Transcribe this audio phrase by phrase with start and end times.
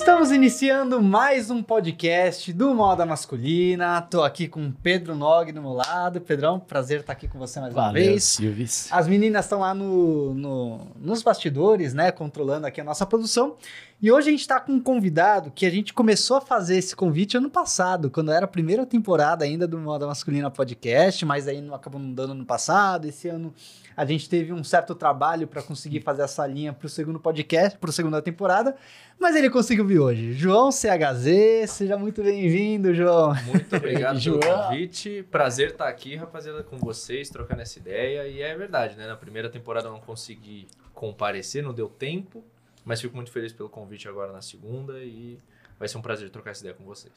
[0.00, 4.00] Estamos iniciando mais um podcast do Moda Masculina.
[4.00, 6.22] Tô aqui com o Pedro Nog do meu lado.
[6.22, 8.24] Pedrão, prazer estar aqui com você mais uma Valeu, vez.
[8.24, 8.88] Silvis.
[8.90, 13.56] As meninas estão lá no, no- nos bastidores, né, controlando aqui a nossa produção.
[14.00, 16.96] E hoje a gente está com um convidado que a gente começou a fazer esse
[16.96, 21.60] convite ano passado, quando era a primeira temporada ainda do Moda Masculina Podcast, mas aí
[21.60, 23.06] não acabou não dando ano passado.
[23.06, 23.52] Esse ano
[24.00, 27.78] a gente teve um certo trabalho para conseguir fazer essa linha para o segundo podcast,
[27.78, 28.74] para a segunda temporada,
[29.18, 30.32] mas ele conseguiu vir hoje.
[30.32, 33.34] João CHZ, seja muito bem-vindo, João.
[33.44, 34.68] Muito obrigado pelo João.
[34.68, 35.22] convite.
[35.30, 38.26] Prazer estar aqui, rapaziada, com vocês, trocando essa ideia.
[38.26, 39.06] E é verdade, né?
[39.06, 42.42] Na primeira temporada eu não consegui comparecer, não deu tempo.
[42.82, 45.36] Mas fico muito feliz pelo convite agora na segunda e
[45.80, 47.12] vai ser um prazer trocar essa ideia com vocês.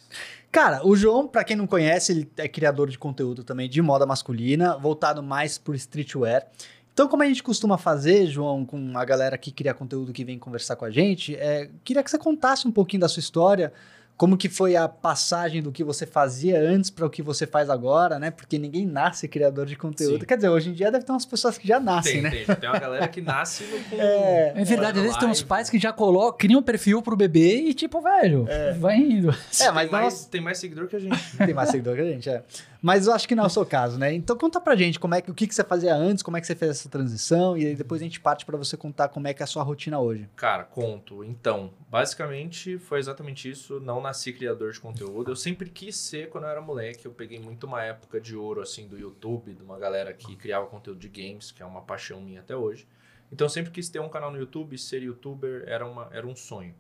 [0.50, 4.06] Cara, o João, pra quem não conhece, ele é criador de conteúdo também de moda
[4.06, 6.48] masculina, voltado mais pro streetwear.
[6.94, 10.40] Então, como a gente costuma fazer, João, com a galera que cria conteúdo que vem
[10.40, 13.74] conversar com a gente, é, queria que você contasse um pouquinho da sua história,
[14.16, 17.70] como que foi a passagem do que você fazia antes para o que você faz
[17.70, 18.30] agora, né?
[18.32, 20.20] Porque ninguém nasce criador de conteúdo.
[20.20, 20.26] Sim.
[20.26, 22.30] Quer dizer, hoje em dia deve ter umas pessoas que já nascem, tem, né?
[22.30, 23.96] tem, tem uma galera que nasce no, com...
[24.02, 24.54] É.
[24.56, 27.56] É verdade, às vezes tem uns pais que já colocam, criam um perfil pro bebê
[27.58, 28.48] e tipo, velho,
[28.80, 29.30] vai indo.
[29.60, 31.38] É, mas tem, mais, nós- tem mais seguidor que a gente.
[31.38, 32.44] Tem mais seguidor que a gente, é.
[32.84, 34.14] Mas eu acho que não é o seu caso, né?
[34.14, 36.42] Então conta pra gente como é que, o que, que você fazia antes, como é
[36.42, 39.34] que você fez essa transição, e depois a gente parte pra você contar como é
[39.34, 40.30] que é a sua rotina hoje.
[40.36, 41.24] Cara, conto.
[41.24, 43.80] Então, basicamente foi exatamente isso.
[43.80, 45.32] Não nasci criador de conteúdo.
[45.32, 47.06] Eu sempre quis ser quando eu era moleque.
[47.06, 50.68] Eu peguei muito uma época de ouro, assim, do YouTube, de uma galera que criava
[50.68, 52.86] conteúdo de games, que é uma paixão minha até hoje.
[53.32, 56.36] Então, eu sempre quis ter um canal no YouTube, ser youtuber era, uma, era um
[56.36, 56.76] sonho.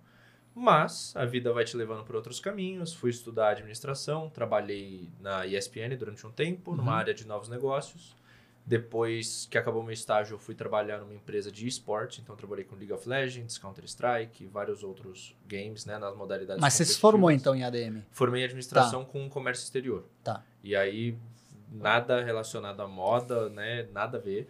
[0.55, 2.93] Mas a vida vai te levando por outros caminhos.
[2.93, 6.97] Fui estudar administração, trabalhei na ESPN durante um tempo, numa Uhum.
[6.97, 8.15] área de novos negócios.
[8.65, 12.21] Depois que acabou meu estágio, eu fui trabalhar numa empresa de esporte.
[12.21, 16.85] Então, trabalhei com League of Legends, Counter-Strike, vários outros games, né, nas modalidades Mas você
[16.85, 18.03] se formou então em ADM.
[18.11, 20.05] Formei em administração com comércio exterior.
[20.23, 20.41] Tá.
[20.63, 21.17] E aí,
[21.69, 23.85] nada relacionado à moda, né?
[23.91, 24.49] Nada a ver.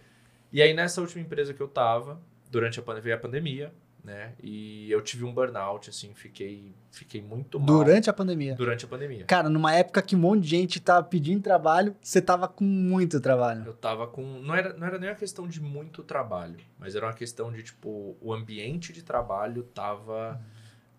[0.52, 4.34] E aí, nessa última empresa que eu tava, durante a, a pandemia, né?
[4.44, 7.66] E eu tive um burnout, assim, fiquei, fiquei muito mal.
[7.68, 8.54] Durante a pandemia.
[8.56, 9.24] Durante a pandemia.
[9.26, 13.22] Cara, numa época que um monte de gente tava pedindo trabalho, você tava com muito
[13.22, 13.64] trabalho.
[13.66, 14.22] Eu tava com.
[14.42, 17.64] Não era, não era nem uma questão de muito trabalho, mas era uma questão de,
[17.64, 20.40] tipo, o ambiente de trabalho tava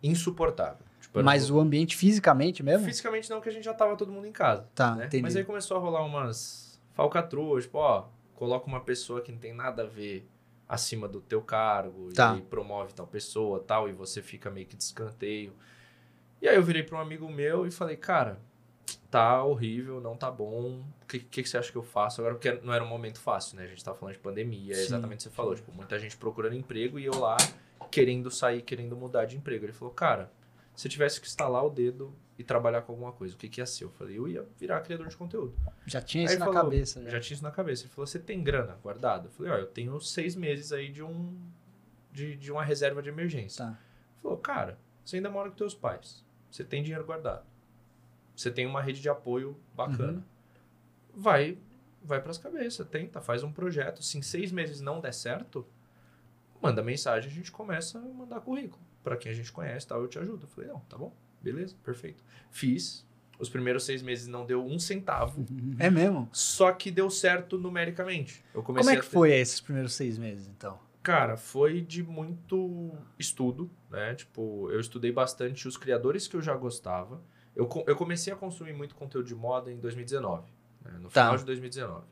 [0.02, 0.84] insuportável.
[1.00, 2.86] Tipo, Mas um- o ambiente fisicamente mesmo?
[2.86, 4.66] Fisicamente não, que a gente já tava todo mundo em casa.
[4.74, 5.06] Tá, né?
[5.06, 5.22] entendi.
[5.22, 9.52] Mas aí começou a rolar umas falcatruas, tipo, ó, coloca uma pessoa que não tem
[9.54, 10.28] nada a ver
[10.68, 12.36] acima do teu cargo, Tá.
[12.36, 15.52] e promove tal pessoa, tal, e você fica meio que de escanteio.
[16.40, 18.38] E aí eu virei para um amigo meu e falei, cara,
[19.10, 22.34] tá horrível, não tá bom, o que, que, que você acha que eu faço agora?
[22.34, 23.64] Porque não era um momento fácil, né?
[23.64, 25.98] A gente tava falando de pandemia, é Sim, exatamente o que você falou, tipo, muita
[25.98, 27.36] gente procurando emprego e eu lá
[27.90, 29.64] querendo sair, querendo mudar de emprego.
[29.64, 30.30] Ele falou, cara,
[30.74, 33.60] se eu tivesse que estalar o dedo e trabalhar com alguma coisa, o que, que
[33.60, 33.84] ia ser?
[33.84, 35.54] Eu falei, eu ia virar criador de conteúdo.
[35.86, 37.02] Já tinha Aí isso na falou, cabeça.
[37.02, 37.10] Já.
[37.10, 37.82] já tinha isso na cabeça.
[37.84, 39.28] Ele falou, você tem grana guardada?
[39.28, 41.38] Eu falei, ó, eu tenho seis meses aí de um
[42.10, 43.64] de, de uma reserva de emergência.
[43.64, 43.70] Tá.
[43.70, 46.24] Ele falou, cara, você ainda mora com teus pais.
[46.50, 47.44] Você tem dinheiro guardado.
[48.36, 50.18] Você tem uma rede de apoio bacana.
[50.18, 50.22] Uhum.
[51.14, 51.58] Vai
[52.04, 54.02] vai pras cabeças, tenta, faz um projeto.
[54.02, 55.66] Se em seis meses não der certo,
[56.60, 58.82] manda mensagem, a gente começa a mandar currículo.
[59.02, 60.44] Pra quem a gente conhece tal, eu te ajudo.
[60.44, 62.22] Eu falei, não, tá bom, beleza, perfeito.
[62.50, 63.04] Fiz.
[63.38, 65.44] Os primeiros seis meses não deu um centavo.
[65.78, 66.28] É mesmo?
[66.32, 68.44] Só que deu certo numericamente.
[68.54, 70.78] Eu comecei Como é que ter- foi esses primeiros seis meses, então?
[71.02, 74.14] Cara, foi de muito estudo, né?
[74.14, 77.20] Tipo, eu estudei bastante os criadores que eu já gostava.
[77.54, 80.44] Eu, eu comecei a consumir muito conteúdo de moda em 2019,
[80.84, 80.92] né?
[81.00, 81.24] no Tá.
[81.24, 82.06] final de 2019.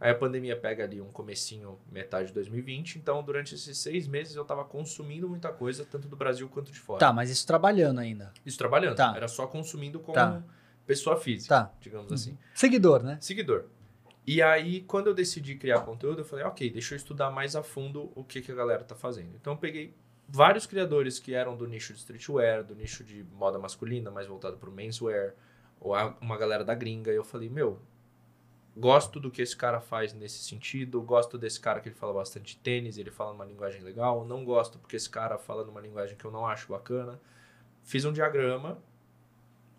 [0.00, 2.98] Aí a pandemia pega ali um comecinho, metade de 2020.
[2.98, 6.78] Então, durante esses seis meses, eu tava consumindo muita coisa, tanto do Brasil quanto de
[6.78, 7.00] fora.
[7.00, 8.32] Tá, mas isso trabalhando ainda.
[8.46, 8.94] Isso trabalhando.
[8.96, 9.12] Tá.
[9.16, 10.40] Era só consumindo como Tá.
[10.86, 11.72] pessoa física, Tá.
[11.80, 12.38] digamos assim.
[12.54, 13.18] Seguidor, né?
[13.20, 13.64] Seguidor.
[14.24, 17.62] E aí, quando eu decidi criar conteúdo, eu falei, ok, deixa eu estudar mais a
[17.62, 19.34] fundo o que, que a galera tá fazendo.
[19.34, 19.94] Então, eu peguei
[20.28, 24.58] vários criadores que eram do nicho de streetwear, do nicho de moda masculina, mais voltado
[24.58, 25.34] pro menswear,
[25.80, 27.80] ou uma galera da gringa, e eu falei, meu,
[28.78, 32.56] gosto do que esse cara faz nesse sentido, gosto desse cara que ele fala bastante
[32.58, 36.24] tênis, ele fala numa linguagem legal, não gosto porque esse cara fala numa linguagem que
[36.24, 37.20] eu não acho bacana.
[37.82, 38.78] Fiz um diagrama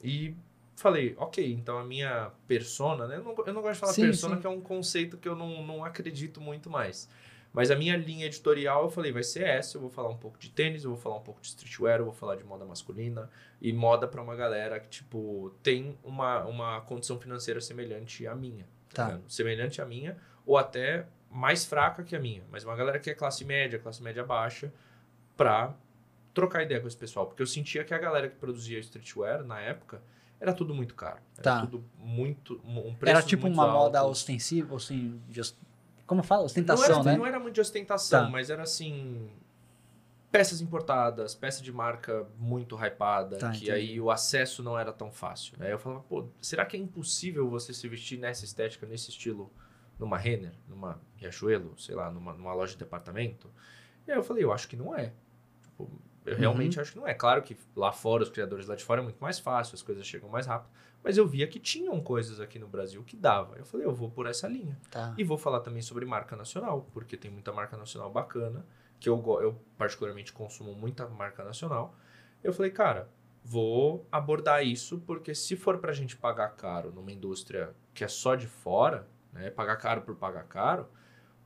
[0.04, 0.36] e
[0.76, 3.18] falei, ok, então a minha persona, né?
[3.18, 4.42] Eu não, eu não gosto de falar Sim, persona, sim.
[4.42, 7.10] que é um conceito que eu não, não acredito muito mais.
[7.52, 9.78] Mas a minha linha editorial, eu falei, vai ser essa.
[9.78, 12.06] Eu vou falar um pouco de tênis, eu vou falar um pouco de streetwear, eu
[12.06, 13.30] vou falar de moda masculina.
[13.60, 18.68] E moda pra uma galera que, tipo, tem uma, uma condição financeira semelhante à minha.
[18.94, 19.06] Tá.
[19.06, 19.24] ligado?
[19.30, 22.44] Semelhante à minha, ou até mais fraca que a minha.
[22.52, 24.74] Mas uma galera que é classe média, classe média baixa,
[25.38, 25.74] pra
[26.34, 29.60] trocar ideia com esse pessoal, porque eu sentia que a galera que produzia streetwear na
[29.60, 30.02] época
[30.40, 31.20] era tudo muito caro.
[31.36, 31.62] Era Tá.
[31.62, 32.62] tudo muito.
[32.66, 34.20] Um preço Era tipo uma moda altos.
[34.20, 35.58] ostensiva, assim, os-
[36.08, 36.42] como fala?
[36.42, 37.18] Não Ostentação, era, né?
[37.18, 38.30] não era muito de ostentação, Tá.
[38.30, 39.30] mas era assim.
[40.32, 43.72] Peças importadas, peça de marca muito hypada, Tá, que entendi.
[43.72, 45.56] aí o acesso não era tão fácil.
[45.60, 49.52] Aí eu falava, pô, será que é impossível você se vestir nessa estética, nesse estilo,
[49.98, 53.50] numa Renner, numa Riachuelo, sei lá, numa, numa loja de departamento?
[54.08, 55.14] E aí eu falei, eu acho que não é.
[55.64, 55.90] Tipo,
[56.26, 56.82] eu realmente Uhum.
[56.84, 57.14] acho que não é.
[57.16, 60.06] Claro que lá fora, os criadores lá de fora é muito mais fácil, as coisas
[60.06, 60.70] chegam mais rápido.
[61.04, 63.56] Mas eu via que tinham coisas aqui no Brasil que dava.
[63.58, 64.78] Eu falei, eu vou por essa linha.
[64.92, 65.16] Tá.
[65.18, 68.64] E vou falar também sobre marca nacional, porque tem muita marca nacional bacana,
[69.00, 71.96] que eu, eu particularmente consumo muita marca nacional.
[72.44, 73.10] Eu falei, cara,
[73.44, 78.36] vou abordar isso, porque se for pra gente pagar caro numa indústria que é só
[78.36, 80.88] de fora, né, pagar caro por pagar caro,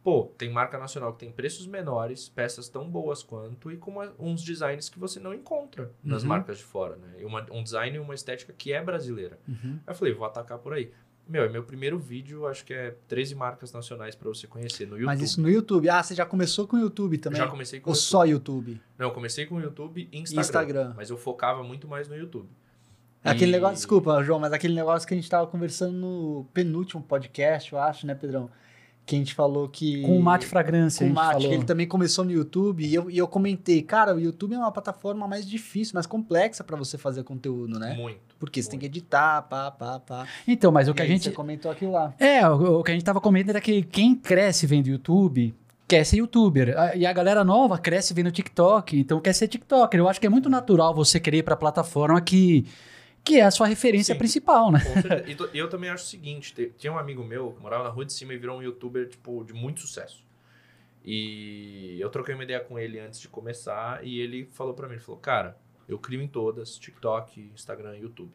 [0.04, 4.14] pô, tem marca nacional que tem preços menores, peças tão boas quanto e com uma-
[4.20, 6.30] uns designs que você não encontra nas Uhum.
[6.30, 7.16] marcas de fora, né?
[7.20, 9.40] E uma- um design e uma estética que é brasileira.
[9.48, 9.80] Uhum.
[9.88, 10.92] Aí eu falei, vou atacar por aí.
[11.28, 14.96] Meu, é meu primeiro vídeo, acho que é 13 marcas nacionais pra você conhecer no
[14.96, 15.06] YouTube.
[15.06, 15.90] Mas isso no YouTube.
[15.90, 17.40] Ah, você já começou com o YouTube Eu também?
[17.40, 18.10] já comecei com Ou o YouTube.
[18.10, 18.82] só YouTube?
[18.98, 20.94] Não, eu comecei com o YouTube e Instagram, Instagram.
[20.98, 22.50] Mas eu focava muito mais no YouTube.
[23.24, 27.02] Aquele E- negócio, desculpa, João, mas aquele negócio que a gente tava conversando no penúltimo
[27.02, 28.50] podcast, eu acho, né, Pedrão?
[29.06, 30.02] Que a gente falou que.
[30.02, 31.50] Com o Mate Fragrância, Com a o Mate, falou.
[31.50, 32.86] que ele também começou no YouTube.
[32.86, 36.64] E eu, e eu comentei, cara, o YouTube é uma plataforma mais difícil, mais complexa
[36.64, 37.94] pra você fazer conteúdo, né?
[37.96, 38.33] Muito.
[38.46, 40.28] Porque você tem que editar, pá, pá, pá.
[40.48, 41.24] Então, mas o E que a gente...
[41.26, 42.14] Você comentou aquilo lá.
[42.20, 45.54] É, o, o que a gente tava comentando é que quem cresce vendo YouTube
[45.88, 46.78] quer ser youtuber.
[46.78, 50.00] A- E a galera nova cresce vendo TikTok, então quer ser TikToker.
[50.00, 52.66] Eu acho que é muito natural você querer ir pra plataforma que,
[53.24, 54.20] que é a sua referência Sim.
[54.20, 54.80] principal, né?
[55.54, 58.06] E eu também acho o seguinte: te- tinha um amigo meu que morava na rua
[58.06, 60.24] de cima e virou um youtuber, tipo, de muito sucesso.
[61.06, 64.94] E eu troquei uma ideia com ele antes de começar e ele falou pra mim,
[64.96, 65.58] ele falou, cara,
[65.88, 68.32] eu crio em todas, TikTok, Instagram, YouTube.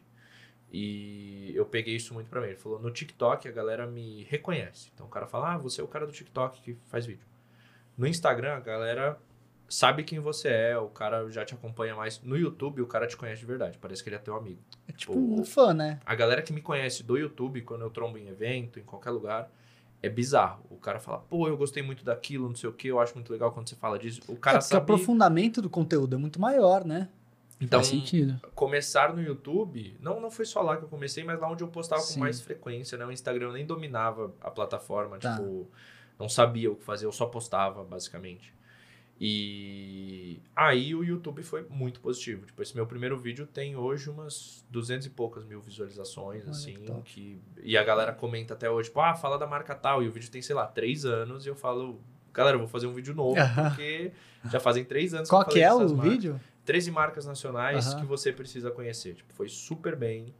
[0.71, 2.47] E eu peguei isso muito pra mim.
[2.47, 4.91] Ele falou, no TikTok a galera me reconhece.
[4.93, 7.25] Então o cara fala, ah, você é o cara do TikTok que faz vídeo.
[7.97, 9.19] No Instagram a galera
[9.67, 12.21] sabe quem você é, o cara já te acompanha mais.
[12.21, 14.59] No YouTube o cara te conhece de verdade, parece que ele é teu amigo.
[14.87, 15.99] É tipo O- um fã, né?
[16.05, 19.51] A galera que me conhece do YouTube, quando eu trombo em evento, em qualquer lugar,
[20.01, 20.63] é bizarro.
[20.69, 23.31] O cara fala, pô, eu gostei muito daquilo, não sei o que, eu acho muito
[23.33, 24.21] legal quando você fala disso.
[24.27, 24.81] O É, cara o sabe.
[24.83, 27.09] aprofundamento do conteúdo é muito maior, né?
[27.61, 27.81] Então,
[28.55, 31.67] começar no YouTube, não, não foi só lá que eu comecei, mas lá onde eu
[31.67, 32.13] postava Sim.
[32.15, 33.05] com mais frequência, né?
[33.05, 35.35] O Instagram eu nem dominava a plataforma, Tá.
[35.35, 35.69] tipo,
[36.17, 38.53] não sabia o que fazer, eu só postava, basicamente.
[39.21, 42.45] E aí o YouTube foi muito positivo.
[42.45, 46.73] Tipo, esse meu primeiro vídeo tem hoje umas 200 e poucas mil visualizações, Olha assim,
[46.75, 47.41] que que...
[47.61, 50.01] E a galera comenta até hoje, tipo, ah, fala da marca tal.
[50.01, 51.99] E o vídeo tem, sei lá, três anos e eu falo,
[52.33, 53.35] galera, eu vou fazer um vídeo novo,
[53.69, 54.13] porque
[54.49, 56.11] já fazem três anos Qual eu que falei é o marcas.
[56.13, 56.39] vídeo?
[56.69, 58.01] 13 marcas nacionais Aham.
[58.01, 59.15] que você precisa conhecer.
[59.15, 60.35] Tipo, foi super bem.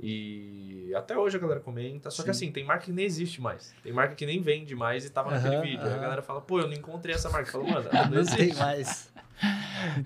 [0.00, 2.10] E até hoje a galera comenta.
[2.10, 2.46] Só que Sim.
[2.46, 3.72] assim, tem marca que nem existe mais.
[3.80, 5.86] Tem marca que nem vende mais e tava naquele Aham, vídeo.
[5.86, 7.52] Aí a galera fala, pô, eu não encontrei essa marca.
[7.52, 8.18] Fala, mano, não Não tem
[8.48, 8.58] existe.
[8.58, 9.12] mais.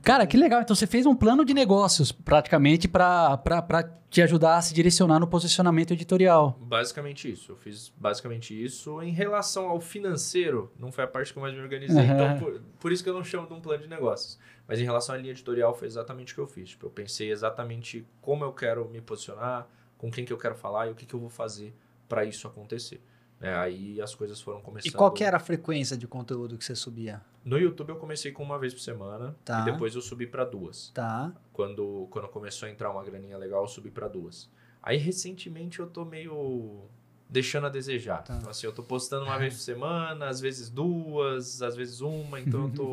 [0.02, 0.61] Cara, que legal.
[0.62, 4.73] Então você fez um plano de negócios, praticamente, pra pra- pra te ajudar a se
[4.73, 6.56] direcionar no posicionamento editorial.
[6.61, 7.52] Basicamente isso.
[7.52, 9.02] Eu fiz basicamente isso.
[9.02, 12.02] Em relação ao financeiro, não foi a parte que eu mais me organizei.
[12.05, 12.14] Aham.
[12.14, 14.39] Então, por, por isso que eu não chamo de um plano de negócios.
[14.67, 16.70] Mas em relação à linha editorial, foi exatamente o que eu fiz.
[16.70, 19.67] Tipo, eu pensei exatamente como eu quero me posicionar,
[19.98, 21.74] com quem que eu quero falar e o que, que eu vou fazer
[22.08, 23.00] para isso acontecer.
[23.40, 24.93] É, aí as coisas foram E começando.
[24.94, 27.20] qual que era a frequência de conteúdo que você subia?
[27.44, 29.60] No YouTube eu comecei com uma vez por semana Tá.
[29.60, 30.90] e depois eu subi para duas.
[30.94, 31.32] Tá.
[31.52, 34.48] Quando, quando começou a entrar uma graninha legal, eu subi para duas.
[34.82, 36.84] Aí recentemente eu tô meio
[37.28, 38.22] deixando a desejar.
[38.22, 38.36] Tá.
[38.36, 42.40] Então, assim, eu tô postando uma vez por semana, às vezes duas, às vezes uma,
[42.40, 42.84] então eu tô,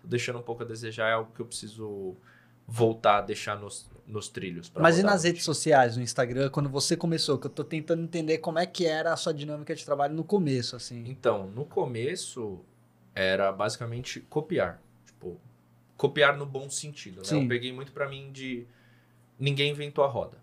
[0.00, 2.16] tô deixando um pouco a desejar, é algo que eu preciso
[2.66, 4.70] voltar a deixar nos, nos trilhos.
[4.74, 7.38] Mas e nas redes sociais, no Instagram, quando você começou?
[7.38, 10.24] Que eu tô tentando entender como é que era a sua dinâmica de trabalho no
[10.24, 11.04] começo, assim.
[11.06, 12.60] Então, no começo
[13.14, 14.80] era basicamente copiar.
[15.06, 15.40] Tipo,
[15.96, 17.42] copiar no bom sentido, né?
[17.42, 18.66] Eu peguei muito pra mim de
[19.38, 20.41] ninguém inventou a roda.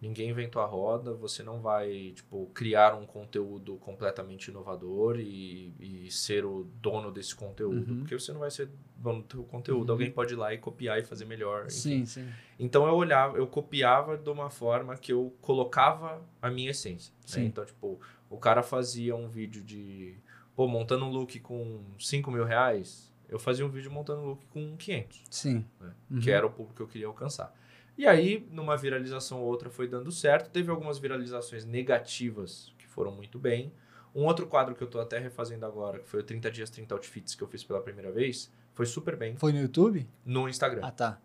[0.00, 6.10] Ninguém inventou a roda, você não vai, tipo, criar um conteúdo completamente inovador e, e
[6.10, 7.98] ser o dono desse conteúdo, Uhum.
[8.00, 9.88] porque você não vai ser dono do seu conteúdo.
[9.88, 9.94] Uhum.
[9.94, 11.62] Alguém pode ir lá e copiar e fazer melhor.
[11.66, 11.70] enfim.
[11.70, 12.28] Sim, sim.
[12.58, 17.12] Então eu olhava, eu copiava de uma forma que eu colocava a minha essência.
[17.14, 17.20] né?
[17.26, 17.44] Sim.
[17.46, 17.98] Então, tipo,
[18.28, 20.16] o cara fazia um vídeo de,
[20.54, 24.44] pô, montando um look com 5 mil reais, eu fazia um vídeo montando um look
[24.50, 25.64] com 500, Sim.
[25.80, 25.92] né?
[26.10, 26.20] Uhum.
[26.20, 27.52] que era o público que eu queria alcançar.
[27.98, 33.10] E aí, numa viralização ou outra foi dando certo, teve algumas viralizações negativas que foram
[33.12, 33.72] muito bem,
[34.14, 36.94] Um outro quadro que eu tô até refazendo agora, que foi o 30 dias, 30
[36.94, 40.08] outfits que eu fiz pela primeira vez, foi super bem Foi no YouTube?
[40.24, 40.80] no Instagram.
[40.82, 41.20] Ah, tá.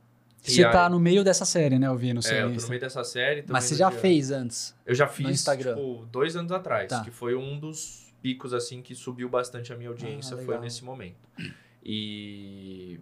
[0.46, 2.18] E Você aí- tá no meio dessa série, né, ouvindo?
[2.18, 3.46] o seu É, eu tô no meio dessa série.
[3.48, 4.76] Mas você já de- fez antes.
[4.86, 5.76] Eu já fiz, Instagram.
[5.76, 7.02] tipo, dois anos atrás, Tá.
[7.02, 10.84] que foi um dos picos, assim, que subiu bastante a minha audiência, Ah, foi nesse
[10.84, 11.16] momento.
[11.84, 13.00] E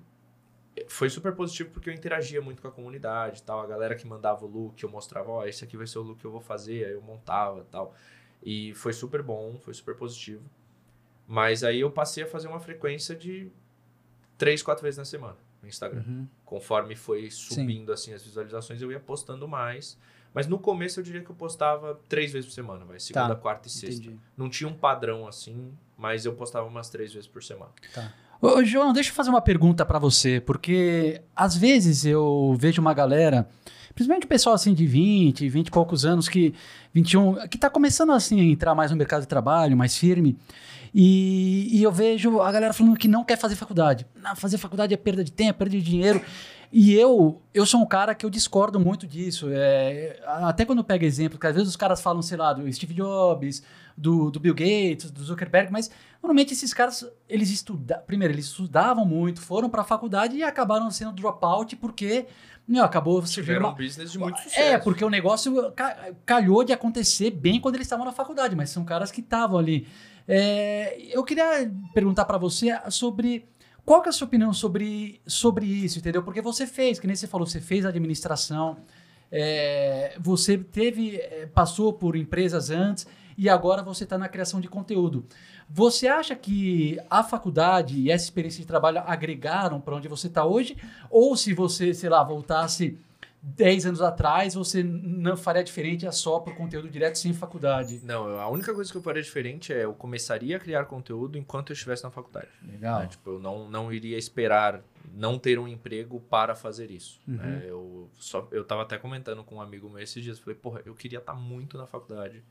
[0.87, 3.61] foi super positivo porque eu interagia muito com a comunidade e tal.
[3.61, 6.19] A galera que mandava o look, eu mostrava, ó, esse aqui vai ser o look
[6.19, 7.93] que eu vou fazer, aí eu montava e tal.
[8.41, 10.43] E foi super bom, foi super positivo.
[11.27, 13.51] Mas aí eu passei a fazer uma frequência de
[14.37, 16.03] três, quatro vezes na semana no Instagram.
[16.07, 16.27] Uhum.
[16.45, 19.97] Conforme foi subindo assim as visualizações, eu ia postando mais.
[20.33, 22.99] Mas no começo eu diria que eu postava três vezes por semana, vai.
[22.99, 24.01] Segunda, Tá, quarta e sexta.
[24.01, 24.19] Entendi.
[24.37, 27.71] Não tinha um padrão assim, mas eu postava umas três vezes por semana.
[27.93, 32.81] Ô, ô, João, deixa eu fazer uma pergunta pra você, porque às vezes eu vejo
[32.81, 33.47] uma galera,
[33.93, 36.53] principalmente pessoal assim de 20, 20 e poucos anos, que
[36.93, 40.37] 21, que tá começando assim a entrar mais no mercado de trabalho, mais firme,
[40.93, 44.05] e, e eu vejo a galera falando que não quer fazer faculdade.
[44.21, 46.21] Não, fazer faculdade é perda de tempo, perda de dinheiro.
[46.71, 49.47] E eu, eu sou um cara que eu discordo muito disso.
[49.51, 52.71] É, até quando eu pego exemplo, que às vezes os caras falam, sei lá, do
[52.71, 53.63] Steve Jobs,
[53.99, 55.91] do, do Bill Gates, do Zuckerberg, mas
[56.23, 60.89] normalmente esses caras, eles estudavam, primeiro, eles estudavam muito, foram para a faculdade e acabaram
[60.89, 62.25] sendo dropout porque
[62.67, 64.59] meu, acabou Tiveram uma, um business de muito sucesso.
[64.59, 68.69] é, porque o negócio ca- calhou de acontecer bem quando eles estavam na faculdade, mas
[68.69, 69.87] são caras que estavam ali.
[70.27, 73.49] É, eu queria perguntar pra você sobre
[73.83, 76.21] qual que é a sua opinião sobre, sobre isso, entendeu?
[76.21, 78.77] Porque você fez, que nem você falou, você fez administração,
[79.31, 83.07] é, você teve, é, passou por empresas antes
[83.39, 85.25] e agora você está na criação de conteúdo.
[85.69, 90.43] Você acha que a faculdade e essa experiência de trabalho agregaram para onde você está
[90.43, 90.75] hoje?
[91.09, 92.97] Ou se você, sei lá, voltasse
[93.41, 98.01] 10 anos atrás, você não faria diferente é só por conteúdo direto sem faculdade?
[98.03, 101.69] Não, a única coisa que eu faria diferente é eu começaria a criar conteúdo enquanto
[101.69, 102.49] eu estivesse na faculdade.
[102.69, 102.99] Legal.
[102.99, 103.07] né?
[103.07, 104.81] Tipo, eu não, não iria esperar
[105.13, 107.21] não ter um emprego para fazer isso.
[107.25, 107.35] Uhum.
[107.35, 107.63] né?
[107.65, 110.39] Eu, só, eu tava até comentando com um amigo meu esses dias.
[110.39, 112.43] Falei, porra, eu queria estar muito na faculdade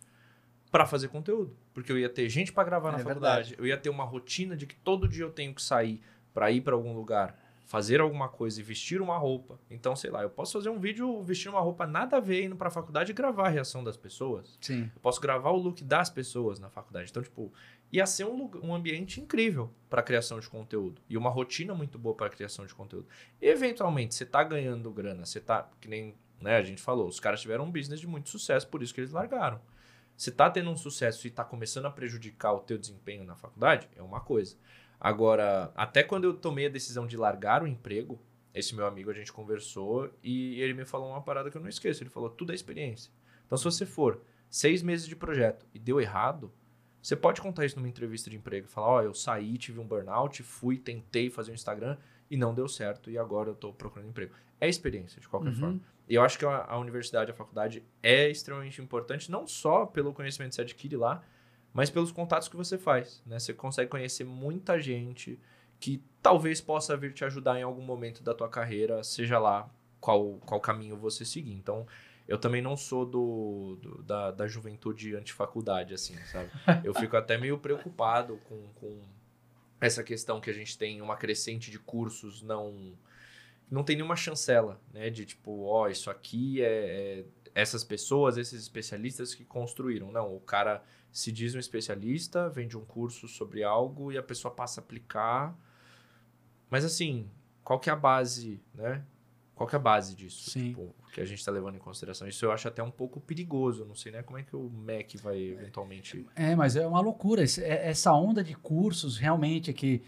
[0.70, 1.56] para fazer conteúdo.
[1.72, 3.54] Porque eu ia ter gente para gravar na É faculdade.
[3.58, 6.00] Eu ia ter uma rotina de que todo dia eu tenho que sair
[6.34, 9.58] para ir para algum lugar, fazer alguma coisa e vestir uma roupa.
[9.70, 12.56] Então, sei lá, eu posso fazer um vídeo vestindo uma roupa nada a ver indo
[12.56, 14.56] para a faculdade e gravar a reação das pessoas.
[14.60, 14.90] Sim.
[14.94, 17.10] Eu posso gravar o look das pessoas na faculdade.
[17.10, 17.52] Então, tipo,
[17.92, 21.00] ia ser um, lugar- um ambiente incrível para criação de conteúdo.
[21.08, 23.06] E uma rotina muito boa para criação de conteúdo.
[23.40, 25.68] Eventualmente, você tá ganhando grana, você tá.
[25.80, 28.82] Que nem né, a gente falou, os caras tiveram um business de muito sucesso, por
[28.82, 29.60] isso que eles largaram.
[30.18, 33.88] Você tá tendo um sucesso e tá começando a prejudicar o teu desempenho na faculdade,
[33.94, 34.56] é uma coisa.
[35.00, 38.20] Agora, até quando eu tomei a decisão de largar o emprego,
[38.52, 41.68] esse meu amigo a gente conversou e ele me falou uma parada que eu não
[41.68, 42.02] esqueço.
[42.02, 43.12] Ele falou: tudo é experiência.
[43.46, 44.20] Então, se você for
[44.50, 46.52] seis meses de projeto e deu errado,
[47.00, 48.66] você pode contar isso numa entrevista de emprego.
[48.66, 51.96] Falar: ó, eu saí, tive um burnout, fui, tentei fazer um Instagram
[52.28, 54.34] e não deu certo e agora eu tô procurando emprego.
[54.60, 55.54] É experiência, de qualquer Uhum.
[55.54, 55.80] forma.
[56.08, 60.12] E eu acho que a, a universidade, a faculdade é extremamente importante, não só pelo
[60.14, 61.22] conhecimento que você adquire lá,
[61.72, 63.22] mas pelos contatos que você faz.
[63.26, 63.38] Né?
[63.38, 65.38] Você consegue conhecer muita gente
[65.78, 69.68] que talvez possa vir te ajudar em algum momento da tua carreira, seja lá
[70.00, 71.52] qual, qual caminho você seguir.
[71.52, 71.86] Então,
[72.26, 76.50] eu também não sou do, do- da, da juventude antifaculdade, assim, sabe?
[76.84, 79.00] Eu fico até meio preocupado com, com
[79.80, 82.92] essa questão que a gente tem uma crescente de cursos não
[83.70, 85.10] não tem nenhuma chancela, né?
[85.10, 86.68] De tipo, ó, isso aqui é,
[87.20, 90.12] é essas pessoas, esses especialistas que construíram.
[90.12, 94.54] Não, o cara se diz um especialista, vende um curso sobre algo e a pessoa
[94.54, 95.58] passa a aplicar.
[96.70, 97.28] Mas assim,
[97.64, 99.04] qual que é a base, né?
[99.54, 100.50] Qual que é a base disso?
[100.50, 100.68] Sim.
[100.68, 102.28] Tipo, que a gente está levando em consideração.
[102.28, 103.84] Isso eu acho até um pouco perigoso.
[103.84, 106.24] Não sei né como é que o MEC vai eventualmente.
[106.36, 107.42] É, mas é uma loucura.
[107.42, 110.02] É- Essa onda de cursos realmente que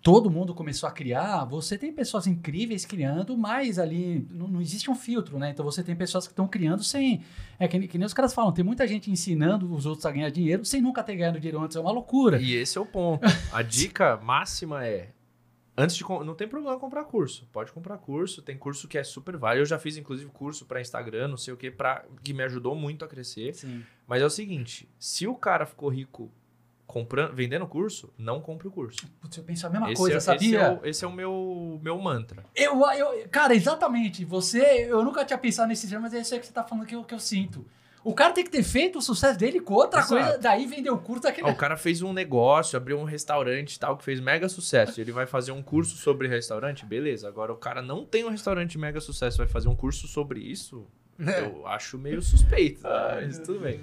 [0.00, 4.90] todo mundo começou a criar, você tem pessoas incríveis criando, mas ali não, não existe
[4.90, 5.50] um filtro, né?
[5.50, 7.22] Então você tem pessoas que estão criando sem.
[7.58, 10.10] É que, nem- que nem os caras falam, tem muita gente ensinando os outros a
[10.10, 11.76] ganhar dinheiro sem nunca ter ganhado dinheiro antes.
[11.76, 12.40] É uma loucura.
[12.40, 13.26] E esse é o ponto.
[13.52, 15.10] A dica máxima é.
[15.76, 16.02] Antes de.
[16.04, 17.48] Não tem problema comprar curso.
[17.50, 18.42] Pode comprar curso.
[18.42, 19.62] Tem curso que é super válido.
[19.62, 22.74] Eu já fiz, inclusive, curso para Instagram, não sei o que, pra, que me ajudou
[22.74, 23.54] muito a crescer.
[23.54, 23.82] Sim.
[24.06, 26.30] Mas é o seguinte: se o cara ficou rico
[26.92, 29.06] comprando, vendendo curso, não compre o curso.
[29.18, 30.46] Putz, eu penso a mesma esse, coisa, é, sabia?
[30.46, 32.44] Esse é, o, esse é o meu, meu mantra.
[32.54, 34.26] Eu, eu, cara, exatamente.
[34.26, 36.84] Você, eu nunca tinha pensado nesse termo, mas é isso aí que você tá falando
[36.84, 37.64] que eu, que eu sinto.
[38.04, 40.22] O cara tem que ter feito o sucesso dele com outra Exato.
[40.22, 41.48] coisa, daí vender o curso daquele.
[41.48, 45.00] Ah, o cara fez um negócio, abriu um restaurante e tal, que fez mega sucesso.
[45.00, 47.26] Ele vai fazer um curso sobre restaurante, beleza.
[47.26, 50.40] Agora o cara não tem um restaurante de mega sucesso, vai fazer um curso sobre
[50.40, 50.86] isso.
[51.18, 51.40] É.
[51.40, 53.20] Eu acho meio suspeito, né?
[53.22, 53.80] mas tudo bem.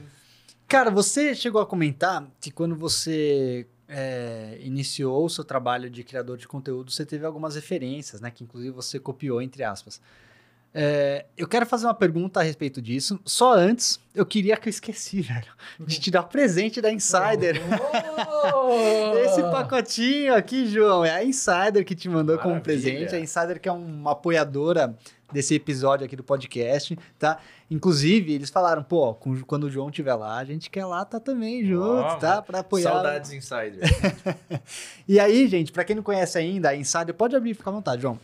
[0.69, 6.37] Cara, você chegou a comentar que quando você é, iniciou o seu trabalho de criador
[6.37, 8.29] de conteúdo, você teve algumas referências, né?
[8.29, 9.99] Que inclusive você copiou, entre aspas.
[10.71, 13.19] É, eu quero fazer uma pergunta a respeito disso.
[13.25, 17.59] Só antes, eu queria que eu esqueci, velho, de te dar presente da Insider.
[18.53, 19.17] Oh!
[19.19, 22.63] Esse pacotinho aqui, João, é a Insider que te mandou como Maravilha.
[22.63, 23.15] presente.
[23.15, 24.95] A Insider que é uma apoiadora
[25.31, 27.39] desse episódio aqui do podcast, tá?
[27.69, 29.13] Inclusive, eles falaram, pô,
[29.45, 32.41] quando o João estiver lá, a gente quer lá tá também junto, Ó, tá?
[32.41, 32.91] Pra apoiar.
[32.91, 33.79] Saudades Insider.
[35.07, 38.01] E aí, gente, pra quem não conhece ainda, a Insider, pode abrir, fica à vontade,
[38.01, 38.19] João.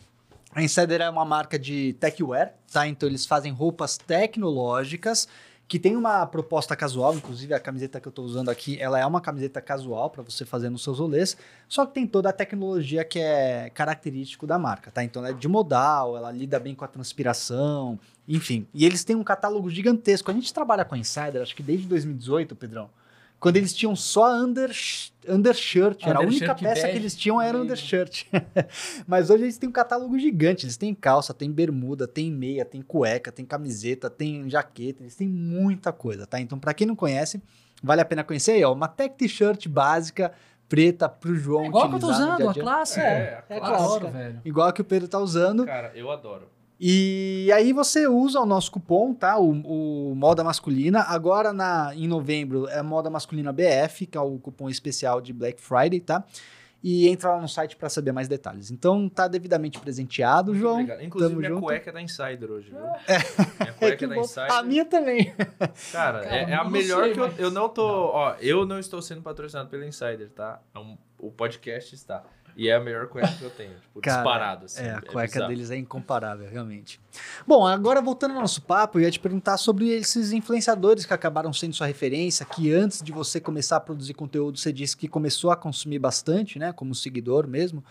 [0.54, 2.86] A Insider é uma marca de techwear, tá?
[2.86, 5.28] Então eles fazem roupas tecnológicas
[5.68, 9.06] que tem uma proposta casual, inclusive a camiseta que eu tô usando aqui, ela é
[9.06, 11.36] uma camiseta casual para você fazer nos seus rolês,
[11.68, 15.02] só que tem toda a tecnologia que é característico da marca, tá?
[15.02, 18.66] Então ela é de modal, ela lida bem com a transpiração, enfim.
[18.72, 20.30] E eles têm um catálogo gigantesco.
[20.30, 22.88] A gente trabalha com a Insider, acho que desde 2018, Pedrão.
[23.38, 24.70] Quando eles tinham só under,
[25.28, 28.24] undershirt, era a única Undershirt peça que bege eles tinham era undershirt.
[29.06, 30.64] Mas hoje eles têm um catálogo gigante.
[30.64, 35.02] Eles têm calça, tem bermuda, tem meia, tem cueca, tem camiseta, tem jaqueta.
[35.02, 36.40] Eles têm muita coisa, tá?
[36.40, 37.42] Então, pra quem não conhece,
[37.82, 38.72] vale a pena conhecer aí, ó.
[38.72, 40.32] Uma tech t-shirt básica,
[40.68, 43.02] preta, pro João É igual que eu tô usando, dia a a clássica.
[43.02, 43.84] É, a É Eu clássica.
[43.84, 44.40] adoro, velho.
[44.44, 45.66] Igual a que o Pedro tá usando.
[45.66, 46.48] Cara, eu adoro.
[46.78, 49.38] E aí você usa o nosso cupom, tá?
[49.38, 51.00] O, o Moda Masculina.
[51.00, 55.60] Agora na, em novembro é Moda Masculina BF, que é o cupom especial de Black
[55.60, 56.22] Friday, tá?
[56.84, 58.70] E entra lá no site pra saber mais detalhes.
[58.70, 60.74] Então tá devidamente presenteado, Muito João.
[60.74, 61.02] obrigado.
[61.02, 61.62] Inclusive, tamo minha junto.
[61.64, 62.78] cueca é da Insider hoje, viu?
[62.80, 62.92] Minha
[63.60, 64.20] É cueca que é da bom.
[64.20, 64.52] Insider.
[64.52, 65.34] A minha também.
[65.90, 67.82] Cara, Cara, é, é a não melhor sei, que eu, mas- eu não tô.
[67.84, 70.60] Ó, eu não estou sendo patrocinado pela Insider, tá?
[70.74, 70.78] É
[71.18, 72.22] o podcast está.
[72.56, 73.74] E é a melhor cueca que eu tenho.
[73.74, 74.82] Tipo, Cara, disparado, assim.
[74.82, 75.48] É, a cueca bizarro.
[75.48, 76.98] deles é incomparável, realmente.
[77.46, 81.52] Bom, agora voltando ao nosso papo, eu ia te perguntar sobre esses influenciadores que acabaram
[81.52, 85.50] sendo sua referência, que antes de você começar a produzir conteúdo, você disse que começou
[85.50, 86.72] a consumir bastante, né?
[86.72, 87.84] Como seguidor mesmo.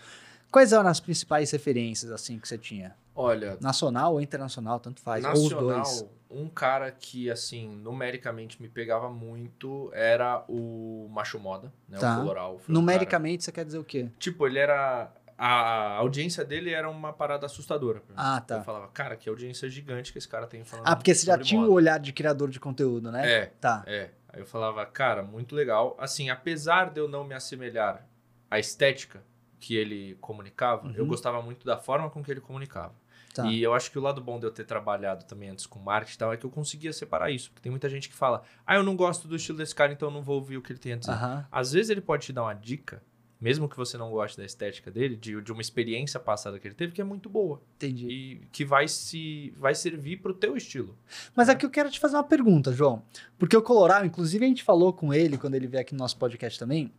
[0.50, 2.94] Quais eram as principais referências, assim, que você tinha?
[3.14, 5.24] Olha, Nacional ou internacional, tanto faz.
[5.24, 6.04] ou os nacional, dois.
[6.30, 11.98] Um cara que, assim, numericamente me pegava muito era o Macho Moda, né?
[11.98, 12.16] Tá.
[12.16, 12.60] O Coloral.
[12.68, 14.08] Um Numericamente, você quer dizer o quê?
[14.18, 15.12] Tipo, ele era.
[15.38, 18.02] A audiência dele era uma parada assustadora.
[18.16, 18.56] Ah, tá.
[18.56, 20.86] Eu falava, cara, que audiência gigante que esse cara tem falando.
[20.88, 21.74] Ah, porque você já tinha o moda.
[21.74, 23.30] olhar de criador de conteúdo, né?
[23.30, 23.84] É, Tá.
[23.86, 24.10] É.
[24.30, 25.94] Aí eu falava, cara, muito legal.
[26.00, 28.06] Assim, apesar de eu não me assemelhar
[28.50, 29.22] à estética
[29.60, 30.94] que ele comunicava, Uhum.
[30.96, 32.94] eu gostava muito da forma com que ele comunicava.
[33.36, 33.46] Tá.
[33.46, 36.14] E eu acho que o lado bom de eu ter trabalhado também antes com marketing
[36.14, 37.50] e tal é que eu conseguia separar isso.
[37.50, 40.08] Porque tem muita gente que fala, ah, eu não gosto do estilo desse cara, então
[40.08, 41.12] eu não vou ouvir o que ele tem a dizer.
[41.52, 43.02] Às vezes ele pode te dar uma dica,
[43.38, 46.74] mesmo que você não goste da estética dele, de, de uma experiência passada que ele
[46.74, 47.60] teve, que é muito boa.
[47.74, 48.08] Entendi.
[48.08, 50.96] E que vai se vai servir pro teu estilo.
[51.34, 53.02] Mas aqui eu quero te fazer uma pergunta, João.
[53.38, 56.16] Porque o Coloral, inclusive a gente falou com ele quando ele veio aqui no nosso
[56.16, 56.90] podcast também.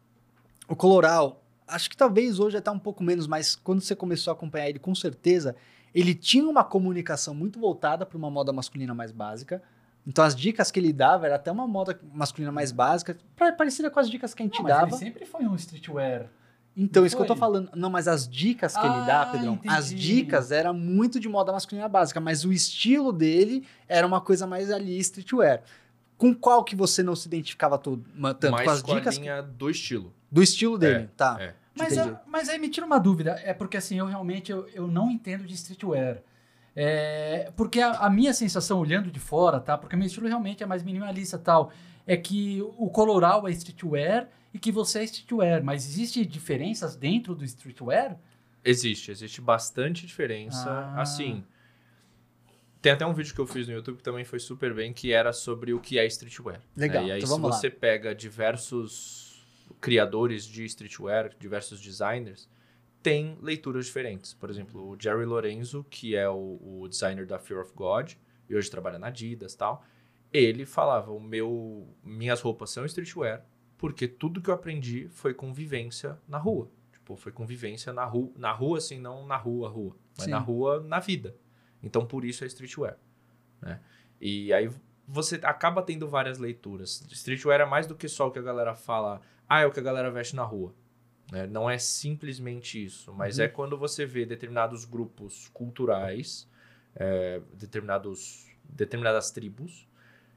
[0.67, 4.36] O Coloral, acho que talvez hoje até um pouco menos, mas quando você começou a
[4.36, 5.56] acompanhar ele, com certeza,
[5.99, 9.62] ele tinha uma comunicação muito voltada para uma moda masculina mais básica.
[10.05, 13.17] Então as dicas que ele dava era até uma moda masculina mais básica,
[13.57, 14.88] parecida com as dicas que a gente Não, mas dava.
[14.89, 16.27] ele sempre foi um streetwear.
[16.79, 17.39] Então, Não isso que eu tô foi?
[17.39, 17.71] falando.
[17.75, 20.15] Não, mas as dicas que ele dá, Ah, Pedrão, as entendi.
[20.17, 24.69] dicas eram muito de moda masculina básica, mas o estilo dele era uma coisa mais
[24.69, 25.63] ali streetwear.
[26.17, 28.05] Com qual que você não se identificava todo,
[28.39, 28.51] tanto?
[28.51, 30.13] Mas com as com a dicas linha do estilo.
[30.31, 31.38] do estilo dele, tá?
[31.39, 31.55] É.
[31.78, 34.88] Mas, é- mas aí me tira uma dúvida, é porque assim, eu realmente eu, eu
[34.88, 36.22] não entendo de streetwear.
[36.76, 39.78] É, porque a, a minha sensação olhando de fora, tá?
[39.78, 41.72] Porque meu estilo realmente é mais minimalista tal,
[42.06, 47.34] é que o coloral é streetwear e que você é streetwear, mas existe diferenças dentro
[47.34, 48.18] do streetwear?
[48.63, 50.70] Existe, existe bastante diferença.
[50.70, 51.02] Ah.
[51.02, 51.44] Assim,
[52.82, 55.12] tem até um vídeo que eu fiz no YouTube que também foi super bem, que
[55.12, 56.62] era sobre o que é streetwear.
[56.76, 57.10] Legal, né?
[57.10, 57.52] E aí, então se lá.
[57.52, 59.27] você pega diversos
[59.80, 62.49] criadores de streetwear, diversos designers,
[63.01, 64.34] tem leituras diferentes.
[64.34, 68.13] Por exemplo, o Jerry Lorenzo, que é o, o designer da Fear of God,
[68.49, 69.84] e hoje trabalha na Adidas e tal,
[70.34, 73.45] ele falava, o meu, minhas roupas são streetwear,
[73.77, 76.69] porque tudo que eu aprendi foi convivência na rua.
[76.91, 80.32] Tipo, foi convivência na rua, na rua assim, não na rua, rua, mas Sim.
[80.32, 81.36] na rua, na vida.
[81.82, 82.97] Então, por isso é streetwear,
[83.62, 83.80] né?
[84.19, 84.69] E aí
[85.08, 87.06] você acaba tendo várias leituras.
[87.12, 89.79] Streetwear é mais do que só o que a galera fala, ah, é o que
[89.79, 90.73] a galera veste na rua.
[91.31, 91.45] né?
[91.45, 93.43] Não é simplesmente isso, mas Uhum.
[93.43, 96.47] é quando você vê determinados grupos culturais,
[96.95, 99.88] é, determinados, determinadas tribos,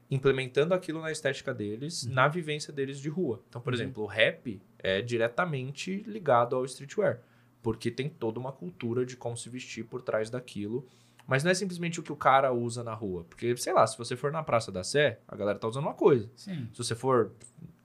[0.09, 3.41] implementando aquilo na estética deles, na vivência deles de rua.
[3.47, 3.79] Então, por Uhum.
[3.79, 7.21] exemplo, o rap é diretamente ligado ao streetwear,
[7.63, 10.85] porque tem toda uma cultura de como se vestir por trás daquilo.
[11.25, 13.23] Mas não é simplesmente o que o cara usa na rua.
[13.23, 15.93] Porque, sei lá, se você for na Praça da Sé, a galera tá usando uma
[15.93, 16.29] coisa.
[16.35, 16.67] Sim.
[16.73, 17.31] Se você for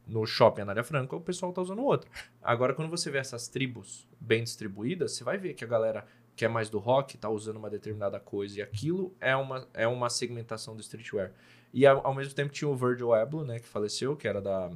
[0.06, 2.08] no shopping Anália Franca, o pessoal tá usando outra.
[2.42, 6.44] Agora, quando você vê essas tribos bem distribuídas, você vai ver que a galera que
[6.44, 8.58] é mais do rock tá usando uma determinada coisa.
[8.58, 11.32] E aquilo é uma, é uma segmentação do streetwear.
[11.72, 14.70] E ao, ao mesmo tempo tinha o Virgil Abloh, né, que faleceu, que era da...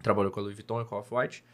[0.00, 1.44] Trabalhou com a Louis Vuitton e com a Off-White.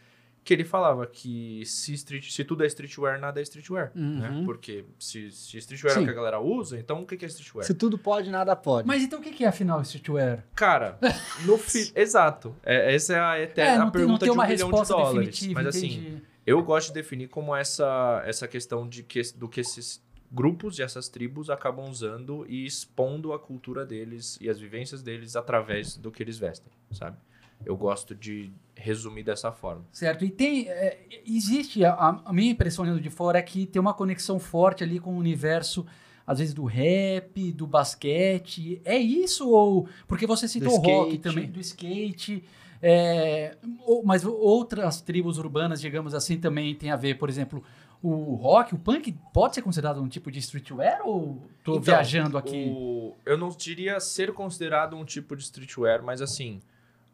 [0.49, 3.91] Que ele falava que se, street, se tudo é streetwear, nada é streetwear.
[3.93, 4.29] Né?
[4.31, 4.45] Uhum.
[4.45, 6.01] Porque se, se streetwear é Sim.
[6.01, 7.67] o que a galera usa, então o que é streetwear?
[7.67, 8.87] Se tudo pode, nada pode.
[8.87, 10.43] Mas então o que é afinal streetwear?
[10.55, 10.97] Cara,
[11.45, 11.91] no fi...
[11.93, 12.55] Exato.
[12.63, 14.99] É, essa é a, eterna é, não tem, não pergunta tem de um resposta de
[14.99, 15.27] dólares.
[15.27, 16.23] definitiva, Mas assim, entendi.
[16.47, 20.81] eu gosto de definir como essa, essa questão de que, do que esses grupos e
[20.81, 26.09] essas tribos acabam usando e expondo a cultura deles e as vivências deles através do
[26.09, 27.17] que eles vestem, sabe?
[27.65, 29.83] Eu gosto de resumir dessa forma.
[29.91, 30.67] Certo, e tem.
[30.69, 34.83] é, existe, a, a minha impressão olhando de fora é que tem uma conexão forte
[34.83, 35.85] ali com o universo,
[36.25, 38.81] às vezes, do rap, do basquete.
[38.85, 39.49] É isso?
[39.49, 39.87] Ou.
[40.07, 42.43] Porque você citou o rock também, do skate.
[42.81, 47.63] é, ou- mas outras tribos urbanas, digamos assim, também tem a ver, por exemplo.
[48.01, 52.37] O rock, o punk, pode ser considerado um tipo de streetwear ou tô Então, viajando
[52.37, 52.71] aqui?
[52.73, 56.61] O- eu não diria ser considerado um tipo de streetwear, mas assim,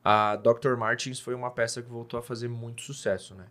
[0.06, 0.76] a Dr.
[0.78, 3.48] Martins foi uma peça que voltou a fazer muito sucesso, né?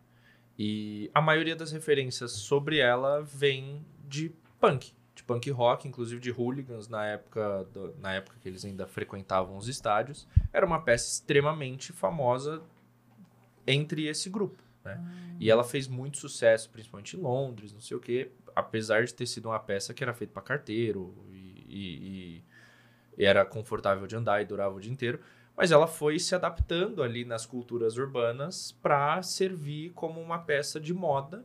[0.56, 6.30] E a maioria das referências sobre ela vem de punk, de punk rock, inclusive de
[6.30, 10.28] hooligans na época, do- na época que eles ainda frequentavam os estádios.
[10.52, 12.62] Era uma peça extremamente famosa
[13.66, 15.00] entre esse grupo, né?
[15.40, 19.26] E ela fez muito sucesso, principalmente em Londres, não sei o quê, apesar de ter
[19.26, 22.44] sido uma peça que era feita para carteiro e, e-
[23.18, 25.18] e era confortável de andar e durava o dia inteiro.
[25.56, 30.92] Mas ela foi se adaptando ali nas culturas urbanas para servir como uma peça de
[30.92, 31.44] moda.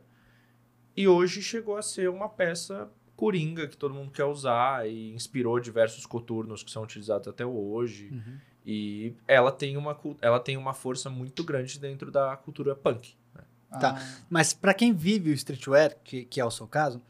[0.96, 5.60] E hoje chegou a ser uma peça coringa que todo mundo quer usar e inspirou
[5.60, 8.08] diversos coturnos que são utilizados até hoje.
[8.10, 8.38] Uhum.
[8.66, 13.14] E ela tem, uma, ela tem uma força muito grande dentro da cultura punk.
[13.34, 13.42] né?
[13.78, 13.96] Tá.
[13.96, 17.00] Ah, Mas para quem vive o streetwear, que, que é o seu caso,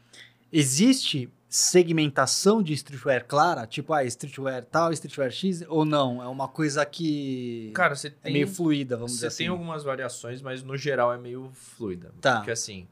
[0.51, 3.67] existe segmentação de streetwear clara?
[3.67, 6.23] Tipo, ah, streetwear tal, streetwear X, ou não?
[6.23, 9.37] É uma coisa que Cara, você é tem, meio fluida, vamos você dizer assim.
[9.39, 12.13] tem algumas variações, mas no geral é meio fluida.
[12.21, 12.37] Tá.
[12.37, 12.87] Porque assim,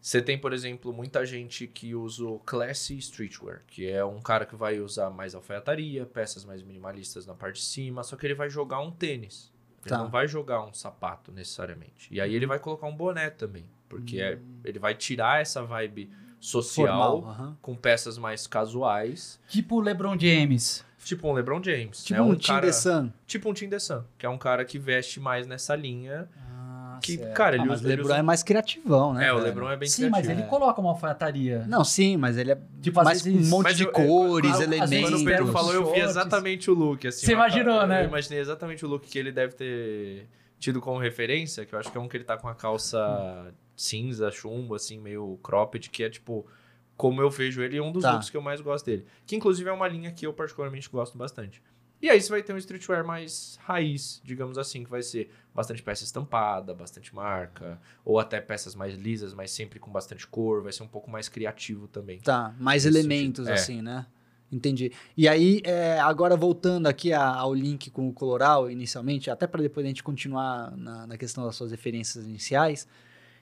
[0.00, 4.44] você tem, por exemplo, muita gente que usa o classy streetwear, que é um cara
[4.44, 8.34] que vai usar mais alfaiataria, peças mais minimalistas na parte de cima, só que ele
[8.34, 9.52] vai jogar um tênis.
[9.84, 9.98] Ele Tá.
[9.98, 12.08] não vai jogar um sapato necessariamente.
[12.12, 16.10] E aí ele vai colocar um boné também, porque é- ele vai tirar essa vibe
[16.40, 17.30] social Formal.
[17.30, 17.56] aham.
[17.62, 20.84] com peças mais casuais, Tipo o LeBron James.
[21.04, 22.04] tipo um LeBron James.
[22.04, 23.10] Tipo é um, um Tim cara, Sun.
[23.26, 26.28] tipo um Tim The Sun, que é um cara que veste mais nessa linha.
[26.38, 27.34] Ah, Que, certo.
[27.34, 27.84] cara, Ah, ele mas usa.
[27.84, 29.26] o ele LeBron usa- é mais criativão, né?
[29.26, 29.46] É, o velho?
[29.48, 30.40] LeBron é bem Sim, mas criativo.
[30.40, 31.64] ele coloca uma alfaiataria.
[31.68, 34.50] Não, sim, mas ele é Tipo, mais com um monte Mas de eu- eu- cores,
[34.50, 35.10] vezes elementos.
[35.10, 37.06] Quando o Pedro falou, eu vi exatamente o look.
[37.06, 38.04] Assim, Você imaginou, eu né?
[38.04, 41.98] imaginei exatamente o look que ele deve ter tido como referência, que eu acho que
[41.98, 46.10] é um que ele tá com a calça cinza, chumbo, assim, meio cropped, que é
[46.10, 46.46] tipo,
[46.96, 48.12] como eu vejo ele, é um dos Tá.
[48.12, 49.04] looks que eu mais gosto dele.
[49.26, 51.62] Que inclusive é uma linha que eu particularmente gosto bastante.
[52.00, 55.82] E aí você vai ter um streetwear mais raiz, digamos assim, que vai ser bastante
[55.82, 60.72] peça estampada, bastante marca, ou até peças mais lisas, mas sempre com bastante cor, vai
[60.72, 62.20] ser um pouco mais criativo também.
[62.20, 63.48] Tá, mais elementos, sentido.
[63.48, 63.52] É.
[63.54, 64.06] assim, né?
[64.52, 64.92] Entendi.
[65.16, 69.60] E aí, é, agora voltando aqui a- ao link com o Coloral, inicialmente, até para
[69.62, 72.86] depois a gente continuar na, na questão das suas referências iniciais.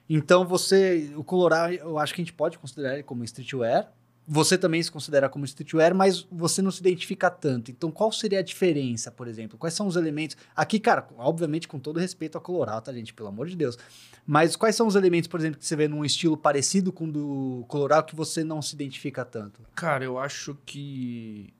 [0.09, 3.91] Então, você, o Coloral, eu acho que a gente pode considerar ele como streetwear.
[4.27, 7.69] Você também se considera como streetwear, mas você não se identifica tanto.
[7.69, 9.57] Então, qual seria a diferença, por exemplo?
[9.57, 10.35] Quais são os elementos?
[10.55, 13.13] Aqui, cara, obviamente com todo respeito ao Coloral, tá, gente?
[13.13, 13.77] Pelo amor de Deus.
[14.25, 17.11] Mas quais são os elementos, por exemplo, que você vê num estilo parecido com o
[17.11, 19.61] do Coloral que você não se identifica tanto?
[19.75, 21.53] Cara, eu acho que.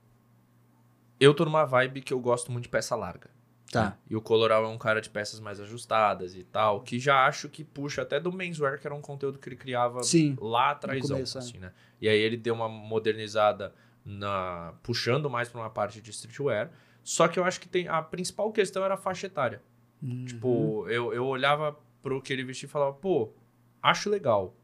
[1.20, 3.30] Eu tô numa vibe que eu gosto muito de peça larga.
[3.72, 3.86] Tá.
[3.86, 3.98] né?
[4.10, 7.50] E o Coloral é um cara de peças mais ajustadas e tal, que já acho
[7.50, 10.38] que puxa até do menswear, que era um conteúdo que ele criava Sim.
[10.40, 11.42] lá atrás, começo, é.
[11.42, 11.74] assim, né?
[12.00, 13.74] E aí ele deu uma modernizada
[14.06, 16.70] na puxando mais pra uma parte de streetwear.
[17.04, 19.62] Só que eu acho que tem a principal questão era a faixa etária.
[20.02, 20.26] Uhum.
[20.26, 23.34] Tipo, eu, eu olhava pro que ele vestia e falava, pô,
[23.82, 24.56] acho legal.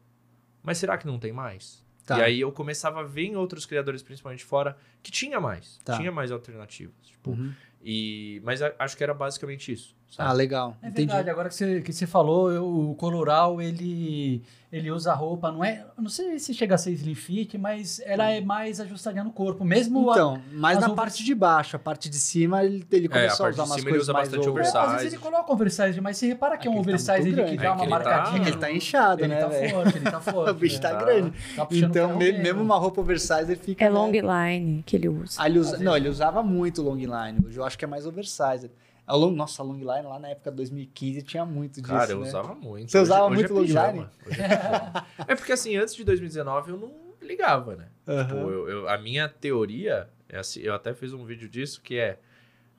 [0.62, 1.84] Mas será que não tem mais?
[2.04, 2.18] Tá.
[2.18, 5.78] E aí eu começava a ver em outros criadores, principalmente fora, que tinha mais.
[5.84, 5.96] Tá.
[5.96, 6.94] Tinha mais alternativas.
[7.02, 7.52] Tipo, Uhum.
[7.84, 9.96] E, mas a- acho que era basicamente isso.
[10.14, 10.30] Sabe?
[10.30, 10.76] Ah, legal.
[10.82, 11.06] É Entendi.
[11.08, 15.64] verdade, agora que você, que você falou, eu- o coloral, ele, ele usa roupa, não
[15.64, 19.32] é, não sei se chega a ser slim fit, mas ela é mais ajustadinha no
[19.32, 22.62] corpo, mesmo a- Então, mas as na overs- parte de baixo, a parte de cima,
[22.64, 24.28] ele, ele É, começou a a parte usar de umas cima ele coisas usa mais
[24.28, 24.62] bastante over.
[24.64, 24.96] É, às oversize.
[24.98, 27.28] vezes ele coloca oversize, mas você repara que é um É que ele tá oversize
[27.30, 28.40] muito de que dá É uma que ele tá- marcadinha.
[28.40, 29.70] É que ele tá inchado, ele né, tá velho?
[29.70, 30.50] forte, ele tá forte.
[30.52, 30.98] O bicho tá né?
[31.04, 31.30] grande.
[31.56, 33.84] Tá Então, ferro me- mesmo uma roupa oversize, ele fica...
[33.84, 33.94] É né?
[33.94, 35.36] long line que ele usa.
[35.40, 37.38] Ah, ele usa- não, ele usava muito long line.
[37.46, 38.70] Hoje eu acho que é mais oversize.
[39.06, 42.12] A long, nossa, a long line lá na época de 2015 tinha muito disso, Cara,
[42.12, 42.28] eu né?
[42.28, 42.90] usava muito.
[42.90, 43.92] Você usava Hoje- muito hoje é long pijama.
[43.92, 44.26] line?
[44.26, 45.32] Hoje é.
[45.32, 47.88] É porque assim, antes de 2019 eu não ligava, né?
[48.06, 48.24] Aham.
[48.26, 51.96] Tipo, eu- eu- a minha teoria, é assim, eu até fiz um vídeo disso, que
[51.98, 52.18] é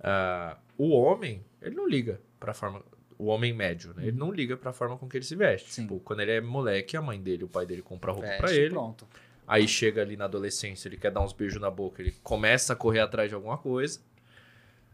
[0.01, 2.81] ah, o homem, ele não liga pra forma.
[3.17, 4.07] O homem médio, né?
[4.07, 5.71] Ele não liga pra forma com que ele se veste.
[5.71, 5.83] Sim.
[5.83, 8.51] Tipo, quando ele é moleque, a mãe dele, o pai dele compra roupa Veste, pra
[8.53, 8.69] ele.
[8.71, 9.07] Pronto.
[9.47, 12.75] Aí chega ali na adolescência, ele quer dar uns beijos na boca, ele começa a
[12.75, 13.99] correr atrás de alguma coisa.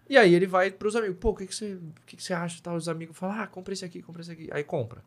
[0.09, 2.59] E aí ele vai pros amigos, pô, o que, que, você, que, que você acha?
[2.63, 4.49] Tal, os amigos falam, ah, compra esse aqui, compra esse aqui.
[4.51, 5.03] Aí compra.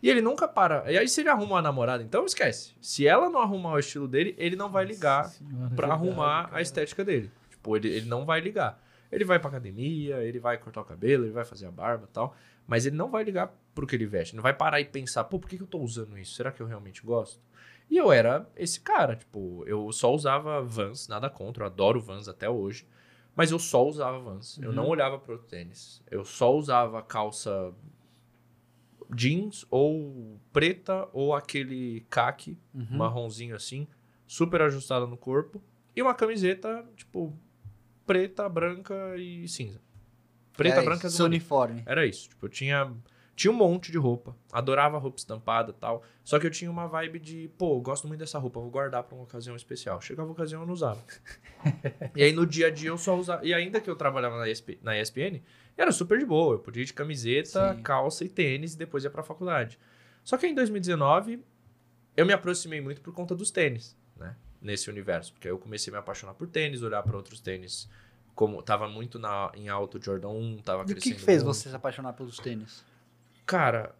[0.00, 0.90] E ele nunca para.
[0.90, 2.72] E aí se ele arruma uma namorada, então esquece.
[2.80, 5.24] Se ela não arrumar o estilo dele, ele não vai ligar
[5.74, 6.58] pra verdade, arrumar cara.
[6.58, 7.32] a estética dele.
[7.50, 8.80] Tipo, ele, ele não vai ligar.
[9.10, 12.12] Ele vai pra academia, ele vai cortar o cabelo, ele vai fazer a barba e
[12.12, 12.36] tal.
[12.66, 14.36] Mas ele não vai ligar pro que ele veste.
[14.36, 16.34] Não vai parar e pensar, pô, por que, que eu tô usando isso?
[16.34, 17.40] Será que eu realmente gosto?
[17.90, 22.28] E eu era esse cara, tipo, eu só usava Vans, nada contra, eu adoro Vans
[22.28, 22.86] até hoje.
[23.38, 24.58] Mas eu só usava Vans.
[24.60, 24.88] Eu não Uhum.
[24.90, 26.02] olhava pro tênis.
[26.10, 27.72] Eu só usava calça
[29.14, 32.96] jeans ou preta ou aquele caque Uhum.
[32.98, 33.86] marronzinho assim,
[34.26, 35.62] super ajustada no corpo,
[35.94, 37.32] e uma camiseta, tipo,
[38.04, 39.80] preta, branca e cinza.
[40.56, 41.82] Preta, branca isso, e seu uniforme.
[41.86, 42.28] Era isso.
[42.30, 42.92] Tipo, eu tinha,
[43.38, 44.34] tinha um monte de roupa.
[44.52, 46.02] Adorava roupa estampada e tal.
[46.24, 49.14] Só que eu tinha uma vibe de, pô, gosto muito dessa roupa, vou guardar pra
[49.14, 50.00] uma ocasião especial.
[50.00, 51.00] Chegava a ocasião, eu não usava.
[52.16, 53.46] e aí no dia a dia eu só usava.
[53.46, 55.40] E ainda que eu trabalhava na, ESP, na ESPN,
[55.76, 56.56] era super de boa.
[56.56, 57.82] Eu podia ir de camiseta, Sim.
[57.82, 59.78] calça e tênis e depois ia pra faculdade.
[60.24, 61.40] Só que em 2019,
[62.16, 64.34] eu me aproximei muito por conta dos tênis, né?
[64.60, 65.32] Nesse universo.
[65.32, 67.88] Porque aí eu comecei a me apaixonar por tênis, olhar pra outros tênis.
[68.34, 71.44] Como tava muito na, em alto Jordan 1, tava E o que, crescendo que fez
[71.44, 71.54] muito.
[71.54, 72.84] você se apaixonar pelos tênis?
[73.48, 73.94] Cara,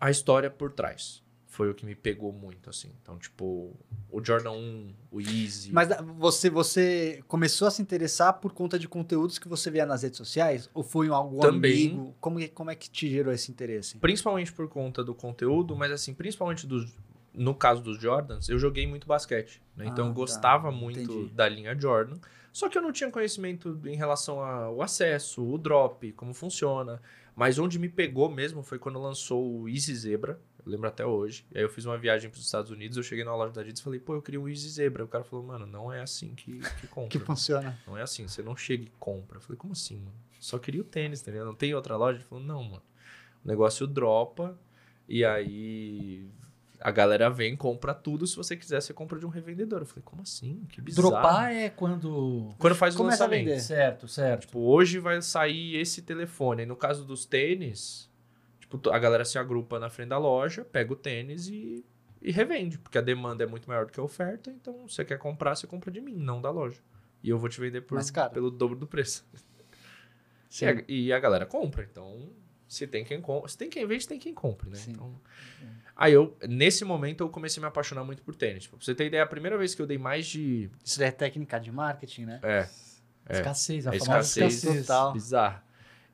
[0.00, 2.90] a história por trás foi o que me pegou muito, assim.
[3.00, 3.72] Então, tipo,
[4.10, 5.72] o Jordan 1, o Easy.
[5.72, 9.86] Mas da- você, você começou a se interessar por conta de conteúdos que você via
[9.86, 10.68] nas redes sociais?
[10.74, 11.86] Ou foi algum Também.
[11.90, 12.14] amigo?
[12.20, 13.98] Como, como é que te gerou esse interesse?
[13.98, 16.92] Principalmente por conta do conteúdo, mas assim, principalmente dos.
[17.32, 19.62] No caso dos Jordans, eu joguei muito basquete.
[19.76, 19.86] né?
[19.86, 20.20] Então Ah, eu tá.
[20.20, 21.28] gostava muito Entendi.
[21.34, 22.18] da linha Jordan.
[22.52, 27.00] Só que eu não tinha conhecimento em relação ao acesso, o drop, como funciona.
[27.38, 30.40] Mas onde me pegou mesmo foi quando lançou o Easy Zebra.
[30.58, 31.46] Eu lembro até hoje.
[31.52, 32.96] E aí eu fiz uma viagem para os Estados Unidos.
[32.96, 35.04] Eu cheguei na loja da Adidas e falei, pô, eu queria um Easy Zebra.
[35.04, 37.10] O cara falou, mano, não é assim que, que compra.
[37.10, 37.78] Que funciona.
[37.86, 39.36] Não é assim, você não chega e compra.
[39.36, 40.16] Eu falei, como assim, mano?
[40.40, 41.46] Só queria o tênis, tá ligado?
[41.46, 42.18] Não tem outra loja?
[42.18, 42.82] Ele falou, não, mano.
[43.44, 44.58] O negócio dropa
[45.08, 46.28] e aí
[46.80, 48.26] a galera vem, compra tudo.
[48.26, 49.80] Se você quiser, você compra de um revendedor.
[49.80, 50.64] Eu falei, como assim?
[50.68, 51.10] Que bizarro.
[51.10, 52.54] Dropar é quando...
[52.58, 53.46] Quando faz o Começa a lançamento.
[53.48, 53.60] vender.
[53.60, 54.42] Certo, certo.
[54.42, 56.62] Tipo, hoje vai sair esse telefone.
[56.62, 58.10] Aí no caso dos tênis,
[58.60, 61.84] tipo, a galera se agrupa na frente da loja, pega o tênis e,
[62.22, 62.78] e revende.
[62.78, 64.50] Porque a demanda é muito maior do que a oferta.
[64.50, 66.80] Então, você quer comprar, você compra de mim, não da loja.
[67.22, 67.98] E eu vou te vender por,
[68.32, 69.26] pelo dobro do preço.
[70.60, 71.86] E a, e a galera compra.
[71.90, 72.30] Então,
[72.68, 73.48] se tem quem compra.
[73.48, 74.76] Se tem quem vende, tem quem compre, né?
[74.76, 74.92] Sim.
[74.92, 75.14] Então,
[75.96, 78.66] aí eu, nesse momento, eu comecei a me apaixonar muito por tênis.
[78.66, 80.70] Pra você ter ideia, a primeira vez que eu dei mais de.
[80.84, 82.40] Isso é técnica de marketing, né?
[82.42, 82.68] É,
[83.28, 83.32] É.
[83.32, 84.54] Escassez, a É famosa escassez.
[84.54, 84.86] escassez.
[84.86, 85.12] Total.
[85.12, 85.60] Bizarro.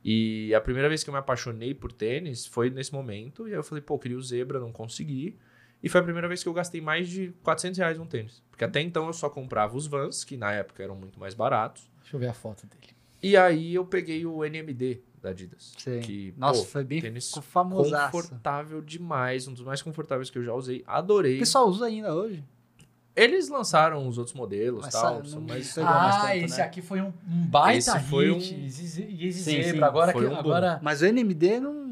[0.06, 3.48] E a primeira vez que eu me apaixonei por tênis foi nesse momento.
[3.48, 5.38] E aí eu falei, pô, eu queria o Zebra, não consegui.
[5.82, 8.42] E foi a primeira vez que eu gastei mais de 400 reais num tênis.
[8.50, 11.90] Porque até então eu só comprava os Vans, que na época eram muito mais baratos.
[12.00, 12.94] Deixa eu ver a foto dele.
[13.22, 15.72] E aí eu peguei o NMD da Adidas.
[15.78, 16.00] Sei.
[16.00, 18.12] Que, Nossa, pô, foi bem tênis famosaço.
[18.12, 19.48] confortável demais.
[19.48, 20.80] Um dos mais confortáveis que eu já usei.
[20.86, 21.38] O Adorei.
[21.38, 22.44] pessoal usa ainda hoje.
[23.16, 25.22] Eles lançaram os outros modelos e Mas tal.
[25.22, 26.64] não- mais Ah, tanto, esse né?
[26.64, 28.54] aqui foi um, um baita Esse foi hit.
[28.54, 29.72] um- Easy, Easy Sim, Zebra.
[29.72, 31.83] sim, agora, foi que, um agora Mas o NMD não.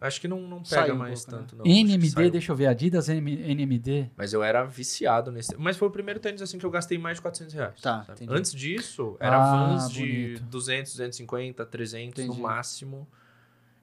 [0.00, 1.42] Acho que não, não pega Saiu um mais pouco, né?
[1.42, 1.64] tanto, não.
[1.64, 2.30] Acho que NMD, saiu.
[2.30, 4.10] deixa eu ver, Adidas M- NMD.
[4.16, 5.56] Mas eu era viciado nesse.
[5.56, 7.80] Mas foi o primeiro tênis assim que eu gastei mais de 400 reais.
[7.80, 8.24] Tá, sabe?
[8.24, 8.38] entendi.
[8.38, 9.98] Antes disso, era Ah, vans de
[10.34, 10.42] bonito.
[10.50, 12.28] 200, 250, 300 Entendi.
[12.36, 13.08] no máximo.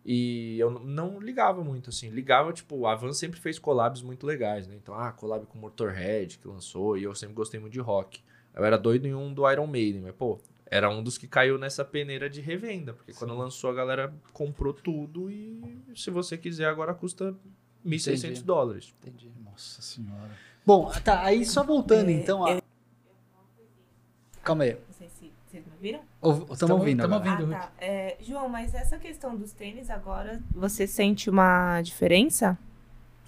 [0.05, 2.09] E eu não ligava muito, assim.
[2.09, 4.75] Ligava, tipo, a Vans sempre fez collabs muito legais, né?
[4.75, 8.21] Então, ah, collab com o Motorhead que lançou, e eu sempre gostei muito de rock.
[8.53, 10.39] Eu era doido em um do Iron Maiden, mas, pô,
[10.73, 12.93] era um dos que caiu nessa peneira de revenda.
[12.93, 15.61] Porque quando lançou, a galera comprou tudo e
[15.95, 17.35] se você quiser, agora custa
[17.85, 18.43] 1.600 Entendi.
[18.43, 18.93] dólares.
[18.99, 19.31] Entendi.
[19.45, 20.31] Nossa senhora.
[20.65, 22.59] Bom, tá, aí só voltando então a.
[24.41, 24.73] Calma aí.
[24.73, 25.99] Não sei se Vocês me ouviram?
[26.51, 27.31] Estamos ouvindo tamo agora.
[27.31, 27.53] ouvindo.
[27.55, 27.71] Ah, tá.
[27.77, 32.57] É, João, mas essa questão dos tênis agora, você sente uma diferença?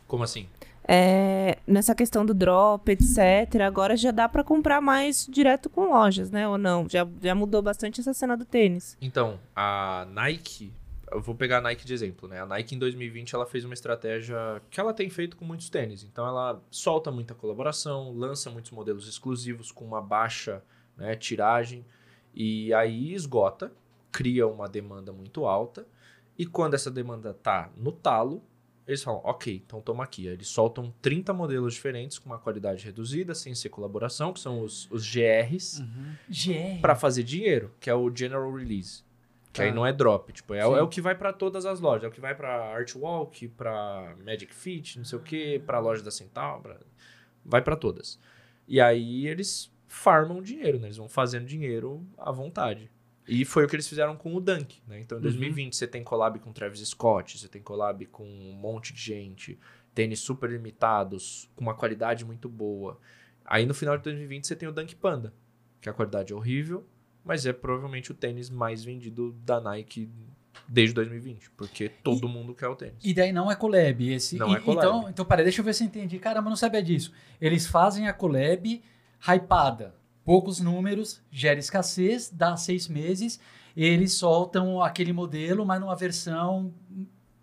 [0.08, 0.50] Como assim?
[0.88, 3.62] É, nessa questão do drop, etc.
[3.66, 6.48] Agora já dá pra comprar mais direto com lojas, né?
[6.48, 6.88] Ou não?
[6.88, 8.96] Já, já mudou bastante essa cena do tênis.
[9.02, 10.72] Então, a Nike,
[11.12, 12.42] eu vou pegar a Nike de exemplo, né?
[12.42, 16.04] A Nike em 2020 ela fez uma estratégia que ela tem feito com muitos tênis.
[16.04, 20.62] Então ela solta muita colaboração, lança muitos modelos exclusivos com uma baixa
[20.98, 21.86] né, tiragem
[22.34, 23.72] e aí esgota,
[24.12, 25.86] cria uma demanda muito alta
[26.38, 28.44] e quando essa demanda tá no talo,
[28.88, 30.28] eles falam, ok, então toma aqui.
[30.28, 34.62] Aí Eles soltam 30 modelos diferentes com uma qualidade reduzida, sem ser colaboração, que são
[34.62, 35.82] os, os GRs
[36.30, 36.82] GR.
[36.82, 39.04] para fazer dinheiro, que é o General Release.
[39.52, 39.76] Que aí Tá.
[39.76, 42.12] não é drop, tipo, é, é o que vai para todas as lojas, é o
[42.12, 46.62] que vai para Artwalk, para Magic Fit, não sei o que, para loja da Centaur,
[46.62, 46.78] pra-
[47.44, 48.20] vai para todas.
[48.68, 50.88] E aí eles farmam dinheiro, né?
[50.88, 52.92] Eles vão fazendo dinheiro à vontade.
[53.28, 55.00] E foi o que eles fizeram com o Dunk, né?
[55.00, 58.94] Então em 2020 você tem collab com Travis Scott, você tem collab com um monte
[58.94, 59.58] de gente,
[59.94, 63.00] tênis super limitados, com uma qualidade muito boa.
[63.44, 65.34] Aí no final de 2020 você tem o Dunk Panda,
[65.82, 66.86] que a qualidade é horrível,
[67.24, 70.10] mas é provavelmente o tênis mais vendido da Nike
[70.68, 73.04] desde 2020, porque todo mundo quer o tênis.
[73.04, 74.14] E daí não é collab.
[74.14, 74.88] Esse, Não e- é collab.
[74.88, 76.20] Então, então, peraí, deixa eu ver se eu entendi.
[76.20, 77.12] Caramba, não sabia disso.
[77.42, 78.82] Eles fazem a collab
[79.28, 79.96] hypada.
[80.26, 83.40] Poucos números, gera escassez, dá seis meses.
[83.78, 86.74] Eles soltam aquele modelo, mas numa versão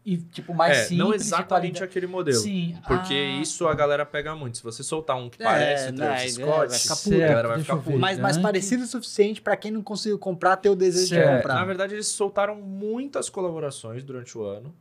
[0.05, 0.99] e, tipo, mais é, simples.
[0.99, 2.37] não de exatamente aquele modelo.
[2.38, 2.77] Sim.
[2.88, 4.57] Porque ah, isso a galera pega muito.
[4.59, 7.14] Se você soltar um que É, parece o né, Travis é, Scott, vai ficar puto.
[7.14, 7.99] a galera vai ficar puta.
[7.99, 8.42] Mas Dunk.
[8.42, 11.37] parecido o suficiente pra quem não conseguiu comprar ter o desejo de Certo.
[11.37, 11.55] comprar.
[11.55, 14.75] Na verdade, eles soltaram muitas colaborações durante o ano.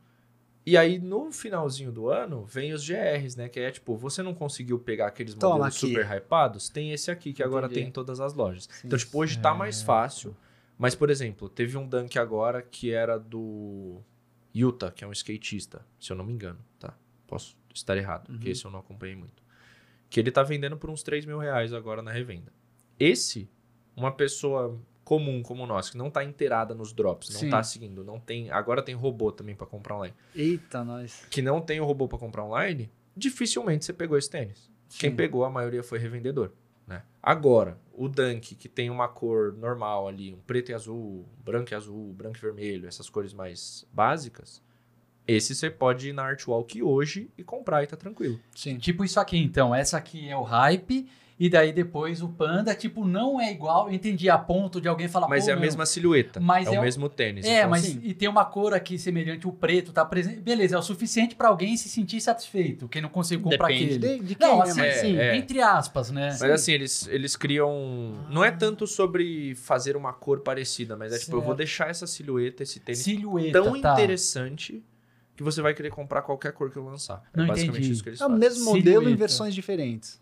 [0.65, 3.49] E aí, no finalzinho do ano, vem os GRs, né?
[3.49, 5.87] Que é tipo, você não conseguiu pegar aqueles Toma modelos aqui.
[5.87, 6.69] super hypados?
[6.69, 7.81] Tem esse aqui, que agora Entendi.
[7.81, 8.69] tem em todas as lojas.
[8.71, 8.87] Sim.
[8.87, 10.35] então, tipo, hoje tá mais fácil.
[10.77, 14.01] Mas, por exemplo, teve um Dunk agora que era do
[14.55, 16.93] Yuta, que é um skatista, se eu não me engano, tá?
[17.27, 18.51] Posso estar errado, porque Uhum.
[18.51, 19.41] esse eu não acompanhei muito.
[20.09, 22.51] Que ele tá vendendo por uns 3 mil reais agora na revenda.
[22.99, 23.49] Esse,
[23.95, 24.79] uma pessoa
[25.11, 27.49] comum como nós, que não tá inteirada nos drops, não Sim.
[27.49, 28.49] tá seguindo, não tem.
[28.49, 30.15] Agora tem robô também pra comprar online.
[30.33, 31.27] Eita, nós.
[31.29, 34.71] Que não tem o robô pra comprar online, dificilmente você pegou esse tênis.
[34.97, 35.15] Quem Sim.
[35.17, 36.53] pegou, a maioria foi revendedor.
[36.87, 37.03] Né?
[37.21, 41.75] Agora, o Dunk, que tem uma cor normal ali, um preto e azul, branco e
[41.75, 44.63] azul, branco e vermelho, essas cores mais básicas,
[45.27, 48.39] esse você pode ir na Artwalk hoje e comprar e tá tranquilo.
[48.55, 48.77] Sim.
[48.77, 49.75] Tipo isso aqui, então.
[49.75, 51.05] Essa aqui é o hype.
[51.43, 53.87] E daí depois o panda, tipo, não é igual.
[53.87, 55.27] Eu entendi a ponto de alguém falar.
[55.27, 57.43] Mas "Pô, é a meu, mesma silhueta, Mas é, é o mesmo tênis.
[57.47, 60.39] É, então, mas assim- e tem uma cor aqui semelhante, o preto tá presente.
[60.39, 62.87] Beleza, é o suficiente pra alguém se sentir satisfeito.
[62.87, 64.19] Quem não conseguiu comprar Depende aquele.
[64.19, 64.63] de, de quem, Não, né?
[64.65, 65.17] assim, Mas É, sim.
[65.17, 65.35] é.
[65.35, 66.27] Entre aspas, né?
[66.39, 68.23] Mas assim, eles, eles criam.
[68.29, 71.57] Não é tanto sobre fazer uma cor parecida, mas é tipo, eu vou Certo.
[71.57, 73.93] deixar essa silhueta, esse tênis Silhueta, tão tá.
[73.93, 74.83] interessante
[75.35, 77.23] que você vai querer comprar qualquer cor que eu lançar.
[77.33, 77.93] É Não basicamente entendi.
[77.93, 79.17] isso que eles É o mesmo modelo em Silhueta.
[79.17, 80.21] versões diferentes.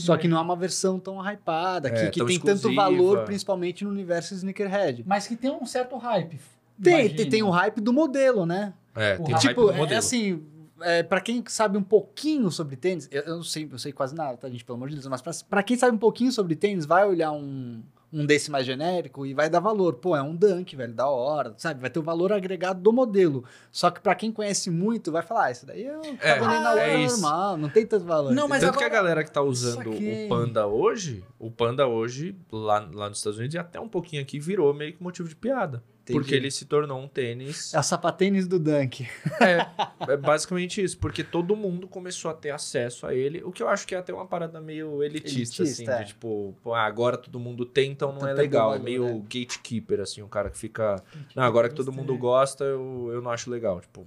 [0.00, 2.82] Só que não é uma versão tão hypada, que, É, que tão tem tanto exclusiva.
[2.82, 5.04] valor, principalmente no universo sneakerhead.
[5.06, 6.38] Mas que tem um certo hype.
[6.82, 8.72] Tem, tem, tem o hype do modelo, né?
[8.96, 10.42] É, O tem o hype tipo, é assim,
[10.80, 14.14] é, para quem sabe um pouquinho sobre tênis, eu, eu não sei, eu sei quase
[14.14, 16.56] nada, tá, gente, pelo amor de Deus, mas pra, pra quem sabe um pouquinho sobre
[16.56, 17.80] tênis, vai olhar um,
[18.14, 19.94] um desse mais genérico e vai dar valor.
[19.94, 21.80] Pô, é um dunk, velho, da hora, sabe?
[21.80, 23.44] Vai ter o valor agregado do modelo.
[23.72, 26.60] Só que pra quem conhece muito, vai falar, ah, isso daí é um É, cabelinho
[26.62, 27.20] na é hora isso.
[27.20, 28.32] normal, não tem tanto valor.
[28.32, 31.86] Não, mas Tanto que a agora- galera que tá usando o Panda hoje, o Panda
[31.88, 35.28] hoje, lá, lá nos Estados Unidos, e até um pouquinho aqui, virou meio que motivo
[35.28, 35.82] de piada.
[36.04, 36.18] Entendi.
[36.18, 37.72] Porque ele se tornou um tênis.
[37.72, 39.08] É o sapatênis do dunk.
[39.40, 39.66] É,
[40.12, 43.68] é basicamente isso, porque todo mundo começou a ter acesso a ele, o que eu
[43.68, 46.02] acho que é até uma parada meio elitista, Elitista, assim, é.
[46.02, 49.06] de tipo, ah, agora todo mundo tem, então não Então é legal, valor, é meio
[49.06, 49.22] né?
[49.22, 51.02] gatekeeper, assim, um cara que fica,
[51.34, 54.06] não, agora que todo mundo gosta, eu, eu não acho legal, tipo,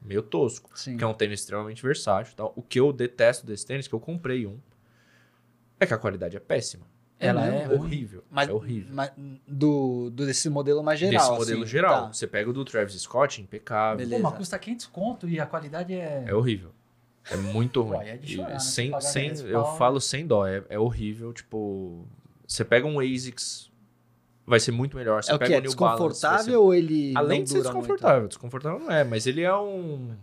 [0.00, 0.96] meio tosco, Sim.
[0.96, 2.52] que é um tênis extremamente versátil, tal.
[2.54, 4.60] o que eu detesto desse tênis, que eu comprei um,
[5.80, 6.86] é que a qualidade é péssima,
[7.26, 8.94] Ela É é horrível, Mas, é horrível.
[8.94, 9.10] mas
[9.46, 11.18] do, do desse modelo mais geral.
[11.18, 12.12] Desse modelo assim, geral, tá.
[12.12, 14.22] você pega o do Travis Scott, impecável, Beleza.
[14.22, 16.24] Pô, mas custa 500 conto e a qualidade é...
[16.26, 16.70] É horrível.
[17.30, 17.98] É muito Pô, ruim.
[18.00, 18.58] aí é de E chorar, né?
[18.58, 20.46] sem, sem, 10 eu pau, falo sem dó.
[20.46, 21.32] É, é horrível.
[21.32, 22.04] Tipo,
[22.46, 23.70] você pega um ASICS,
[24.44, 25.22] vai ser muito melhor.
[25.22, 25.44] Você É o que?
[25.44, 27.12] pega É um desconfortável ser- ou ele.
[27.16, 28.26] Além não de ser dura desconfortável.
[28.28, 30.16] Desconfortável não é, mas ele é um...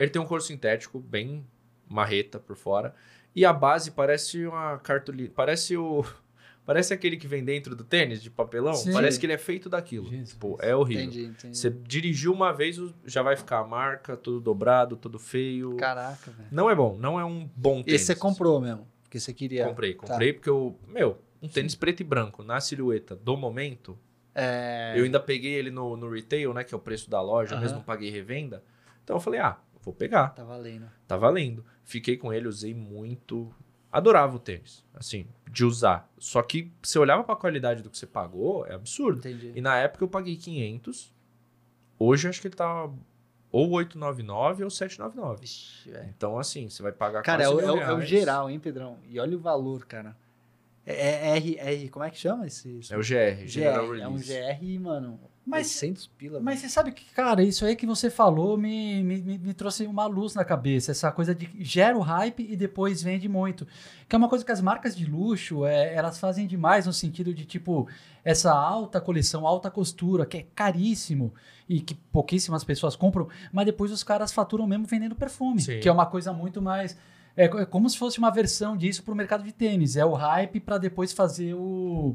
[0.00, 1.46] Ele tem um couro sintético bem
[1.88, 2.94] marreta por fora.
[3.34, 5.30] E a base parece uma cartolina.
[5.34, 6.04] Parece o...
[6.64, 8.74] Parece aquele que vem dentro do tênis, de papelão.
[8.74, 8.92] Sim.
[8.92, 10.06] Parece que ele é feito daquilo.
[10.08, 10.28] Jesus.
[10.28, 11.02] Tipo, é horrível.
[11.06, 11.58] Entendi, entendi.
[11.58, 15.76] Você dirigiu uma vez, já vai ficar a marca, tudo dobrado, tudo feio.
[15.76, 16.48] Caraca, velho.
[16.52, 18.02] Não é bom, não é um bom tênis.
[18.02, 18.86] Esse você comprou mesmo.
[19.02, 19.66] Porque você queria.
[19.66, 20.06] Comprei, Tá.
[20.06, 23.98] comprei porque eu, meu, um tênis preto e branco na silhueta do momento,
[24.32, 26.62] É, eu ainda peguei ele no, no retail, né?
[26.62, 27.60] Que é o preço da loja, Aham.
[27.60, 28.62] mesmo não paguei revenda.
[29.02, 30.28] Então eu falei, ah, vou pegar.
[30.28, 30.88] Tá valendo.
[31.06, 31.64] Tá valendo.
[31.84, 33.52] Fiquei com ele, usei muito.
[33.90, 36.10] Adorava o tênis, assim, de usar.
[36.18, 39.18] Só que você olhava pra qualidade do que você pagou, é absurdo.
[39.18, 39.52] Entendi.
[39.54, 41.12] E na época eu paguei 500.
[41.98, 42.88] Hoje eu acho que ele tá
[43.52, 45.40] ou 899 ou 799.
[45.42, 45.90] Vixe.
[46.08, 48.08] Então, assim, você vai pagar Cara, é quase o, é, o, é o reais.
[48.08, 48.98] geral, hein, Pedrão?
[49.06, 50.16] E olha o valor, cara.
[50.86, 52.80] É, é R, R, como é que chama esse?
[52.90, 54.00] É o GR, General GR.
[54.00, 54.58] É um Release.
[54.58, 55.20] GR, mano.
[55.44, 56.40] Mas- 600 pila.
[56.40, 60.06] Mas você sabe que, cara, isso aí que você falou me, me, me, trouxe uma
[60.06, 60.92] luz na cabeça.
[60.92, 63.66] Essa coisa de gera o hype e depois vende muito.
[64.08, 67.34] Que é uma coisa que as marcas de luxo, é, elas fazem demais no sentido
[67.34, 67.88] de, tipo,
[68.24, 71.34] essa alta coleção, alta costura, que é caríssimo
[71.68, 75.80] e que pouquíssimas pessoas compram, mas depois os caras faturam mesmo vendendo perfume, Sim.
[75.80, 76.96] que é uma coisa muito mais...
[77.34, 79.96] É, é como se fosse uma versão disso pro mercado de tênis.
[79.96, 82.14] É o hype para depois fazer o,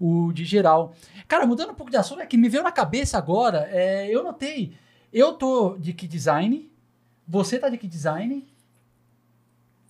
[0.00, 0.94] o de geral.
[1.26, 4.22] Cara, mudando um pouco de assunto, é que me veio na cabeça agora, é, eu
[4.22, 4.72] notei,
[5.12, 6.70] eu tô de que design,
[7.26, 8.46] você tá de que design,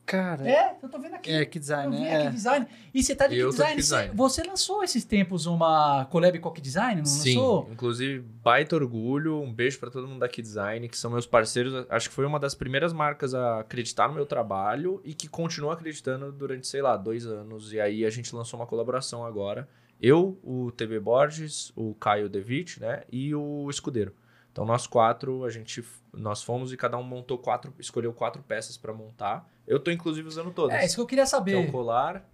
[0.06, 1.30] Cara, é, eu tô vendo aqui.
[1.30, 2.16] é que Eu design, vi né?
[2.16, 2.30] aqui É.
[2.30, 2.66] design.
[2.94, 3.74] E você tá de que Eu tô de design?
[3.76, 4.14] que design.
[4.16, 7.68] Você, você lançou esses tempos uma collab com que design, não Sim, lançou?
[7.70, 9.38] inclusive, baita orgulho.
[9.42, 11.84] Um beijo pra todo mundo da Key Design, que são meus parceiros.
[11.90, 15.74] Acho que foi uma das primeiras marcas a acreditar no meu trabalho e que continua
[15.74, 17.74] acreditando durante, sei lá, dois anos.
[17.74, 19.68] E aí a gente lançou uma colaboração agora.
[20.00, 23.02] Eu, o TB Borges, o Caio Devitt, né?
[23.10, 24.14] E o Escudeiro.
[24.52, 28.76] Então, nós quatro, a gente, nós fomos e cada um montou quatro, escolheu quatro peças
[28.76, 29.48] pra montar.
[29.66, 30.76] Eu tô, inclusive, usando todas.
[30.76, 31.56] É, isso que eu queria Que é saber.
[31.56, 32.28] o colar,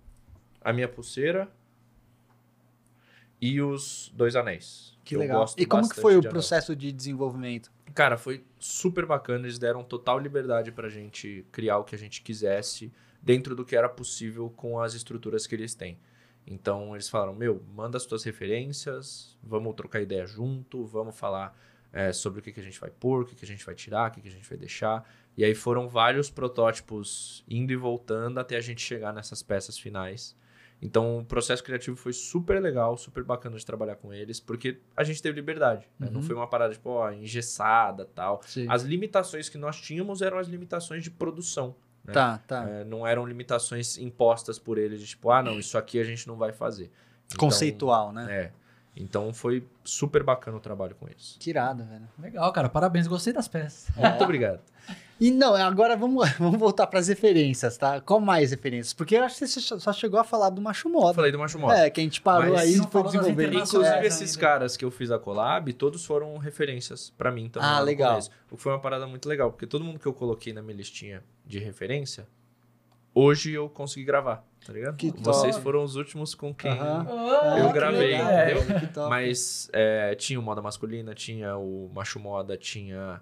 [0.62, 1.48] a minha pulseira
[3.40, 4.96] e os dois anéis.
[5.04, 5.40] Que Eu legal.
[5.40, 7.70] gosto E como que foi o de processo de desenvolvimento?
[7.94, 9.44] Cara, foi super bacana.
[9.44, 12.90] Eles deram total liberdade pra gente criar o que a gente quisesse
[13.22, 15.98] dentro do que era possível com as estruturas que eles têm.
[16.46, 21.56] Então eles falaram: Meu, manda as tuas referências, vamos trocar ideia junto, vamos falar
[21.92, 23.74] é, sobre o que, que a gente vai pôr, o que, que a gente vai
[23.74, 25.08] tirar, o que, que a gente vai deixar.
[25.36, 30.36] E aí foram vários protótipos indo e voltando até a gente chegar nessas peças finais.
[30.82, 35.02] Então o processo criativo foi super legal, super bacana de trabalhar com eles, porque a
[35.02, 35.88] gente teve liberdade.
[35.98, 36.08] né?
[36.10, 36.26] Não Uhum.
[36.26, 38.42] foi uma parada tipo, ó, engessada tal.
[38.44, 38.66] Sim.
[38.68, 41.74] As limitações que nós tínhamos eram as limitações de produção.
[42.04, 42.12] Né?
[42.12, 42.68] Tá, tá.
[42.68, 46.26] É, não eram limitações impostas por eles de tipo, ah, não, isso aqui a gente
[46.26, 46.90] não vai fazer.
[47.26, 48.26] Então, Conceitual, né?
[48.30, 48.52] É.
[48.96, 51.36] Então foi super bacana o trabalho com eles.
[51.40, 52.08] Que irado, velho.
[52.18, 53.88] Legal, cara, parabéns, gostei das peças.
[53.96, 54.60] Muito obrigado.
[55.20, 58.00] E não, agora vamos, vamos voltar para as referências, tá?
[58.00, 58.92] Qual mais referências?
[58.92, 61.14] Porque eu acho que você só chegou a falar do Macho Moda.
[61.14, 61.76] Falei do Macho Moda.
[61.86, 63.68] É, que a gente parou Mas aí e foi internacionais.
[63.68, 64.40] Inclusive, É, esses ainda.
[64.40, 67.68] caras que eu fiz a collab, todos foram referências pra mim também.
[67.68, 68.10] Ah, legal.
[68.10, 68.30] começo.
[68.50, 70.76] O que foi uma parada muito legal, porque todo mundo que eu coloquei na minha
[70.76, 72.26] listinha de referência,
[73.14, 74.96] hoje eu consegui gravar, tá ligado?
[74.96, 75.62] Que Vocês top.
[75.62, 77.06] foram os últimos com quem Aham.
[77.58, 78.88] Eu que gravei, entendeu?
[78.92, 79.08] top.
[79.10, 83.20] Mas é, tinha o Moda Masculina, tinha o Macho Moda, tinha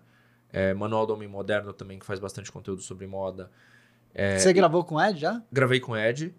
[0.52, 3.50] é, Manual do Homem Moderno também, que faz bastante conteúdo sobre moda.
[4.14, 5.42] É, Você gravou com o Ed já?
[5.50, 6.34] Gravei com o Ed.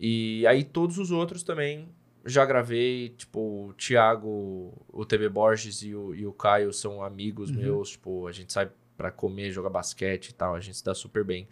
[0.00, 1.88] E aí todos os outros também
[2.24, 3.08] já gravei.
[3.10, 7.56] Tipo, o Thiago, o TV Borges e o, e o Caio são amigos Uhum.
[7.56, 7.90] meus.
[7.90, 10.54] Tipo, a gente sai pra comer, jogar basquete e tal.
[10.54, 11.48] A gente se dá super bem.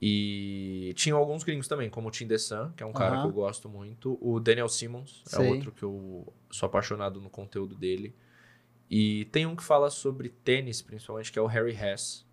[0.00, 3.22] E tinha alguns gringos também, como o Tim DeSan, que é um cara Aham.
[3.22, 4.18] que eu gosto muito.
[4.20, 5.46] O Daniel Simmons Sei.
[5.46, 8.14] é outro que eu sou apaixonado no conteúdo dele.
[8.90, 12.26] E tem um que fala sobre tênis, principalmente, que é o Harry Hess.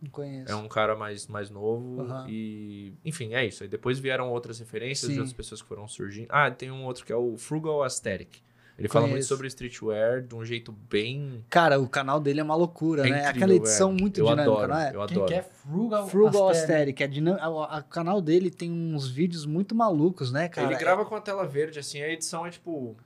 [0.00, 0.50] Não conheço.
[0.50, 2.00] É um cara mais, mais novo.
[2.00, 2.26] Aham.
[2.28, 3.62] E, enfim, é isso.
[3.62, 5.14] Aí depois vieram outras referências Sim.
[5.14, 6.26] de outras pessoas que foram surgindo.
[6.30, 8.42] Ah, tem um outro que é o Frugal Aesthetic.
[8.76, 9.28] Ele fala muito Conheço.
[9.28, 11.44] sobre streetwear de um jeito bem.
[11.48, 13.18] Cara, o canal dele é uma loucura, É né?
[13.20, 14.00] incrível, Aquela edição é.
[14.00, 14.88] muito eu dinâmica, adoro, não é?
[14.88, 15.26] Eu Quem adoro.
[15.26, 17.00] quer Frugal, Frugal Aesthetic.
[17.00, 17.36] É dinam...
[17.40, 20.66] a- o canal dele tem uns vídeos muito malucos, né, cara?
[20.66, 22.96] Ele grava com a tela verde, assim, a edição é tipo.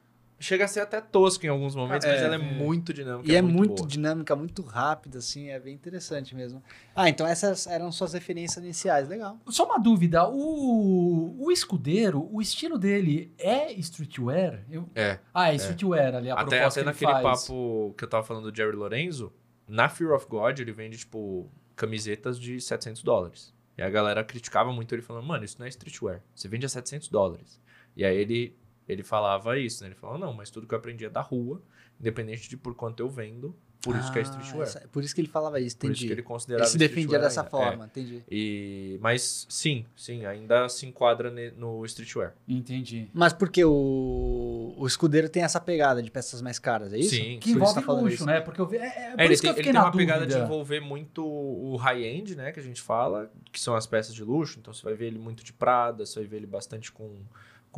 [0.41, 2.41] Chega a ser até tosca em alguns momentos, É, mas ela é, é.
[2.41, 3.28] muito dinâmica.
[3.30, 3.89] E é muito, boa.
[3.89, 6.62] dinâmica, muito rápida, assim, é bem interessante mesmo.
[6.95, 9.36] Ah, então essas eram suas referências iniciais, legal.
[9.49, 14.64] Só uma dúvida, o, o escudeiro, o estilo dele é streetwear?
[14.70, 15.18] Eu- É.
[15.34, 17.43] Ah, é streetwear ali, a Até, proposta até que ele naquele faz.
[17.49, 19.32] papo que eu tava falando do Jerry Lorenzo,
[19.66, 23.53] na Fear of God ele vende, tipo, camisetas de 700 dólares.
[23.76, 26.22] E a galera criticava muito ele falando, mano, isso não é streetwear.
[26.34, 27.61] Você vende a 700 dólares.
[27.97, 28.57] E aí ele,
[28.89, 29.89] ele falava isso, né?
[29.91, 31.61] Ele falava, não, mas tudo que eu aprendi é da rua,
[32.01, 34.62] independente de por quanto eu vendo, por isso que é Ah, streetwear.
[34.66, 35.99] essa- por isso que ele falava isso, Por entendi.
[35.99, 37.51] isso que ele ele, considerava se defendia dessa ainda.
[37.51, 37.86] forma, É.
[37.86, 38.22] entendi.
[38.28, 42.34] E, mas sim, sim, ainda se enquadra ne- no streetwear.
[42.49, 43.09] Entendi.
[43.14, 47.11] Mas porque o, o escudeiro tem essa pegada de peças mais caras, é isso?
[47.14, 48.26] Sim, Que Por envolve tá falando luxo, isso.
[48.26, 48.41] né?
[48.41, 49.72] Porque eu vi, é, é por É, ele isso que tem, eu ele fiquei tem
[49.72, 50.45] na uma pegada de dúvida.
[50.45, 52.51] envolver muito o high-end, né?
[52.51, 54.59] Que a gente fala, que são as peças de luxo.
[54.59, 57.14] Então você vai ver ele muito de Prada, você vai ver ele bastante com,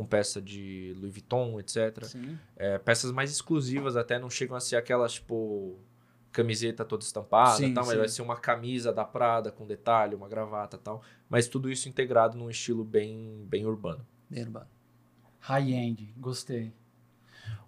[0.00, 2.02] com peça de Louis Vuitton, etc.
[2.56, 5.78] É, peças mais exclusivas até não chegam a ser aquelas, tipo,
[6.32, 7.98] camiseta toda estampada Sim, tal, mas sim.
[7.98, 11.02] vai ser uma camisa da Prada com detalhe, uma gravata e tal.
[11.28, 14.06] Mas tudo isso integrado num estilo bem, bem urbano.
[14.30, 14.68] Bem urbano.
[15.38, 16.72] High-end, gostei.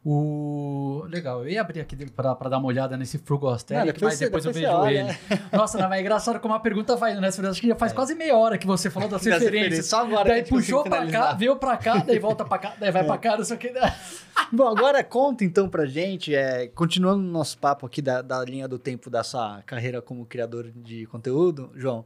[0.05, 1.05] O...
[1.09, 4.15] Legal, eu ia abrir aqui pra, pra dar uma olhada nesse Frugal Não, depois mas
[4.19, 5.41] você- depois eu depois vejo olha, ele.
[5.53, 7.29] Nossa, não, mas é engraçado como a pergunta vai, né?
[7.29, 9.87] Acho que já faz quase meia hora que você falou das Das referências.
[9.87, 13.05] Só agora Daí puxou pra cá, veio pra cá, daí volta pra cá, daí vai
[13.07, 13.73] pra cá, não sei o que.
[14.53, 18.67] Bom, agora conta então pra gente, é, continuando o nosso papo aqui da, da linha
[18.67, 22.05] do tempo da sua carreira como criador de conteúdo, João.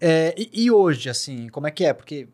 [0.00, 1.92] É, e, e hoje, assim, como é que é?
[1.92, 2.26] Porque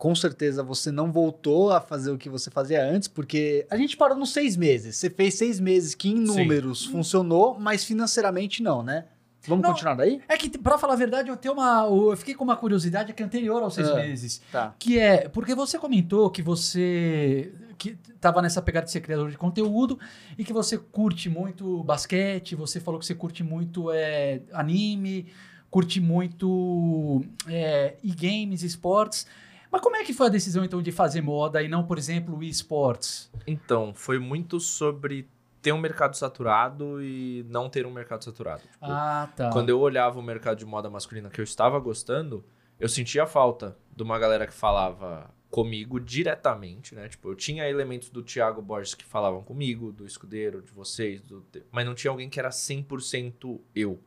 [0.00, 3.98] com certeza você não voltou a fazer o que você fazia antes, porque a gente
[3.98, 4.96] parou nos seis meses.
[4.96, 6.38] Você fez seis meses que em Sim.
[6.38, 9.04] números funcionou, mas financeiramente não, né?
[9.46, 9.70] Vamos Não.
[9.72, 10.22] continuar daí?
[10.26, 11.84] É que, pra falar a verdade, eu tenho uma.
[11.86, 13.96] Eu fiquei com uma curiosidade que é anterior aos seis Ah.
[13.96, 14.40] meses.
[14.50, 14.74] Tá.
[14.78, 19.36] Que é, porque você comentou que você que tava nessa pegada de ser criador de
[19.36, 19.98] conteúdo
[20.38, 25.26] e que você curte muito basquete, você falou que você curte muito é, anime,
[25.70, 29.26] curte muito é, e-games, esportes.
[29.70, 32.42] Mas como é que foi a decisão, então, de fazer moda e não, por exemplo,
[32.42, 33.30] esportes?
[33.46, 35.28] Então, foi muito sobre
[35.62, 38.62] ter um mercado saturado e não ter um mercado saturado.
[38.62, 39.50] Tipo, Ah, tá.
[39.50, 42.44] Quando eu olhava o mercado de moda masculina que eu estava gostando,
[42.78, 47.08] eu sentia falta de uma galera que falava comigo diretamente, né?
[47.08, 51.44] Tipo, eu tinha elementos do Thiago Borges que falavam comigo, do escudeiro, de vocês, do...
[51.70, 54.00] mas não tinha alguém que era 100% eu.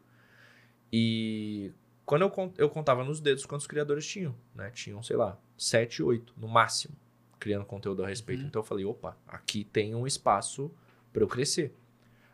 [0.92, 1.72] E
[2.06, 4.72] quando eu, eu contava nos dedos quantos criadores tinham, né?
[4.72, 6.96] Tinham, sei lá, 7, 8 no máximo,
[7.40, 8.44] criando conteúdo a respeito.
[8.44, 10.72] Então eu falei, opa, aqui tem um espaço
[11.12, 11.74] para eu crescer.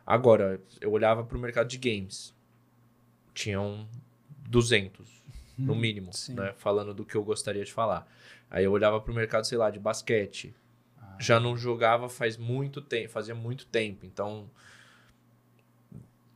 [0.04, 2.34] Agora, eu olhava para o mercado de games.
[3.32, 3.88] Tinham
[4.48, 5.08] 200,
[5.56, 6.52] no mínimo, né?
[6.56, 8.06] Falando do que eu gostaria de falar.
[8.50, 10.54] Aí eu olhava para o mercado, sei lá, de basquete.
[11.20, 14.06] Já não jogava faz muito tempo, fazia muito tempo.
[14.06, 14.50] Então,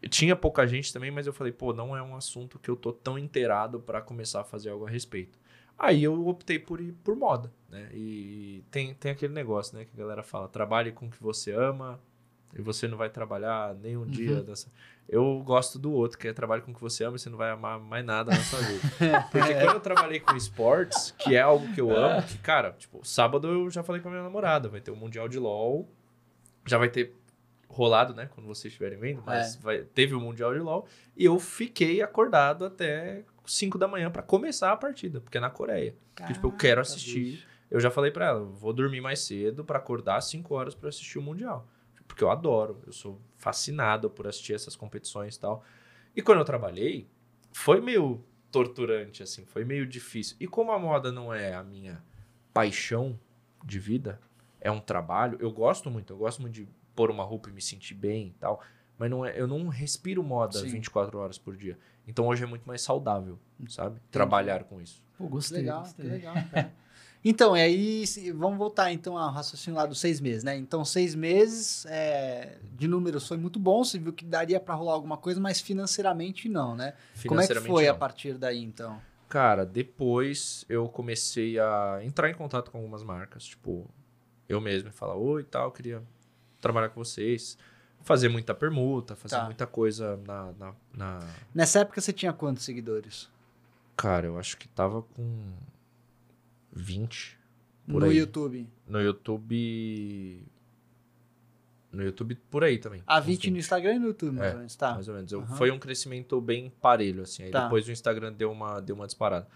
[0.09, 2.93] tinha pouca gente também, mas eu falei, pô, não é um assunto que eu tô
[2.93, 5.39] tão inteirado para começar a fazer algo a respeito.
[5.79, 7.89] Aí eu optei por ir por moda, né?
[7.93, 11.53] E tem, tem aquele negócio, né, que a galera fala, trabalhe com o que você
[11.53, 12.01] ama
[12.57, 14.71] e você não vai trabalhar nem um dia dessa.
[15.09, 17.37] Eu gosto do outro, que é trabalhe com o que você ama e você não
[17.37, 18.81] vai amar mais nada na sua vida.
[19.31, 23.05] Porque quando eu trabalhei com esportes, que é algo que eu amo, que, cara, tipo,
[23.05, 25.89] sábado eu já falei com a minha namorada, vai ter o Mundial de LOL,
[26.65, 27.15] já vai ter
[27.75, 31.39] rolado, né, quando vocês estiverem vendo, mas vai- teve o Mundial de LOL, e eu
[31.39, 35.95] fiquei acordado até 5 da manhã pra começar a partida, porque é na Coreia.
[36.15, 37.45] Porque, tipo, eu quero assistir.
[37.71, 40.89] Eu já falei pra ela, vou dormir mais cedo pra acordar às 5 horas pra
[40.89, 41.67] assistir o Mundial.
[42.07, 45.65] Porque eu adoro, eu sou fascinado por assistir essas competições e tal.
[46.15, 47.09] E quando eu trabalhei,
[47.53, 48.23] foi meio
[48.53, 50.37] torturante, assim, foi meio difícil.
[50.39, 52.01] E como a moda não é a minha
[52.53, 53.19] paixão
[53.65, 54.21] de vida,
[54.61, 57.61] é um trabalho, eu gosto muito, eu gosto muito de pôr uma roupa e me
[57.61, 58.61] sentir bem e tal,
[58.99, 60.69] mas não é, eu não respiro moda Sim.
[60.69, 61.79] 24 horas por dia.
[62.07, 63.39] Então hoje é muito mais saudável,
[63.69, 64.01] sabe?
[64.11, 65.03] Trabalhar com isso.
[65.17, 66.07] Pô, gostei, legal, gostei.
[66.07, 66.73] legal, cara.
[67.27, 70.55] Então, e aí, vamos voltar então ao raciocínio lá dos seis meses, né?
[70.59, 74.93] Então, seis meses é, de números foi muito bom, você viu que daria pra rolar
[74.93, 76.93] alguma coisa, mas financeiramente não, né?
[76.93, 77.99] Como é que Financeiramente, foi a não.
[77.99, 79.01] partir daí, então?
[79.27, 83.91] Cara, depois eu comecei a entrar em contato com algumas marcas, tipo,
[84.47, 86.03] eu mesmo falar, oi e tal, queria
[86.65, 87.57] trabalhar com vocês,
[88.03, 89.45] fazer muita permuta, fazer Tá.
[89.45, 93.29] muita coisa na, na, na- Nessa época você tinha quantos seguidores?
[93.97, 95.53] Cara, eu acho que tava com
[96.73, 97.39] 20
[97.87, 98.17] por no aí.
[98.19, 98.69] YouTube.
[98.87, 100.45] no YouTube.
[101.93, 103.03] No YouTube por aí também.
[103.07, 104.95] A uns 20 no Instagram e no YouTube, mais É, ou menos, tá?
[104.95, 105.31] Mais ou menos.
[105.31, 105.57] Eu- Aham.
[105.57, 107.45] Foi um crescimento bem parelho, assim.
[107.45, 107.65] Aí Tá.
[107.65, 109.47] depois o Instagram deu uma, deu uma disparada.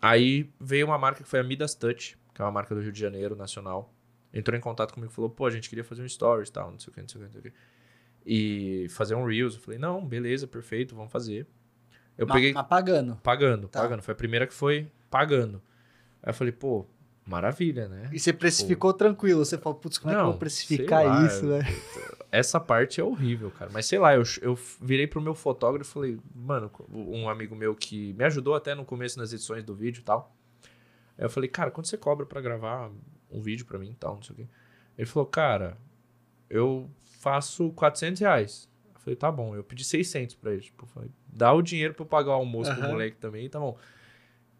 [0.00, 2.92] Aí veio uma marca que foi a Midas Touch, que é uma marca do Rio
[2.92, 3.92] de Janeiro, nacional.
[4.38, 6.70] Entrou em contato comigo e falou, pô, a gente queria fazer um stories e tal,
[6.70, 7.58] não sei o que, não sei o que, não sei o que.
[8.26, 9.54] E fazer um Reels.
[9.54, 11.46] Eu falei, não, beleza, perfeito, vamos fazer.
[12.18, 13.16] Eu peguei Mas pagando.
[13.22, 13.80] pagando, Tá.
[13.82, 14.02] pagando.
[14.02, 15.62] Foi a primeira que foi pagando.
[16.22, 16.84] Aí eu falei, pô,
[17.26, 18.08] maravilha, né?
[18.12, 19.44] E você precificou tranquilo.
[19.44, 21.60] Você falou, putz, como é que eu Não, vou precificar lá, isso, né?
[22.32, 23.70] Essa parte é horrível, cara.
[23.72, 27.74] Mas sei lá, eu, eu virei pro meu fotógrafo e falei, mano, um amigo meu
[27.74, 30.34] que me ajudou até no começo nas edições do vídeo e tal.
[31.16, 32.90] Aí eu falei, cara, quanto você cobra pra gravar
[33.30, 34.46] um vídeo pra mim e tal, não sei o quê.
[34.96, 35.76] Ele falou, cara,
[36.48, 38.68] eu faço 400 reais.
[38.94, 39.54] Eu falei, tá bom.
[39.54, 40.62] Eu pedi 600 pra ele.
[40.62, 42.92] Tipo, falei, dá o dinheiro pra eu pagar o almoço pro Aham.
[42.92, 43.76] moleque também, tá bom.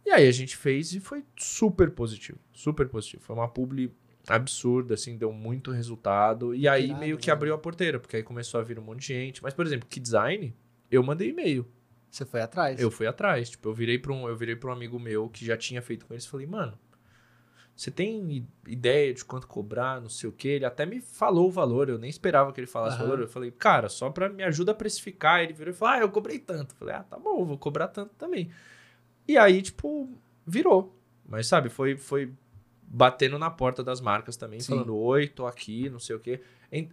[0.05, 2.39] E aí a gente fez e foi super positivo.
[2.53, 3.23] Super positivo.
[3.23, 3.93] Foi uma publi
[4.29, 6.55] absurda, assim, deu muito resultado.
[6.55, 7.37] E aí Irado, meio que velho.
[7.37, 9.43] abriu a porteira, porque aí começou a vir um monte de gente.
[9.43, 10.55] Mas, por exemplo, que design,
[10.91, 11.67] eu mandei e-mail.
[12.11, 12.81] Você foi atrás.
[12.81, 13.51] Eu fui atrás.
[13.51, 16.07] Tipo, eu virei pra um, eu virei pra um amigo meu que já tinha feito
[16.07, 16.79] com eles e falei, mano,
[17.77, 20.49] Você tem ideia de quanto cobrar, não sei o que.
[20.49, 23.09] Ele até me falou o valor, eu nem esperava que ele falasse o Aham.
[23.09, 23.23] valor.
[23.23, 25.43] Eu falei, cara, só pra me ajuda a precificar.
[25.43, 26.73] Ele virou e falou, ah, eu cobrei tanto.
[26.73, 28.51] Eu falei, ah, tá bom, vou cobrar tanto também.
[29.29, 30.09] E aí, tipo,
[30.47, 30.99] virou.
[31.29, 32.33] Mas sabe, foi, foi
[32.83, 34.69] batendo na porta das marcas também, Sim.
[34.73, 36.41] falando, oi, tô aqui, não sei o quê.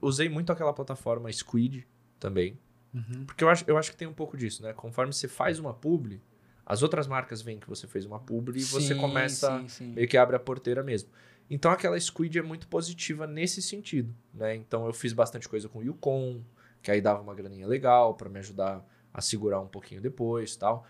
[0.02, 1.88] Usei muito aquela plataforma Squid
[2.20, 2.60] também.
[2.94, 3.24] Uhum.
[3.26, 4.74] Porque eu acho, eu acho que tem um pouco disso, né?
[4.74, 6.22] Conforme você faz uma publi,
[6.66, 9.88] as outras marcas veem que você fez uma publi e você começa sim, sim.
[9.94, 11.10] meio que abre a porteira mesmo.
[11.50, 14.56] Então aquela squid é muito positiva nesse sentido, né?
[14.56, 16.42] Então eu fiz bastante coisa com o Yukon,
[16.82, 20.86] que aí dava uma graninha legal pra me ajudar a segurar um pouquinho depois, tal.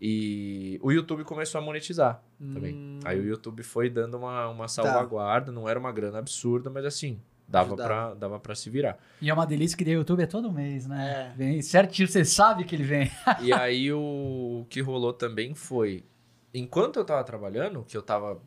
[0.00, 2.74] E o YouTube começou a monetizar também.
[2.74, 6.84] Hum, Aí o YouTube foi dando uma, uma salvaguarda, não era uma grana absurda, mas
[6.84, 8.98] assim, dava pra, dava pra se virar.
[9.20, 11.32] E é uma delícia que o YouTube é todo mês, né?
[11.32, 11.36] É.
[11.36, 13.10] Vem certinho, você sabe que ele vem.
[13.40, 16.04] E aí o, o que rolou também foi,
[16.52, 18.40] enquanto eu tava trabalhando, que eu tava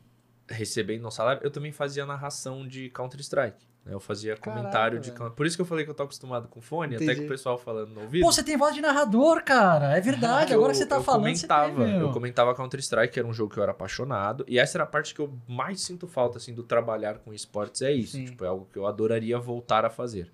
[0.49, 3.57] recebendo um salário, eu também fazia narração de Counter-Strike.
[3.65, 3.66] né?
[3.89, 5.31] Eu fazia Caraca, comentário de velho.
[5.31, 7.21] Por isso que eu falei que eu tô acostumado com fone, até Entendi.
[7.21, 8.23] que o pessoal falando no ouvido.
[8.23, 9.97] Pô, você tem voz de narrador, cara.
[9.97, 10.53] É verdade.
[10.53, 13.33] Agora que você tá eu falando, comentava, você tem, eu comentava Counter-Strike, que era um
[13.33, 16.38] jogo que eu era apaixonado, e essa era a parte que eu mais sinto falta
[16.38, 18.25] assim do trabalhar com esportes é isso, Sim.
[18.25, 20.31] tipo, é algo que eu adoraria voltar a fazer.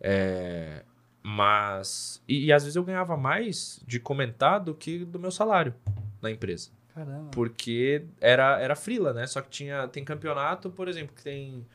[0.00, 0.82] É,
[1.22, 5.74] mas e, e às vezes eu ganhava mais de comentar do que do meu salário
[6.22, 7.30] na empresa, Caramba.
[7.32, 9.26] porque era era frila, né?
[9.26, 11.66] Só que tinha tem campeonato, por exemplo, que tem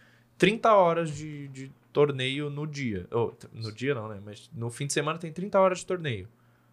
[0.44, 3.08] 30 horas de, de torneio no dia.
[3.12, 4.20] Ou, no dia não, né?
[4.22, 6.28] Mas no fim de semana tem 30 horas de torneio.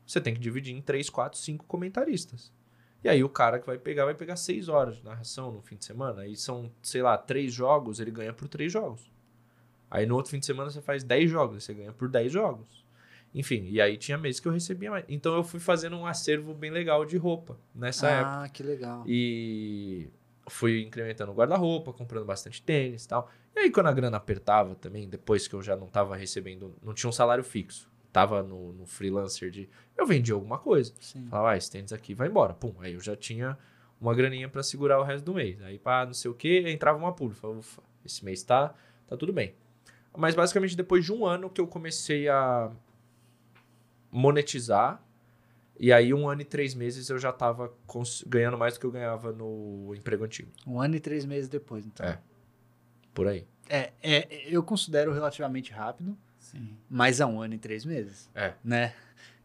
[0.04, 2.52] Você tem que dividir em 3, 4, 5 comentaristas.
[3.04, 5.76] E aí o cara que vai pegar, vai pegar 6 horas de narração no fim
[5.76, 6.22] de semana.
[6.22, 9.08] Aí são, sei lá, 3 jogos, ele ganha por 3 jogos.
[9.88, 12.84] Aí no outro fim de semana você faz 10 jogos, você ganha por 10 jogos.
[13.32, 15.04] Enfim, e aí tinha meses que eu recebia mais.
[15.08, 18.42] Então eu fui fazendo um acervo bem legal de roupa nessa época.
[18.42, 19.04] ah, que legal.
[19.06, 20.08] E
[20.48, 23.30] fui incrementando o guarda-roupa, comprando bastante tênis e tal.
[23.54, 26.94] E aí, quando a grana apertava também, depois que eu já não tava recebendo, não
[26.94, 29.68] tinha um salário fixo, tava no, no freelancer de.
[29.96, 30.92] Eu vendia alguma coisa.
[31.00, 31.26] Sim.
[31.28, 32.54] Falava, ah, esse tênis aqui vai embora.
[32.54, 33.58] Pum, aí eu já tinha
[34.00, 35.60] uma graninha pra segurar o resto do mês.
[35.62, 37.36] Aí, pá, não sei o que, entrava uma publi.
[37.36, 38.74] Falava, ufa, esse mês tá,
[39.06, 39.54] tá tudo bem.
[40.16, 42.70] Mas basicamente depois de um ano que eu comecei a
[44.10, 45.02] monetizar.
[45.82, 48.84] E aí, um ano e três meses eu já tava cons- ganhando mais do que
[48.86, 50.52] eu ganhava no emprego antigo.
[50.66, 52.04] Um ano e três meses depois, então.
[52.04, 52.18] É.
[53.14, 53.46] Por aí.
[53.66, 56.76] É, é, eu considero relativamente rápido, Sim.
[56.88, 58.28] mas é um ano e três meses.
[58.34, 58.52] É.
[58.62, 58.92] Né?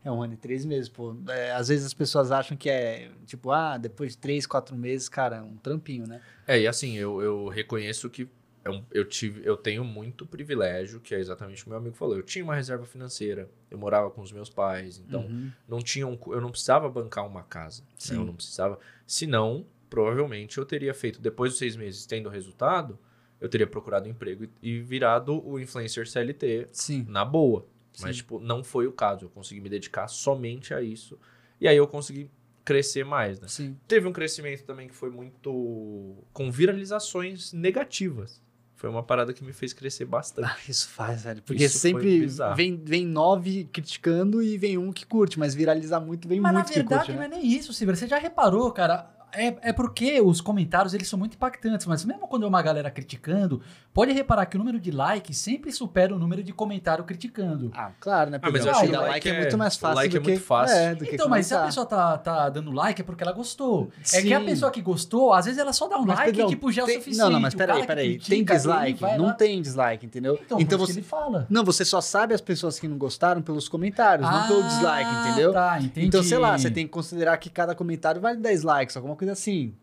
[0.04, 1.16] É um ano e três meses, pô.
[1.30, 5.08] É, às vezes as pessoas acham que é, tipo, ah, depois de três, quatro meses,
[5.08, 6.22] cara, é um trampinho, né?
[6.46, 8.28] É, e assim, eu, eu reconheço que
[8.66, 11.96] é um- eu, tive, eu tenho muito privilégio, que é exatamente o que meu amigo
[11.96, 12.18] falou.
[12.18, 15.52] Eu tinha uma reserva financeira, eu morava com os meus pais, então Uhum.
[15.68, 17.84] não tinha um, eu não precisava bancar uma casa.
[18.10, 18.16] né?
[18.18, 18.80] Eu não precisava.
[19.06, 22.98] Senão, provavelmente eu teria feito, depois dos seis meses tendo resultado,
[23.40, 27.06] eu teria procurado emprego e, virado o influencer CLT Sim.
[27.08, 27.68] na boa.
[27.94, 28.04] Sim.
[28.04, 29.26] Mas, tipo, não foi o caso.
[29.26, 31.18] Eu consegui me dedicar somente a isso.
[31.62, 32.30] E aí eu consegui
[32.64, 33.48] crescer mais, né?
[33.48, 33.78] Sim.
[33.88, 36.18] Teve um crescimento também que foi muito.
[36.34, 38.42] com viralizações negativas.
[38.76, 40.48] Foi uma parada que me fez crescer bastante.
[40.50, 41.42] Ah, isso faz, velho.
[41.42, 46.28] Porque Isso sempre vem, vem nove criticando e vem um que curte, mas viralizar muito
[46.28, 47.26] vem Mas muito na que verdade curte, não né?
[47.26, 47.96] é nem isso, Silver.
[47.96, 49.15] Você já reparou, cara?
[49.36, 52.90] É, é porque os comentários eles são muito impactantes, mas mesmo quando é uma galera
[52.90, 53.62] criticando,
[53.94, 57.72] pode reparar que o número de likes sempre supera o número de comentário criticando.
[57.76, 58.40] Ah, claro, né?
[58.42, 60.10] Ah, mas eu acho que dar o like, é, é- muito mais o fácil like
[60.12, 60.30] do é que...
[60.30, 60.76] muito fácil.
[60.78, 63.32] É, do que Então, mas se a pessoa tá, tá dando like é porque ela
[63.34, 63.90] gostou.
[64.14, 64.46] É que a Sim.
[64.46, 66.84] pessoa que gostou, às vezes ela só dá um Mas, like e tipo já é
[66.84, 67.24] o tem- suficiente.
[67.24, 68.20] Não, não, mas peraí, peraí.
[68.20, 69.02] Tem dislike?
[69.18, 70.40] Não lá- tem dislike, entendeu?
[70.46, 71.02] Então, Então você...
[71.02, 71.46] fala.
[71.50, 75.54] Não, você só sabe as pessoas que não gostaram pelos comentários, não pelo dislike, entendeu?
[75.54, 76.08] Tá, entendi.
[76.08, 79.25] Então, sei lá, você tem que considerar que cada comentário vale 10 likes, alguma coisa
[79.30, 79.74] assim.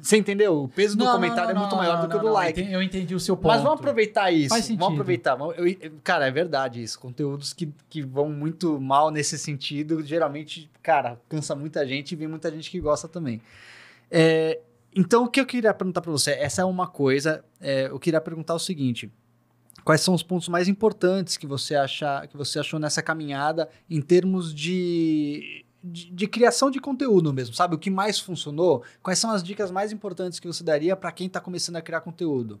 [0.00, 0.62] Você entendeu?
[0.62, 2.60] O peso do Não, não, comentário não, é muito maior do que o do like.
[2.60, 3.48] entendi- Eu entendi o seu ponto.
[3.48, 4.50] Mas vamos aproveitar isso.
[4.50, 4.78] Faz sentido.
[4.78, 5.36] Vamos aproveitar.
[5.40, 6.96] Eu- cara, é verdade isso.
[7.00, 12.28] Conteúdos que, que vão muito mal nesse sentido, geralmente, cara, cansa muita gente e vem
[12.28, 13.40] muita gente que gosta também.
[14.08, 14.60] É,
[14.94, 16.30] então, o que eu queria perguntar para você?
[16.32, 17.44] Essa é uma coisa.
[17.60, 19.10] é, eu queria perguntar o seguinte.
[19.84, 24.00] Quais são os pontos mais importantes que você, acha, que você achou nessa caminhada em
[24.00, 27.74] termos de, de, de criação de conteúdo mesmo, sabe?
[27.74, 28.82] O que mais funcionou?
[29.02, 32.00] Quais são as dicas mais importantes que você daria para quem está começando a criar
[32.00, 32.58] conteúdo?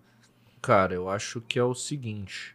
[0.60, 2.54] Cara, eu acho que é o seguinte.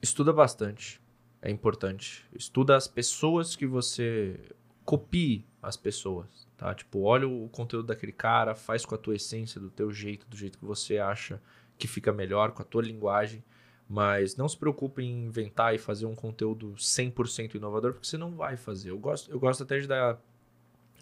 [0.00, 1.00] Estuda bastante.
[1.42, 2.24] É importante.
[2.34, 4.40] Estuda as pessoas que você.
[4.84, 6.72] Copie as pessoas, tá?
[6.72, 10.36] Tipo, olha o conteúdo daquele cara, faz com a tua essência, do teu jeito, do
[10.36, 11.42] jeito que você acha
[11.76, 13.42] que fica melhor, com a tua linguagem.
[13.88, 18.32] Mas não se preocupe em inventar e fazer um conteúdo 100% inovador, porque você não
[18.32, 18.90] vai fazer.
[18.90, 20.20] Eu gosto, eu gosto até de dar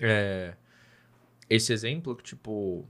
[0.00, 0.54] é,
[1.48, 2.86] esse exemplo que, tipo,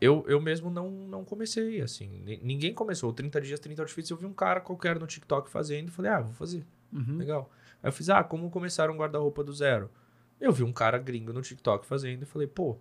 [0.00, 2.20] eu, eu mesmo não, não comecei, assim.
[2.24, 3.10] Ni- Ninguém começou.
[3.10, 6.10] O 30 dias, 30 outfits, eu vi um cara qualquer no TikTok fazendo e falei,
[6.10, 6.64] ah, vou fazer.
[6.92, 7.16] Uhum.
[7.18, 7.50] Legal.
[7.82, 9.90] Aí eu fiz, ah, como começar um guarda-roupa do zero?
[10.40, 12.78] Eu vi um cara gringo no TikTok fazendo e falei, pô,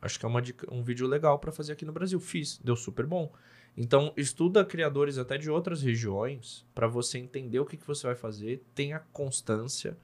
[0.00, 2.20] acho que é uma um vídeo legal pra fazer aqui no Brasil.
[2.20, 3.32] Fiz, deu super bom.
[3.76, 8.16] Então, estuda criadores até de outras regiões pra você entender o que, que você vai
[8.16, 9.96] fazer, tenha constância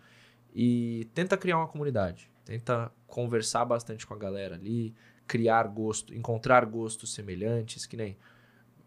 [0.54, 2.30] e tenta criar uma comunidade.
[2.44, 4.94] Tenta conversar bastante com a galera ali,
[5.26, 8.16] criar gosto, encontrar gostos semelhantes, que nem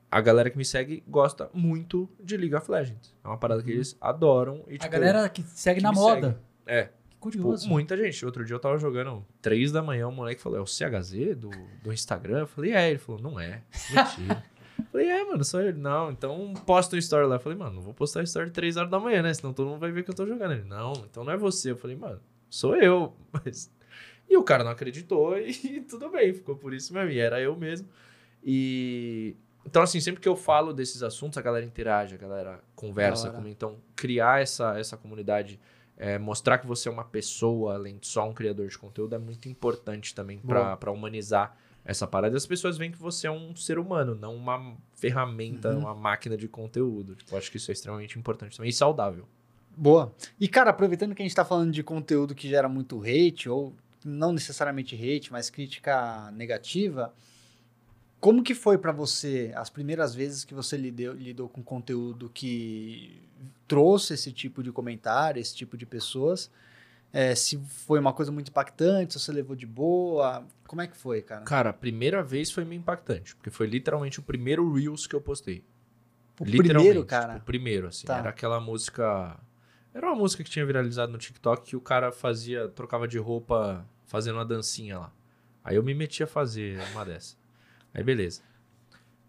[0.09, 3.13] a galera que me segue gosta muito de League of Legends.
[3.23, 6.41] É uma parada que eles adoram e A tipo, galera que segue que na moda.
[6.65, 6.89] é, Que
[7.31, 7.67] Tipo, curioso.
[7.69, 8.25] muita gente.
[8.25, 11.49] Outro dia eu tava jogando três da manhã, o moleque falou, é o CHZ do,
[11.83, 12.39] do Instagram?
[12.39, 12.89] Eu falei, é.
[12.89, 13.61] Ele falou, não é.
[13.91, 14.43] Mentira.
[14.79, 15.77] Eu falei, é, mano, só ele.
[15.77, 17.35] Não, então posta um story lá.
[17.35, 19.33] Eu falei, mano, não vou postar story três horas da manhã, né?
[19.33, 20.53] Senão todo mundo vai ver que eu tô jogando.
[20.53, 21.71] Ele, não, então não é você.
[21.71, 22.19] Eu falei, mano,
[22.49, 23.15] sou eu.
[23.31, 23.71] Mas...
[24.29, 27.11] E o cara não acreditou e tudo bem, ficou por isso mesmo.
[27.11, 27.87] E era eu mesmo.
[28.43, 29.35] E.
[29.65, 33.49] Então, assim, sempre que eu falo desses assuntos, a galera interage, a galera conversa comigo.
[33.49, 35.59] Então, criar essa, essa comunidade
[35.99, 39.17] é, mostrar que você é uma pessoa, além de só um criador de conteúdo, é
[39.17, 41.55] muito importante também para humanizar
[41.89, 42.37] essa parada.
[42.37, 45.79] As pessoas veem que você é um ser humano, não uma ferramenta, Uhum.
[45.79, 47.15] uma máquina de conteúdo.
[47.15, 49.25] Tipo, eu acho que isso é extremamente importante também e saudável.
[49.75, 50.13] Boa.
[50.39, 53.73] E, cara, aproveitando que a gente tá falando de conteúdo que gera muito hate, ou
[54.05, 57.13] não necessariamente hate, mas crítica negativa,
[58.19, 63.21] como que foi pra você as primeiras vezes que você lidou, lidou com conteúdo que
[63.67, 66.51] trouxe esse tipo de comentário, esse tipo de pessoas?
[67.11, 70.95] É, se foi uma coisa muito impactante, se você levou de boa, como é que
[70.95, 71.43] foi, cara?
[71.45, 75.19] Cara, a primeira vez foi meio impactante, porque foi literalmente o primeiro Reels que eu
[75.19, 75.63] postei.
[76.39, 77.33] O primeiro, cara.
[77.33, 78.05] tipo, o primeiro, assim.
[78.05, 78.19] Tá.
[78.19, 79.35] Era aquela música.
[79.91, 83.83] Era uma música que tinha viralizado no TikTok que o cara fazia, trocava de roupa
[84.05, 85.13] fazendo uma dancinha lá.
[85.63, 87.35] Aí eu me meti a fazer uma dessa.
[87.91, 88.43] Aí beleza.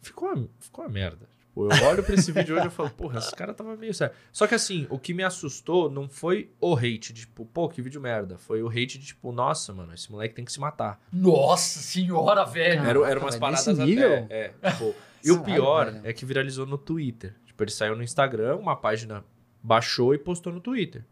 [0.03, 1.27] Ficou uma, ficou uma merda.
[1.57, 4.15] Eu olho pra esse vídeo hoje e falo, porra, esse cara tava meio sério.
[4.33, 7.83] Só que assim, o que me assustou não foi o hate, de, tipo, pô, que
[7.83, 8.39] vídeo merda.
[8.39, 11.01] Foi o hate de tipo, nossa, mano, esse moleque tem que se matar.
[11.13, 12.85] Nossa senhora, velho.
[12.85, 13.85] Era, era umas paradas até.
[13.85, 14.27] nível?
[14.31, 14.95] É, tipo,
[15.25, 16.07] e o pior velho.
[16.07, 17.35] é que viralizou no Twitter.
[17.45, 19.25] Tipo, ele saiu no Instagram, uma página
[19.63, 21.05] baixou e postou no Twitter.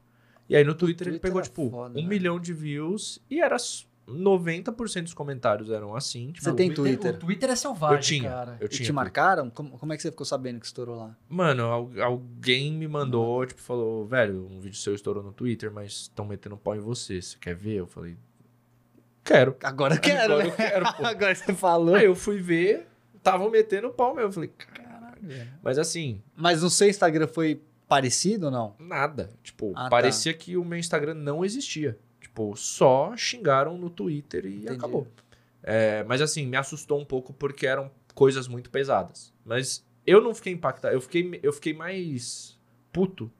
[0.48, 2.08] E aí no Twitter, ele Twitter pegou, é tipo, foda, um né?
[2.08, 3.56] milhão de views e era
[4.08, 6.32] 90% dos comentários eram assim.
[6.32, 7.14] Tipo, Você tem O Twitter?
[7.14, 8.56] O Twitter é selvagem, eu tinha, cara.
[8.60, 8.68] eu E tinha.
[8.68, 8.94] te Twitter.
[8.94, 9.50] marcaram?
[9.50, 11.16] Como, como é que você ficou sabendo que estourou lá?
[11.28, 15.92] Mano, al- alguém me mandou, tipo, falou, velho, um vídeo seu estourou no Twitter, mas
[15.92, 17.20] estão metendo pau em você.
[17.20, 17.74] Você quer ver?
[17.76, 18.16] Eu falei,
[19.24, 19.56] quero.
[19.62, 20.50] Agora eu quero, Agora né?
[20.50, 21.04] eu quero, pô.
[21.06, 21.94] Agora você falou.
[21.94, 22.86] Aí eu fui ver,
[23.16, 24.28] estavam metendo pau mesmo.
[24.28, 25.18] Eu falei, caralho.
[25.62, 28.74] Mas assim, Mas no seu Instagram foi parecido ou não?
[28.78, 29.30] Nada.
[29.42, 29.90] Tipo, Ah, tá.
[29.90, 31.98] parecia que o meu Instagram não existia.
[32.20, 34.68] Tipo, só xingaram no Twitter e Entendi.
[34.68, 35.06] acabou.
[35.62, 39.32] É, mas assim, me assustou um pouco porque eram coisas muito pesadas.
[39.44, 40.94] Mas eu não fiquei impactado.
[40.94, 42.58] Eu fiquei, eu fiquei mais
[42.92, 43.30] puto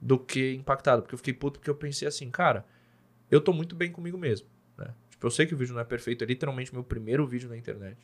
[0.00, 1.02] do que impactado.
[1.02, 2.66] Porque eu fiquei puto porque eu pensei assim, cara,
[3.30, 4.48] eu tô muito bem comigo mesmo.
[4.76, 4.92] Né?
[5.10, 6.22] Tipo, eu sei que o vídeo não é perfeito.
[6.22, 7.96] É literalmente meu primeiro vídeo na internet.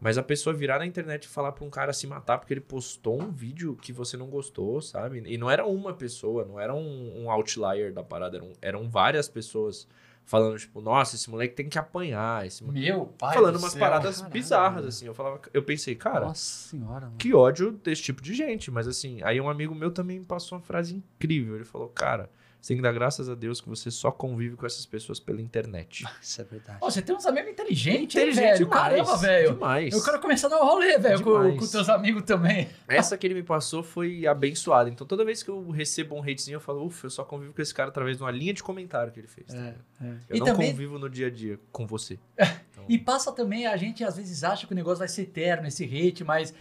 [0.00, 2.60] Mas a pessoa virar na internet e falar pra um cara se matar porque ele
[2.60, 5.22] postou um vídeo que você não gostou, sabe?
[5.26, 9.28] E não era uma pessoa, não era um, um outlier da parada, eram, eram várias
[9.28, 9.86] pessoas
[10.26, 12.46] falando, tipo, nossa, esse moleque tem que apanhar.
[12.46, 12.86] Esse moleque...
[12.86, 13.80] Meu pai Falando do umas céu.
[13.80, 15.06] paradas Caralho, bizarras, assim.
[15.06, 17.16] Eu, falava, eu pensei, cara, Nossa senhora, mano.
[17.18, 18.70] que ódio desse tipo de gente.
[18.70, 21.54] Mas assim, aí um amigo meu também me passou uma frase incrível.
[21.56, 22.30] Ele falou, cara,
[22.64, 25.40] você tem que dar graças a Deus que você só convive com essas pessoas pela
[25.42, 26.02] internet.
[26.22, 26.78] Isso é verdade.
[26.78, 28.58] Pô, você tem uns amigos inteligentes, hein, Inteligente velho?
[28.64, 29.52] demais, Caramba, velho.
[29.52, 29.92] Demais.
[29.94, 32.68] Eu quero começar a dar um rolê, velho, com, com teus amigos também.
[32.88, 34.88] Essa que ele me passou foi abençoada.
[34.88, 37.60] Então toda vez que eu recebo um hatezinho, eu falo, ufa, eu só convivo com
[37.60, 39.48] esse cara através de uma linha de comentário que ele fez.
[39.48, 40.14] tá É, é.
[40.30, 42.18] Eu E não também- convivo no dia a dia com você.
[42.74, 45.68] Então, E passa também, a gente às vezes acha que o negócio vai ser eterno,
[45.68, 46.52] esse hate, mas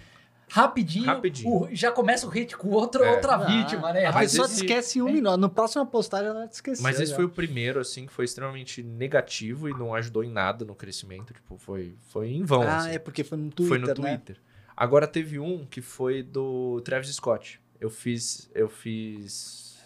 [0.49, 1.49] rapidinho, Rapidinho.
[1.63, 3.11] o- já começa o hate com outra, É.
[3.15, 4.05] outra Ah, vítima, né?
[4.05, 5.37] A pessoa esse- te esquece um minuto.
[5.37, 6.83] No próximo postagem ela te esqueceu.
[6.83, 7.15] Mas esse já.
[7.15, 11.33] foi o primeiro, assim, que foi extremamente negativo e não ajudou em nada no crescimento.
[11.33, 12.61] Tipo, foi, foi em vão.
[12.63, 12.91] Ah, assim.
[12.91, 13.93] é porque foi no Twitter, foi no né?
[13.93, 14.37] Twitter.
[14.75, 17.61] Agora teve um que foi do Travis Scott.
[17.79, 18.49] Eu fiz.
[18.55, 19.77] Eu fiz.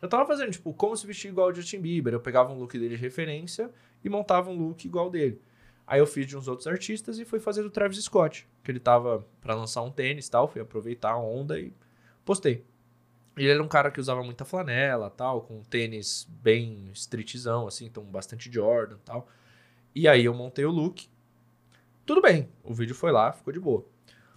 [0.00, 2.14] Eu tava fazendo, tipo, como se vestir igual o Justin Bieber.
[2.14, 3.70] Eu pegava um look dele de referência
[4.02, 5.40] e montava um look igual dele.
[5.90, 8.48] Aí eu fiz de uns outros artistas e fui fazer do Travis Scott.
[8.62, 10.46] Que ele tava pra lançar um tênis e tal.
[10.46, 11.74] Fui aproveitar a onda e
[12.24, 12.64] postei.
[13.36, 17.86] Ele era um cara que usava muita flanela tal, com um tênis bem streetzão, assim,
[17.86, 19.28] então bastante Jordan e tal.
[19.92, 21.08] E aí eu montei o look.
[22.06, 23.84] Tudo bem, o vídeo foi lá, ficou de boa.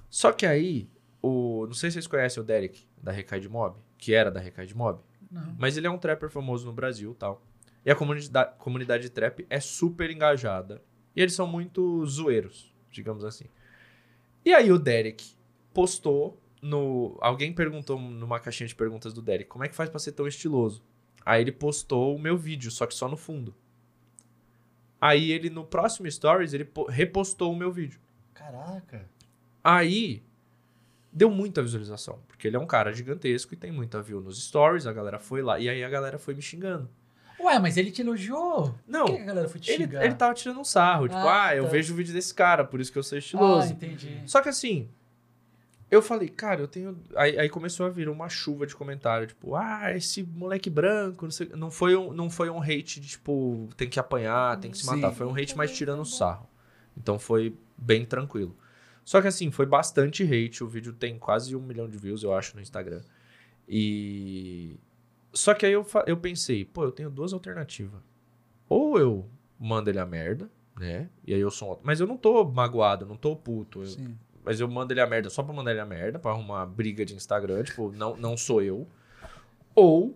[0.09, 0.89] Só que aí,
[1.21, 4.39] o, não sei se vocês conhecem o Derek, da Recai de Mob, que era da
[4.39, 5.55] Recai de Mob, Não.
[5.59, 7.43] mas ele é um trapper famoso no Brasil e tal.
[7.85, 10.81] E a comunidade, comunidade de trap é super engajada.
[11.15, 12.73] E eles são muito zoeiros.
[12.91, 13.45] digamos assim.
[14.45, 15.23] E aí o Derek
[15.73, 17.17] postou no.
[17.21, 20.27] Alguém perguntou numa caixinha de perguntas do Derek como é que faz pra ser tão
[20.27, 20.83] estiloso.
[21.25, 23.55] Aí ele postou o meu vídeo, só que só no fundo.
[24.99, 27.99] Aí ele, no próximo Stories, ele po- repostou o meu vídeo.
[28.33, 29.09] Caraca.
[29.63, 30.23] Aí
[31.11, 34.87] deu muita visualização, porque ele é um cara gigantesco e tem muita view nos stories,
[34.87, 36.89] a galera foi lá, e aí a galera foi me xingando.
[37.39, 38.73] Ué, mas ele te elogiou.
[38.87, 40.05] Não, Por que a galera foi te ele, xingar?
[40.05, 41.69] ele tava tirando um sarro, tipo, Ah, ah, eu tá.
[41.71, 43.71] vejo o vídeo desse cara, por isso que eu sou Ah, estiloso.
[43.73, 44.21] entendi.
[44.25, 44.87] Só que assim,
[45.91, 46.97] eu falei, cara, eu tenho.
[47.15, 51.31] Aí, aí começou a vir uma chuva de comentário, tipo, ah, esse moleque branco, não
[51.31, 51.49] sei.
[51.55, 54.85] Não foi um, não foi um hate de, tipo, tem que apanhar, tem que se
[54.85, 55.09] matar.
[55.11, 55.15] Sim.
[55.17, 56.47] Foi um hate mais tirando sarro.
[56.97, 58.55] Então foi bem tranquilo.
[59.03, 60.63] Só que assim, foi bastante hate.
[60.63, 63.01] O vídeo tem quase um milhão de views, eu acho, no Instagram.
[63.67, 64.77] E.
[65.33, 67.99] Só que aí eu, eu pensei, pô, eu tenho duas alternativas.
[68.69, 69.29] Ou eu
[69.59, 71.09] mando ele a merda, né?
[71.25, 71.79] E aí eu sou.
[71.83, 73.79] Mas eu não tô magoado, não tô puto.
[73.79, 73.85] eu-
[74.45, 77.05] mas eu mando ele a merda só pra mandar ele a merda, pra arrumar briga
[77.05, 78.87] de Instagram, tipo, não, não sou eu.
[79.73, 80.15] Ou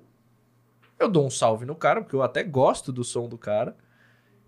[0.99, 3.75] eu dou um salve no cara, porque eu até gosto do som do cara,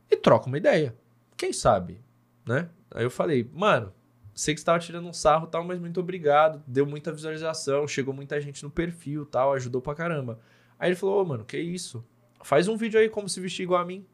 [0.09, 0.95] e troco uma ideia.
[1.37, 2.01] Quem sabe,
[2.45, 2.69] né?
[2.91, 3.93] Aí eu falei, mano,
[4.33, 6.61] sei que você tava tirando um sarro e tal, mas muito obrigado.
[6.67, 10.39] Deu muita visualização, chegou muita gente no perfil e tal, ajudou pra caramba.
[10.79, 12.03] Aí ele falou, ô, mano, que isso?
[12.41, 14.05] Faz um vídeo aí como se vestir igual a mim.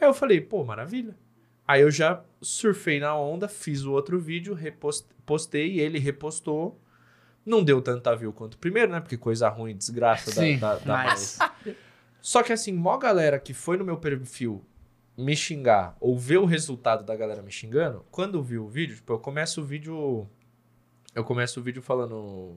[0.00, 1.14] Aí eu falei, pô, maravilha.
[1.68, 4.58] Aí eu já surfei na onda, fiz o outro vídeo,
[5.24, 6.80] postei, ele repostou.
[7.44, 9.00] Não deu tanta view quanto o primeiro, né?
[9.00, 11.38] Porque coisa ruim, desgraça da, Sim, da, da mas-.
[12.20, 14.64] Só que assim, mó galera que foi no meu perfil
[15.16, 19.12] me xingar ou ver o resultado da galera me xingando, quando viu o vídeo, tipo,
[19.12, 20.28] eu começo o vídeo.
[21.14, 22.56] Eu começo o vídeo falando.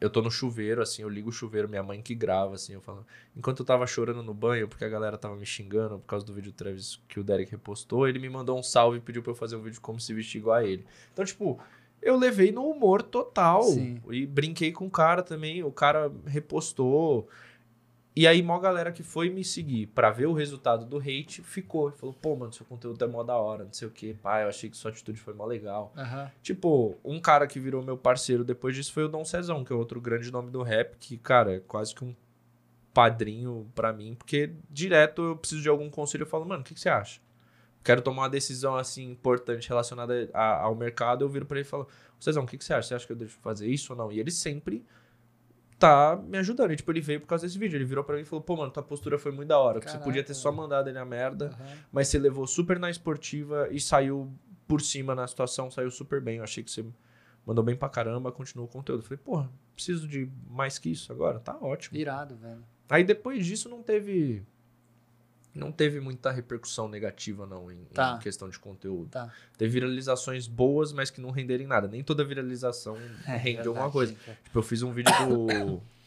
[0.00, 2.80] Eu tô no chuveiro, assim, eu ligo o chuveiro, minha mãe que grava, assim, eu
[2.80, 3.06] falo.
[3.36, 6.32] Enquanto eu tava chorando no banho, porque a galera tava me xingando por causa do
[6.32, 9.36] vídeo Travis que o Derek repostou, ele me mandou um salve e pediu pra eu
[9.36, 10.86] fazer um vídeo como se vestir igual a ele.
[11.12, 11.60] Então, tipo,
[12.00, 13.62] eu levei no humor total.
[13.62, 14.00] Sim.
[14.10, 17.28] E brinquei com o cara também, o cara repostou.
[18.20, 21.90] E aí, mó galera que foi me seguir pra ver o resultado do hate ficou.
[21.92, 24.14] Falou, pô, mano, seu conteúdo é mó da hora, não sei o quê.
[24.22, 25.90] Pai, eu achei que sua atitude foi mó legal.
[25.96, 26.30] Aham.
[26.42, 29.74] Tipo, um cara que virou meu parceiro depois disso foi o Dom Cezão, que é
[29.76, 32.14] outro grande nome do rap, que, cara, é quase que um
[32.92, 36.74] padrinho pra mim, porque direto eu preciso de algum conselho, eu falo, mano, o que,
[36.74, 37.22] que você acha?
[37.82, 41.70] Quero tomar uma decisão, assim, importante relacionada a- ao mercado, eu viro pra ele e
[41.70, 42.88] falo, Cezão, o que, que você acha?
[42.88, 44.12] Você acha que eu devo fazer isso ou não?
[44.12, 44.84] E ele sempre
[45.80, 46.72] tá me ajudando.
[46.72, 47.76] E, tipo, ele veio por causa desse vídeo.
[47.76, 49.80] Ele virou pra mim e falou, pô, mano, tua postura foi muito da hora.
[49.80, 51.66] que Você Caraca, podia ter só mandado ele a merda aham.
[51.90, 54.30] mas você levou super na esportiva e saiu
[54.68, 56.36] por cima na situação, saiu super bem.
[56.36, 56.84] Eu achei que você
[57.44, 59.00] mandou bem pra caramba, continuou o conteúdo.
[59.00, 61.40] Eu falei, porra, preciso de mais que isso agora?
[61.40, 61.98] Tá ótimo.
[61.98, 62.62] Irado, velho.
[62.88, 64.44] Aí depois disso não teve.
[65.54, 68.16] Não teve muita repercussão negativa, não, em, Tá.
[68.16, 69.08] em questão de conteúdo.
[69.10, 69.32] Tá.
[69.58, 71.88] Teve viralizações boas, mas que não renderem nada.
[71.88, 72.96] Nem toda viralização
[73.26, 74.12] É, rende verdade, alguma coisa.
[74.12, 74.38] gente.
[74.44, 75.82] Tipo, eu fiz um vídeo do.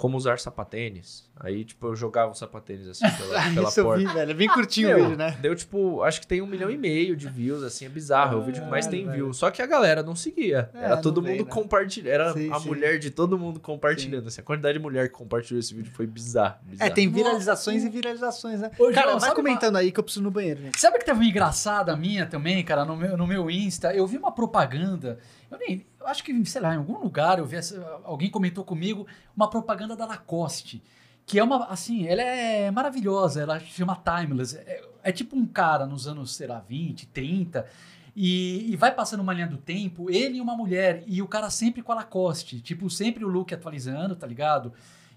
[0.00, 1.28] Como usar sapatênis.
[1.38, 3.98] Aí, tipo, eu jogava o sapatênis assim pela, pela isso eu porta.
[4.00, 4.30] vi, velho.
[4.30, 5.36] É bem curtinho o Meu, vídeo, né?
[5.42, 8.38] Deu tipo, acho que tem um milhão e meio de views, assim, é bizarro.
[8.38, 9.14] É o vídeo que mais tem velho.
[9.24, 9.36] views.
[9.36, 10.70] Só que a galera não seguia.
[10.72, 11.50] É, era todo mundo né?
[11.50, 12.14] compartilhando.
[12.14, 12.68] Era Sim, a sim.
[12.68, 14.28] mulher de todo mundo compartilhando.
[14.28, 16.58] Assim, a quantidade de mulher que compartilhou esse vídeo foi bizarra.
[16.66, 16.90] É, bizarra.
[16.92, 18.70] tem viralizações e viralizações, né?
[18.78, 20.80] Ô, Cara, João, vai comentando aí que eu preciso no banheiro, gente.
[20.80, 23.94] Sabe que teve uma engraçada minha também, cara, no meu, no meu Insta?
[23.94, 25.18] Eu vi uma propaganda,
[25.50, 28.64] eu nem, eu acho que, sei lá, em algum lugar eu vi, essa- alguém comentou
[28.64, 30.82] comigo uma propaganda da Lacoste,
[31.26, 34.56] que é uma, assim, ela é maravilhosa, ela chama Timeless.
[34.56, 37.66] É, é tipo um cara nos anos, sei lá, 20, 30,
[38.14, 41.48] e, e vai passando uma linha do tempo, ele e uma mulher, e o cara
[41.50, 44.72] sempre com a Lacoste, tipo, sempre o look atualizando, tá ligado?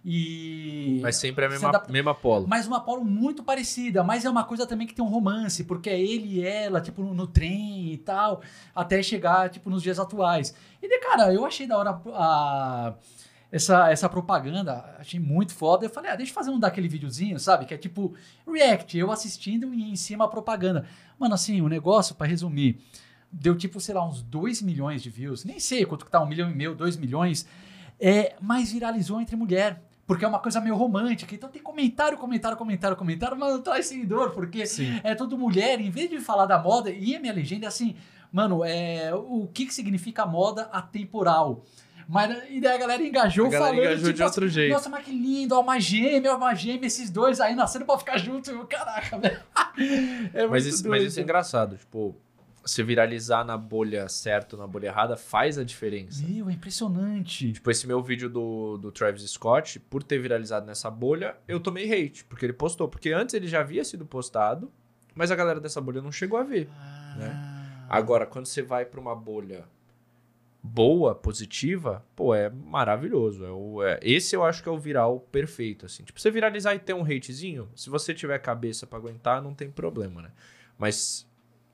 [0.05, 0.99] E.
[1.01, 2.45] Mas sempre a Se mesma, adapta- mesma polo.
[2.47, 5.89] Mas uma Apollo muito parecida, mas é uma coisa também que tem um romance, porque
[5.89, 8.41] é ele e ela, tipo, no, trem e tal,
[8.75, 10.53] até chegar, tipo, nos dias atuais.
[10.81, 12.93] E, cara, eu achei da hora a-
[13.51, 15.85] essa, essa propaganda, achei muito foda.
[15.85, 17.65] Eu falei, ah, deixa eu fazer um daquele videozinho, sabe?
[17.65, 18.13] Que é tipo
[18.45, 20.85] react, eu assistindo e em cima a propaganda.
[21.17, 22.81] Mano, assim, o negócio, pra resumir,
[23.31, 26.25] deu tipo, sei lá, uns 2 milhões de views, nem sei quanto que tá, um
[26.27, 27.45] milhão e meio, 2 milhões,
[27.99, 29.81] é, mas viralizou entre mulher.
[30.05, 31.33] Porque é uma coisa meio romântica.
[31.33, 34.99] Então tem comentário, comentário, comentário, comentário, mas não traz seguidor, porque Sim.
[35.03, 35.79] é tudo mulher.
[35.79, 37.95] Em vez de falar da moda, e a minha legenda é assim,
[38.31, 41.63] mano, é, o que, que significa moda atemporal?
[42.07, 43.85] Mas, e daí a galera engajou A galera falando.
[43.85, 44.73] engajou de tipo, outro jeito.
[44.73, 48.17] Nossa, mas que lindo, ó, uma gêmea, uma gêmea, esses dois aí nascendo pra ficar
[48.17, 48.53] juntos.
[48.69, 49.39] Caraca, velho.
[50.33, 51.77] É Mas isso, mas isso é engraçado.
[51.77, 52.15] Tipo,
[52.65, 56.25] você viralizar na bolha certa ou na bolha errada faz a diferença.
[56.25, 57.51] Meu, é impressionante.
[57.51, 61.91] Tipo, esse meu vídeo do, do Travis Scott, por ter viralizado nessa bolha, eu tomei
[61.91, 62.87] hate, porque ele postou.
[62.87, 64.71] Porque antes ele já havia sido postado,
[65.13, 66.69] mas a galera dessa bolha não chegou a ver.
[66.79, 67.15] Ah.
[67.17, 67.85] né?
[67.89, 69.65] Agora, quando você vai pra uma bolha
[70.63, 73.43] boa, positiva, pô, é maravilhoso.
[73.43, 76.03] É o, é- esse eu acho que é o viral perfeito, assim.
[76.03, 79.69] Tipo, você viralizar e ter um hatezinho, se você tiver cabeça pra aguentar, não tem
[79.69, 80.31] problema, né?
[80.77, 81.27] Mas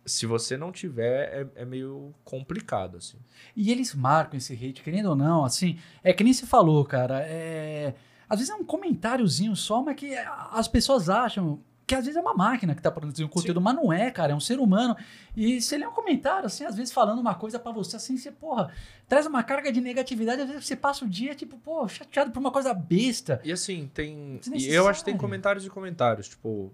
[0.10, 3.18] se você não tiver, é, é meio complicado, assim.
[3.56, 7.22] E eles marcam esse hate, querendo ou não, assim, é que nem se falou, cara.
[7.22, 7.94] É...
[8.30, 10.14] Às vezes é um comentáriozinho só, mas que
[10.52, 13.92] as pessoas acham que às vezes é uma máquina que tá produzindo conteúdo, mas não
[13.92, 14.96] é, cara, é um ser humano.
[15.36, 18.16] E se ele é um comentário, assim, às vezes falando uma coisa pra você, assim,
[18.16, 18.72] você, porra,
[19.08, 22.40] traz uma carga de negatividade, às vezes você passa o dia, tipo, pô, chateado por
[22.40, 23.42] uma coisa besta.
[23.44, 24.40] E assim, tem.
[24.54, 26.30] E eu acho que tem comentários e comentários.
[26.30, 26.72] Tipo,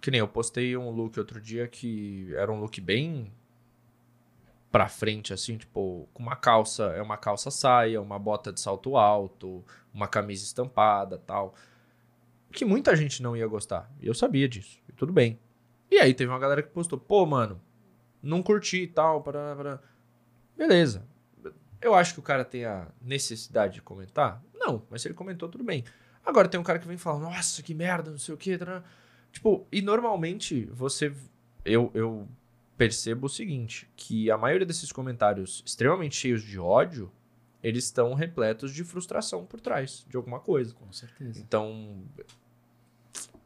[0.00, 3.32] que nem eu postei um look outro dia que era um look bem
[4.70, 8.96] pra frente, assim, tipo, com uma calça, é uma calça saia, uma bota de salto
[8.96, 11.54] alto, uma camisa estampada tal.
[12.52, 13.90] Que muita gente não ia gostar.
[14.00, 14.78] E eu sabia disso.
[14.88, 15.38] E tudo bem.
[15.90, 17.60] E aí teve uma galera que postou, pô, mano,
[18.22, 19.82] não curti e tal, para, para.
[20.56, 21.06] Beleza.
[21.80, 24.42] Eu acho que o cara tem a necessidade de comentar?
[24.54, 25.84] Não, mas se ele comentou, tudo bem.
[26.24, 28.58] Agora tem um cara que vem falar, nossa, que merda, não sei o quê.
[29.32, 31.12] Tipo, e normalmente você.
[31.64, 32.28] Eu, eu
[32.76, 37.10] percebo o seguinte: que a maioria desses comentários extremamente cheios de ódio,
[37.62, 40.74] eles estão repletos de frustração por trás de alguma coisa.
[40.74, 41.40] Com certeza.
[41.40, 42.02] Então.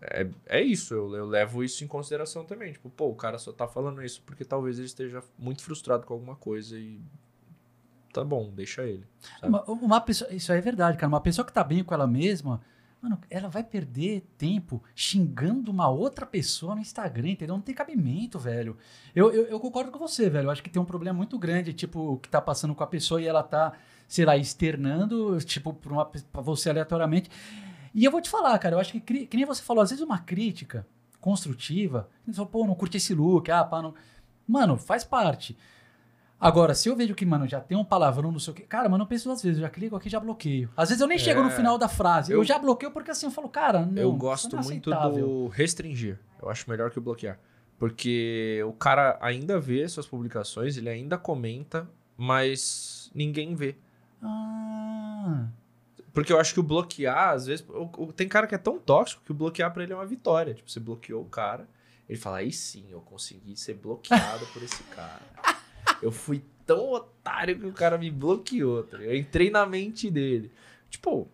[0.05, 2.73] É, é isso, eu, eu levo isso em consideração também.
[2.73, 6.15] Tipo, pô, o cara só tá falando isso porque talvez ele esteja muito frustrado com
[6.15, 7.01] alguma coisa e.
[8.13, 9.07] Tá bom, deixa ele.
[9.43, 11.09] Uma, uma pessoa, isso aí é verdade, cara.
[11.09, 12.61] Uma pessoa que tá bem com ela mesma,
[13.03, 17.57] mano, ela vai perder tempo xingando uma outra pessoa no Instagram, entendeu?
[17.57, 18.77] Não tem cabimento, velho.
[19.13, 20.47] Eu, eu, eu concordo com você, velho.
[20.47, 23.21] Eu acho que tem um problema muito grande, tipo, que tá passando com a pessoa
[23.21, 23.73] e ela tá,
[24.07, 27.29] sei lá, externando, tipo, pra, uma, pra você aleatoriamente.
[27.93, 30.05] E eu vou te falar, cara, eu acho que, que nem você falou, às vezes
[30.05, 30.87] uma crítica
[31.21, 33.95] construtiva, você fala, pô, não curti esse look, ah, pá, não.
[34.47, 35.57] Mano, faz parte.
[36.45, 38.63] Agora, se eu vejo que, mano, já tem um palavrão, não sei o quê.
[38.63, 40.69] Cara, mano, eu penso duas vezes, eu já clico aqui e já bloqueio.
[40.77, 42.33] Às vezes eu nem chego no É, final da frase.
[42.33, 44.03] Eu, eu- já bloqueio porque assim eu falo, cara, não.
[44.03, 46.19] eu gosto não é muito do restringir.
[46.43, 47.39] Eu acho melhor que o bloquear.
[47.79, 53.77] Porque o cara ainda vê suas publicações, ele ainda comenta, mas ninguém vê.
[54.21, 55.47] Ah.
[56.13, 57.65] Porque eu acho que o bloquear, às vezes,
[58.17, 60.55] tem cara que é tão tóxico que o bloquear pra ele é uma vitória.
[60.55, 61.69] Tipo, você bloqueou o cara,
[62.09, 65.23] ele fala, aí sim, eu consegui ser bloqueado por esse cara.
[66.03, 68.99] Eu fui tão otário que o cara me bloqueou, tá?
[68.99, 70.51] Eu entrei na mente dele.
[70.91, 71.29] Tipo,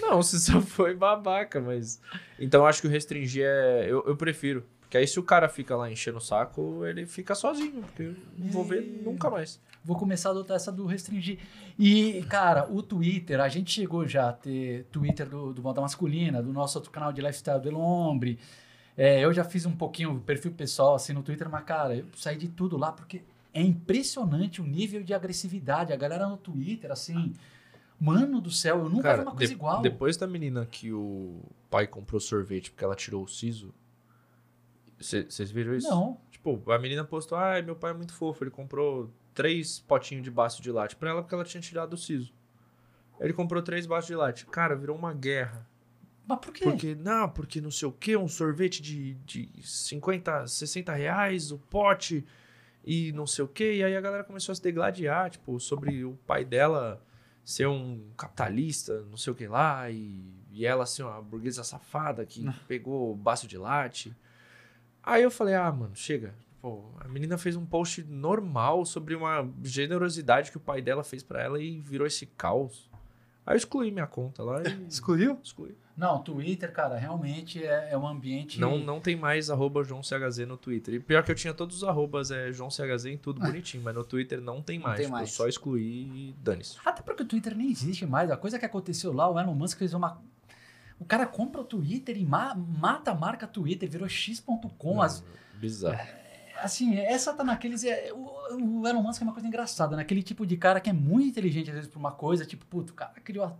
[0.00, 2.00] não, você só foi babaca, mas.
[2.38, 3.86] Então eu acho que o restringir é.
[3.88, 4.64] Eu, eu prefiro.
[4.80, 7.82] Porque aí se o cara fica lá enchendo o saco, ele fica sozinho.
[7.82, 9.58] Porque eu não vou ver nunca mais.
[9.84, 11.38] Vou começar a adotar essa do restringir.
[11.78, 16.42] E, cara, o Twitter, a gente chegou já a ter Twitter do, do Moda Masculina,
[16.42, 18.38] do nosso outro canal de lifestyle do Elombre.
[18.96, 22.36] É, eu já fiz um pouquinho perfil pessoal assim no Twitter, mas, cara, eu saí
[22.36, 23.22] de tudo lá porque
[23.54, 25.92] é impressionante o nível de agressividade.
[25.92, 27.34] A galera no Twitter, assim,
[28.00, 29.82] mano do céu, eu nunca vi uma coisa de- igual.
[29.82, 31.40] depois da menina que o
[31.70, 33.74] pai comprou sorvete porque ela tirou o siso.
[34.98, 35.88] Vocês viram isso?
[35.88, 36.20] Não.
[36.30, 40.30] Tipo, a menina postou: ai, meu pai é muito fofo, ele comprou três potinhos de
[40.30, 42.32] baço de latte pra ela porque ela tinha tirado o siso.
[43.20, 44.46] Ele comprou três baços de latte.
[44.46, 45.66] Cara, virou uma guerra.
[46.26, 46.64] Mas por quê?
[46.64, 51.58] Porque, não, porque não sei o que, um sorvete de, de 50, 60 reais, o
[51.58, 52.24] pote,
[52.84, 53.74] e não sei o que.
[53.74, 57.02] E aí a galera começou a se degladiar, tipo, sobre o pai dela
[57.44, 60.22] ser um capitalista, não sei o que lá, e,
[60.52, 64.14] e ela ser uma burguesa safada que pegou o baço de latte.
[65.02, 66.34] Aí eu falei, ah, mano, chega.
[66.60, 71.20] Pô, a menina fez um post normal sobre uma generosidade que o pai dela fez
[71.22, 72.88] pra ela e virou esse caos.
[73.44, 75.36] Aí eu excluí minha conta lá e Excluiu?
[75.42, 75.74] excluí.
[76.02, 78.58] Não, Twitter, cara, realmente é, é um ambiente.
[78.58, 80.94] Não, não tem mais arroba João CHZ no Twitter.
[80.94, 83.94] E pior que eu tinha todos os arrobas, é João CHZ em tudo bonitinho, mas
[83.94, 84.96] no Twitter não tem Não mais.
[84.96, 85.28] tem tipo, mais.
[85.30, 85.82] Eu só excluí
[86.30, 86.76] e dane-se.
[86.84, 88.30] Até porque o Twitter nem existe mais.
[88.32, 90.20] A coisa que aconteceu lá, o Elon Musk fez uma.
[90.98, 95.00] O cara compra o Twitter e ma- mata a marca Twitter, virou x.com.
[95.00, 95.22] As-
[95.54, 95.98] Bizarro.
[96.60, 97.84] Assim, essa tá naqueles.
[97.84, 100.92] é, o, o Elon Musk é uma coisa engraçada, naquele tipo de cara que é
[100.92, 103.44] muito inteligente às vezes pra uma coisa, tipo, puto, o cara criou.
[103.46, 103.56] A,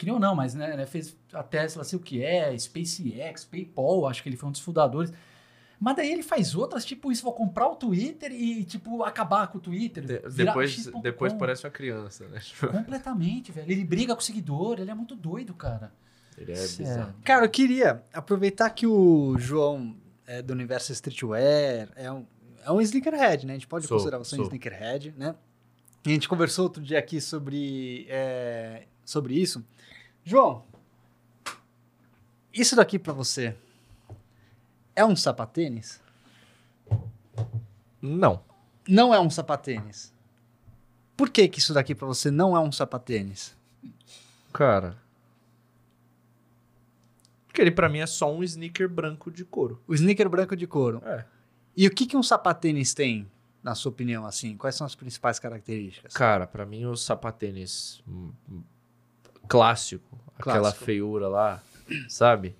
[0.00, 4.22] criou não, mas né, né, fez a Tesla, sei o que é, SpaceX, PayPal, acho
[4.22, 5.12] que ele foi um dos fundadores.
[5.78, 9.56] Mas daí ele faz outras, tipo isso, vou comprar o Twitter e, tipo, acabar com
[9.58, 10.04] o Twitter.
[10.04, 12.38] De- depois, depois parece uma criança, né?
[12.40, 13.70] Tipo, Completamente, velho.
[13.70, 15.92] Ele briga com o seguidor, ele é muito doido, cara.
[16.36, 16.92] Ele é Sério.
[16.92, 17.14] bizarro.
[17.24, 19.96] Cara, eu queria aproveitar que o João
[20.26, 22.26] é do universo streetwear, é um,
[22.64, 23.52] é um sneakerhead, né?
[23.54, 25.34] A gente pode Sou, considerar você um sneakerhead, né?
[26.04, 29.64] E a gente conversou outro dia aqui sobre, é, sobre isso.
[30.24, 30.64] João,
[32.52, 33.56] isso daqui pra você
[34.94, 36.00] é um sapatênis?
[38.00, 38.42] Não.
[38.88, 40.12] não é um sapatênis.
[41.16, 43.56] Por que que isso daqui pra você não é um sapatênis?
[44.52, 44.96] Cara.
[47.46, 49.82] Porque ele pra mim é só um sneaker branco de couro.
[49.86, 51.02] O sneaker branco de couro.
[51.04, 51.24] É.
[51.76, 53.30] E o que que um sapatênis tem,
[53.62, 54.56] na sua opinião, assim?
[54.56, 56.14] Quais são as principais características?
[56.14, 58.02] Cara, pra mim o sapatênis
[59.50, 60.84] hum, clássico, aquela Clássico.
[60.84, 61.62] feiura lá,
[62.08, 62.54] sabe?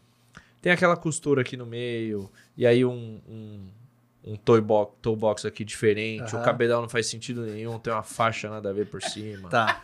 [0.60, 3.68] Tem aquela costura aqui no meio, e aí um, um,
[4.24, 6.42] um toe, box, toe box aqui diferente, Aham.
[6.42, 9.48] o cabedal não faz sentido nenhum, tem uma faixa nada a ver por cima.
[9.48, 9.82] Tá,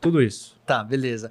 [0.00, 0.56] Tudo isso.
[0.64, 1.30] tá, beleza.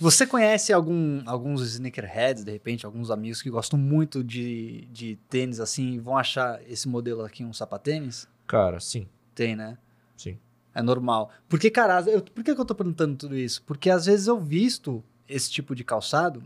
[0.00, 5.60] Você conhece algum, alguns sneakerheads, de repente, alguns amigos que gostam muito de, de tênis
[5.60, 8.28] assim e vão achar esse modelo aqui um sapatênis?
[8.46, 9.78] Cara, sim, Tem, né?
[10.16, 10.36] sim.
[10.74, 11.30] É normal.
[11.48, 13.62] Porque, cara, eu, por que, que eu tô perguntando tudo isso?
[13.64, 16.42] Porque às vezes eu visto esse tipo de calçado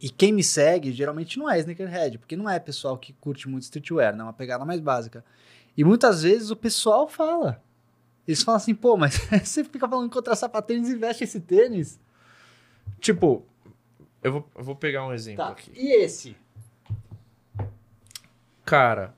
[0.00, 3.62] e quem me segue geralmente não é sneakerhead, porque não é pessoal que curte muito
[3.62, 4.20] streetwear, né?
[4.20, 5.24] É uma pegada mais básica.
[5.76, 7.62] E muitas vezes o pessoal fala.
[8.26, 12.00] Eles falam assim, pô, mas você fica falando contra sapatênis e veste esse tênis?
[13.00, 13.44] Tipo,
[14.22, 15.50] eu vou, eu vou pegar um exemplo Tá.
[15.52, 15.70] aqui.
[15.74, 16.36] E esse?
[18.64, 19.14] Cara,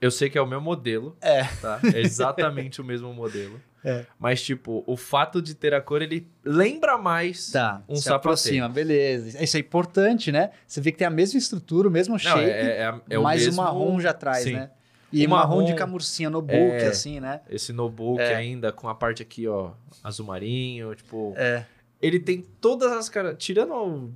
[0.00, 1.44] eu sei que é o meu modelo, É.
[1.60, 1.80] tá?
[1.94, 3.60] É exatamente o mesmo modelo.
[3.82, 4.04] É.
[4.18, 8.10] Mas, tipo, o fato de ter a cor, ele lembra mais Tá, um se sapatênis.
[8.36, 9.42] aproxima, beleza.
[9.42, 10.50] Isso é importante, né?
[10.66, 13.22] Você vê que tem a mesma estrutura, o mesmo Não, shape, é, é, é o
[13.22, 13.58] mais mesmo...
[13.58, 14.52] o marrom já atrás, Sim.
[14.52, 14.70] né?
[15.10, 17.40] E O marrom, de marrom camurcinha no book, é- assim, né?
[17.48, 18.34] Esse notebook É.
[18.34, 19.70] ainda com a parte aqui, ó,
[20.04, 21.32] azul marinho, tipo...
[21.38, 21.64] É.
[22.02, 23.34] Ele tem todas as caras...
[23.38, 24.12] Tirando o-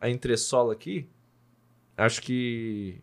[0.00, 1.06] a entressola aqui,
[1.96, 3.00] acho que...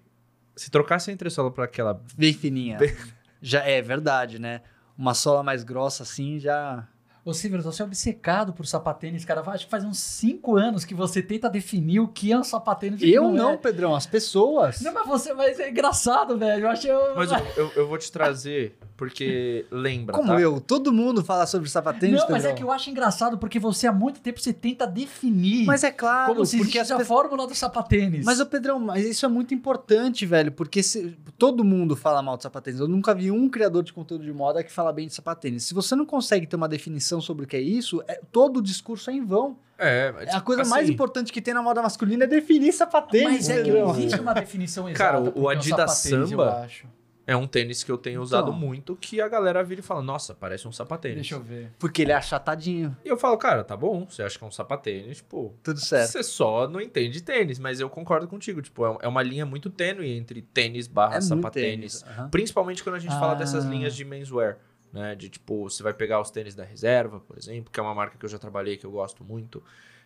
[0.55, 2.01] Se trocasse a entressola pra aquela...
[2.17, 2.77] Bem fininha.
[3.41, 4.61] Já é verdade, né?
[4.97, 6.87] Uma sola mais grossa assim já.
[7.25, 9.41] Ô, Silvio, você é obcecado por sapatênis, cara.
[9.47, 13.01] Acho que faz uns 5 anos que você tenta definir o que é um sapatênis
[13.01, 13.57] e o Eu não, é.
[13.57, 14.79] Pedrão, as pessoas.
[14.81, 16.65] Não, mas você mas é engraçado, velho.
[16.65, 16.91] Eu achei.
[17.15, 20.39] Mas eu, eu, eu vou te trazer, porque lembra, Como tá?
[20.39, 20.61] eu?
[20.61, 22.51] Todo mundo fala sobre sapatênis, não, mas Pedrão.
[22.51, 25.89] é que eu acho engraçado porque você há muito tempo você tenta definir Mas é
[25.89, 28.23] claro, como se porque existe as a pe- fórmula do sapatênis.
[28.23, 32.37] Mas, ô Pedrão, mas isso é muito importante, velho, porque se- todo mundo fala mal
[32.37, 32.79] de sapatênis.
[32.79, 35.63] Eu nunca vi um criador de conteúdo de moda que fala bem de sapatênis.
[35.63, 38.61] Se você não consegue ter uma definição sobre o que é isso, é- todo o
[38.61, 39.57] discurso é em vão.
[39.77, 43.47] É, mas, a coisa assim, mais importante que tem na moda masculina é definir sapatênis,
[43.47, 45.03] Mas é que não existe uma definição exata.
[45.03, 46.87] Cara, o- o é um Adidas Samba- Eu acho.
[47.27, 48.59] É um tênis que eu tenho usado Então.
[48.59, 51.17] muito, que a galera vira e fala, nossa, parece um sapatênis.
[51.17, 51.71] Deixa eu ver.
[51.79, 52.95] Porque ele é achatadinho.
[53.03, 56.11] E eu falo, cara, tá bom, você acha que é um sapatênis, tipo, Tudo certo.
[56.11, 59.71] você só não entende tênis, mas eu concordo contigo, tipo, é- é uma linha muito
[59.71, 62.03] tênue entre tênis barra É sapatênis.
[62.03, 62.29] tênis.
[62.29, 63.35] Principalmente quando a gente fala Ah.
[63.35, 64.59] dessas linhas de menswear,
[64.95, 65.13] né?
[65.15, 68.17] De tipo, você vai pegar os tênis da reserva, por exemplo, que é uma marca
[68.17, 69.61] que eu já trabalhei, que eu gosto muito.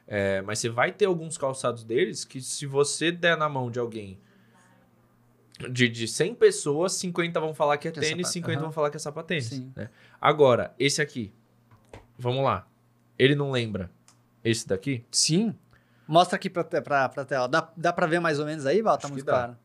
[0.07, 3.77] É, mas você vai ter alguns calçados deles que se você der na mão de
[3.79, 4.19] alguém
[5.71, 8.61] de, de 100 pessoas, 50 vão falar que é Que é tênis, sapa- 50 aham.
[8.63, 9.45] vão falar que é sapatênis.
[9.45, 9.71] Sim.
[9.75, 9.89] Né?
[10.19, 11.31] Agora, esse aqui,
[12.17, 12.65] vamos lá.
[13.17, 13.91] Ele não lembra
[14.43, 15.05] esse daqui?
[15.11, 15.53] Sim.
[16.07, 17.47] Mostra aqui pra, pra, pra tela.
[17.47, 18.97] Dá, dá pra ver mais ou menos aí, Val?
[18.97, 19.55] Tá Acho muito claro.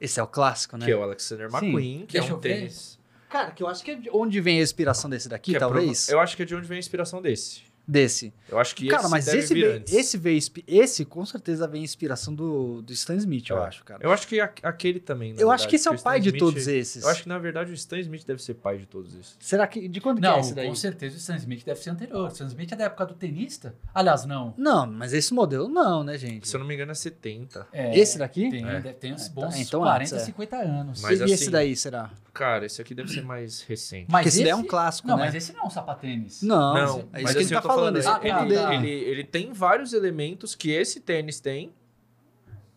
[0.00, 0.84] Esse é o clássico, né?
[0.86, 1.56] Que é o Alexander Sim.
[1.58, 2.48] McQueen, que Deixa é um eu ver.
[2.56, 2.98] tênis.
[3.32, 5.60] Cara, que eu acho que é de onde vem a inspiração desse daqui, que é
[5.60, 6.04] talvez.
[6.06, 7.62] prova- Eu acho que é de onde vem a inspiração desse.
[7.86, 8.32] Desse.
[8.48, 9.92] Eu acho que cara, esse mas deve esse vir veio, antes.
[9.94, 10.40] esse veio.
[10.68, 13.66] Esse com certeza vem a inspiração do, do Stan Smith, eu É.
[13.66, 14.00] acho, cara.
[14.02, 15.32] Eu acho que a- aquele também.
[15.32, 17.02] na Eu acho verdade, que esse é o pai Stan de Smith- todos esses.
[17.02, 19.36] Eu acho que na verdade o Stan Smith deve ser pai de todos esses.
[19.40, 19.88] Será que.
[19.88, 20.68] De quando que é Não, esse daí?
[20.68, 22.24] com certeza o Stan Smith deve ser anterior.
[22.28, 23.74] O Stan Smith é da época do tenista?
[23.94, 24.54] Aliás, não.
[24.56, 26.46] Não, mas esse modelo não, né, gente?
[26.48, 27.66] Se eu não me engano é 70.
[27.72, 28.48] É, Esse daqui?
[28.50, 28.80] Tem, É.
[28.80, 30.18] deve ter uns bons tá, então 40, antes, é.
[30.26, 31.00] 50 anos.
[31.02, 32.10] Mas e assim- esse daí, será?
[32.32, 34.06] Cara, esse aqui deve ser mais recente.
[34.10, 35.24] Mas Porque esse daí é um clássico, Não, né?
[35.26, 36.42] mas esse não é um sapatênis.
[36.42, 37.96] Não, Não, é mas gente assim, tá eu falando.
[37.98, 38.54] Esse é o Ah, ele, tá, dele.
[38.56, 38.74] tá.
[38.74, 41.72] ele, ele tem vários elementos que esse tênis tem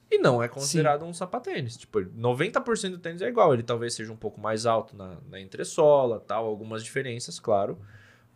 [0.10, 1.78] e não é considerado um sapatênis.
[1.78, 3.54] Tipo, 90% do tênis é igual.
[3.54, 7.78] Ele talvez seja um pouco mais alto na, na entressola, tal, algumas diferenças, claro.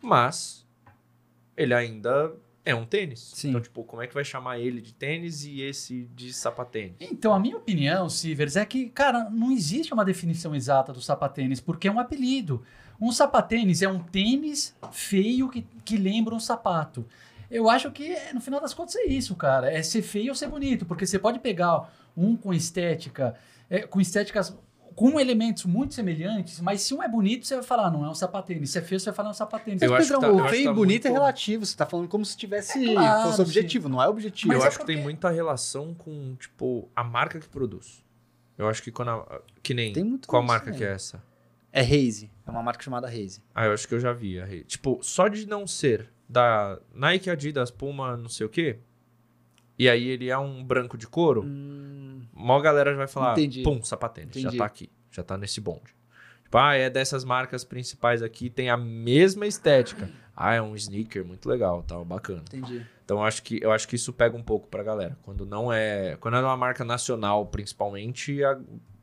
[0.01, 0.65] Mas
[1.55, 2.33] ele ainda
[2.65, 3.31] é um tênis.
[3.35, 3.49] Sim.
[3.49, 6.95] Então, tipo, como é que vai chamar ele de tênis e esse de sapatênis?
[6.99, 11.59] Então, a minha opinião, Sivers, é que, cara, não existe uma definição exata do sapatênis,
[11.59, 12.63] porque é um apelido.
[13.01, 17.05] Um sapatênis é um tênis feio que, que lembra um sapato.
[17.49, 19.71] Eu acho que, no final das contas, é isso, cara.
[19.71, 23.35] É ser feio ou ser bonito, porque você pode pegar um com estética,
[23.69, 24.55] é, com estéticas
[24.95, 28.09] com elementos muito semelhantes, mas se um é bonito, você vai falar, ah, não é
[28.09, 28.71] um sapatênis.
[28.71, 29.81] Se é feio, você vai falar é um sapatênis.
[29.81, 31.65] Eu Mas, acho que Pedrão, tá- o que feio tá e bonito é muito- relativo.
[31.65, 34.49] Você tá falando como se tivesse É claro, fosse objetivo, não é objetivo.
[34.49, 38.03] Mas eu é acho que porque- tem muita relação com, tipo, a marca que produz.
[38.57, 39.93] Eu acho que quando a, Que nem.
[39.93, 40.75] Tem muito qual marca aí.
[40.77, 41.23] que é essa?
[41.71, 42.31] É Raze.
[42.45, 43.41] É uma marca chamada Raze.
[43.53, 44.39] Ah, eu acho que eu já vi.
[44.39, 44.63] a Rei.
[44.63, 48.79] Tipo, só de não ser da Nike, Adidas, Puma, não sei o quê.
[49.77, 51.43] E aí ele é um branco de couro.
[51.45, 53.61] Hum, Mó galera já vai falar, Entendi.
[53.63, 54.33] pum, sapatênis.
[54.35, 54.57] Já Entendi.
[54.57, 54.89] tá aqui.
[55.11, 55.95] Já tá nesse bonde.
[56.43, 60.09] Tipo, ah, é dessas marcas principais aqui, tem a mesma estética.
[60.41, 62.39] Ah, é um sneaker muito legal, tal, bacana.
[62.47, 62.85] Entendi.
[63.03, 65.17] Então eu acho que eu acho que isso pega um pouco pra galera.
[65.21, 68.57] Quando não é, quando é uma marca nacional, principalmente, a-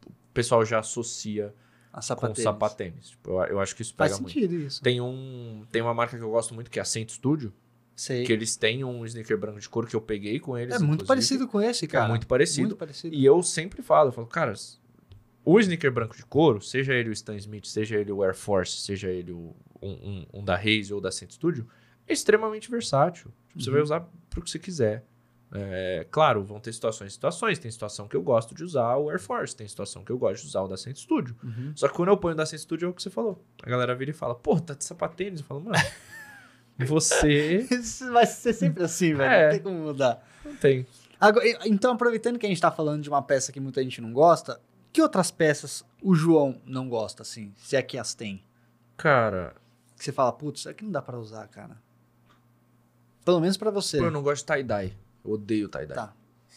[0.06, 1.54] o pessoal já associa
[1.96, 2.42] A com sapatênis.
[2.42, 3.08] sapatênis.
[3.10, 4.34] Tipo, eu, eu acho que isso pega Faz muito.
[4.34, 4.82] sentido isso.
[4.82, 7.52] Tem um, tem uma marca que eu gosto muito que é a Cento Studio,
[7.94, 8.24] Sei.
[8.24, 10.74] que eles têm um sneaker branco de couro que eu peguei com eles.
[10.74, 11.08] É muito inclusive.
[11.08, 12.08] parecido com esse, é cara.
[12.08, 12.68] muito parecido.
[12.68, 13.14] Muito parecido.
[13.14, 14.52] E eu sempre falo, eu falo, cara,
[15.44, 18.82] o sneaker branco de couro, seja ele o Stan Smith, seja ele o Air Force,
[18.82, 21.66] seja ele o, um, um- um da Raze ou da Cent Studio,
[22.06, 23.32] é extremamente versátil.
[23.48, 23.74] Tipo, Você Uhum.
[23.74, 25.04] vai usar pro que você quiser.
[25.52, 27.58] É, claro, vão ter situações e situações.
[27.58, 30.42] Tem situação que eu gosto de usar o Air Force, tem situação que eu gosto
[30.42, 31.36] de usar o da Cent Studio.
[31.42, 31.72] Uhum.
[31.74, 33.42] Só que quando eu ponho o da Cent Studio é o que você falou.
[33.62, 35.40] A galera vira e fala, pô, tá de sapatênis.
[35.40, 35.76] Eu falo, mano,
[36.78, 39.30] você Isso vai ser sempre assim, velho.
[39.30, 39.44] É.
[39.44, 40.26] Não tem como mudar.
[40.44, 40.86] não tem.
[41.18, 44.12] Agora, então, aproveitando que a gente tá falando de uma peça que muita gente não
[44.12, 44.60] gosta,
[44.92, 47.54] que outras peças o João não gosta, assim?
[47.56, 48.44] Se é que as tem?
[48.96, 49.54] Cara,
[49.96, 51.76] Que você fala, putz, isso aqui não dá pra usar, cara.
[53.24, 53.98] Pelo menos pra você.
[53.98, 54.96] pô, eu não gosto de tie-dye.
[55.26, 55.94] Eu odeio tie-dye.
[55.94, 56.12] Tá.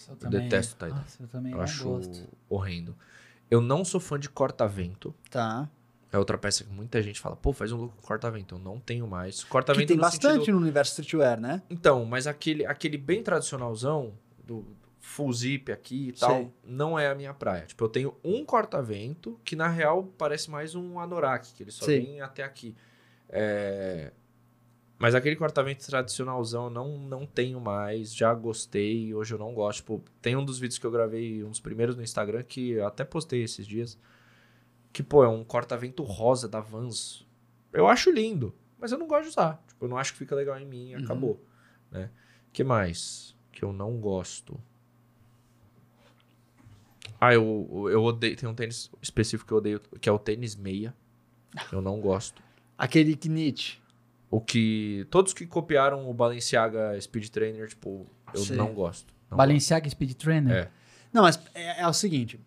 [0.07, 0.95] Eu, detesto tie-dye.
[0.97, 2.27] Nossa, eu também Eu não acho gosto.
[2.49, 2.95] horrendo.
[3.49, 5.13] Eu não sou fã de corta-vento.
[5.29, 5.67] Tá.
[6.11, 8.55] É outra peça que muita gente fala, pô, faz um look com corta-vento.
[8.55, 9.43] Eu não tenho mais.
[9.43, 11.61] Que Corta-vento tem no bastante sentido- no universo streetwear, né?
[11.69, 14.13] Então, mas aquele, aquele bem tradicionalzão,
[14.43, 14.65] do
[14.99, 16.51] full zip aqui e tal, Sei.
[16.63, 17.65] não é a minha praia.
[17.65, 21.85] Tipo, eu tenho um corta-vento que, na real, parece mais um anorak, que ele só
[21.85, 21.99] Sei.
[22.03, 22.75] vem até aqui.
[23.29, 24.11] É...
[24.99, 29.77] Mas aquele corta-vento tradicionalzão eu não, não tenho mais, já gostei, hoje eu não gosto.
[29.79, 32.85] Tipo, tem um dos vídeos que eu gravei, um dos primeiros no Instagram, que eu
[32.85, 33.97] até postei esses dias,
[34.91, 37.25] que, pô, é um corta-vento rosa da Vans.
[37.71, 39.63] Eu acho lindo, mas eu não gosto de usar.
[39.69, 41.03] Tipo, eu não acho que fica legal em mim Uhum.
[41.03, 41.45] acabou,
[41.89, 42.09] né?
[42.51, 44.59] que mais que eu não gosto?
[47.21, 50.55] Ah, eu, eu odeio, tem um tênis específico que eu odeio, que é o tênis
[50.55, 50.93] meia.
[51.71, 52.41] Eu não gosto.
[52.77, 53.81] Aquele Knit.
[54.31, 55.07] O que.
[55.09, 58.55] Todos que copiaram o Balenciaga Speed Trainer, tipo, eu Sei.
[58.55, 59.13] não gosto.
[59.29, 60.55] Não Balenciaga Speed Trainer?
[60.55, 60.67] É.
[61.11, 62.39] Não, mas é, é o seguinte.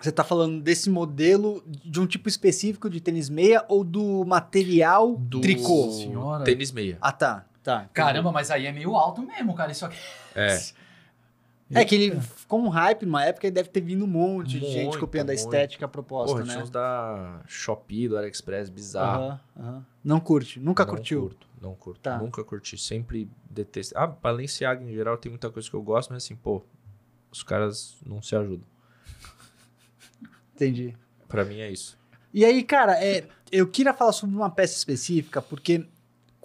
[0.00, 5.08] Você tá falando desse modelo de um tipo específico de tênis meia ou do material
[5.08, 5.24] gosto.
[5.24, 5.90] Do tricô?
[5.90, 6.44] Senhora.
[6.44, 6.98] Tênis meia.
[7.00, 7.44] Ah, tá.
[7.64, 7.88] Tá.
[7.92, 9.72] Caramba, mas aí é meio alto mesmo, cara.
[9.72, 9.98] Isso aqui.
[10.34, 10.56] É.
[11.70, 14.66] É que ele ficou um hype numa época e deve ter vindo um monte de
[14.66, 15.44] gente Muito, copiando a muito.
[15.44, 16.62] estética proposta, Porra, tinha né?
[16.62, 19.38] uns da Shopee, do AliExpress, bizarro.
[20.02, 21.20] Não curte, nunca não curtiu.
[21.22, 22.00] Curto, não curto.
[22.00, 22.18] Tá.
[22.18, 22.78] Nunca curti.
[22.78, 24.00] Sempre detestei.
[24.00, 26.62] Ah, Balenciaga em geral tem muita coisa que eu gosto, mas assim, pô,
[27.30, 28.66] os caras não se ajudam.
[30.54, 30.96] Entendi.
[31.28, 31.98] Pra mim é isso.
[32.32, 35.86] E aí, cara, é, eu queria falar sobre uma peça específica, porque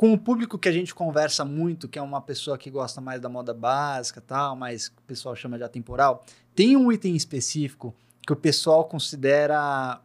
[0.03, 3.21] com o público que a gente conversa muito, que é uma pessoa que gosta mais
[3.21, 7.95] da moda básica e tal, mas o pessoal chama de atemporal, tem um item específico
[8.27, 10.01] que o pessoal considera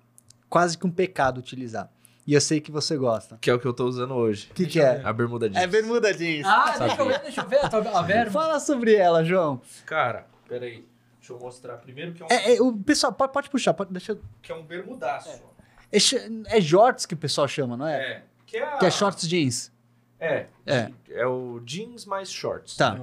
[0.49, 1.91] quase que um pecado utilizar.
[2.25, 3.39] E eu sei que você gosta.
[3.41, 4.47] Que é o que eu tô usando hoje.
[4.53, 5.03] O que, que é?
[5.05, 5.65] A bermuda jeans.
[5.65, 6.47] É bermuda jeans.
[6.47, 7.59] Ah, deixa eu ver, deixa eu ver.
[7.97, 8.31] A verba.
[8.31, 9.61] Fala sobre ela, João.
[9.85, 10.87] Cara, peraí.
[11.19, 13.91] Deixa eu mostrar primeiro que é um, É, é, o pessoal, pode, pode puxar, pode,
[13.93, 15.43] deixa eu- que é um bermudaço.
[15.91, 16.15] é, ch-
[16.47, 17.97] é shorts que o pessoal chama, não é?
[18.13, 18.23] É.
[18.47, 19.77] Que é, a- Que é shorts jeans.
[20.21, 20.47] É.
[20.67, 20.91] É.
[21.11, 22.77] É o jeans mais shorts.
[22.77, 22.99] Tá.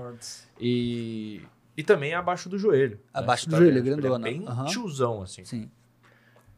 [0.60, 1.42] E,
[1.78, 2.96] e também é abaixo do joelho.
[2.98, 3.04] né?
[3.14, 3.96] Abaixo Você do joelho, vendo?
[3.96, 4.28] Tipo, grandona.
[4.30, 4.66] Ele é bem Aham.
[4.66, 5.44] tiozão, assim.
[5.46, 5.70] Sim.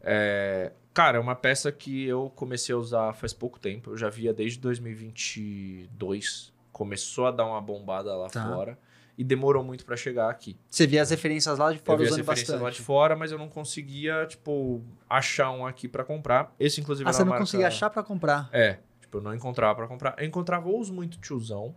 [0.00, 3.90] É, cara, é uma peça que eu comecei a usar faz pouco tempo.
[3.90, 6.52] Eu já via desde 2022.
[6.72, 8.44] Começou a dar uma bombada lá Tá.
[8.46, 8.78] fora.
[9.16, 10.56] E demorou muito pra chegar aqui.
[10.70, 12.62] Você via as referências lá de Eu fora vi as usando referências bastante.
[12.62, 14.80] lá de fora, mas eu não conseguia, tipo,
[15.10, 16.54] achar um aqui pra comprar.
[16.58, 18.48] Esse, inclusive, Ah, era você não marca- conseguia achar pra comprar.
[18.52, 18.78] É,
[19.08, 20.14] tipo, eu não encontrava pra comprar.
[20.18, 21.74] Eu encontrava os muito tiozão,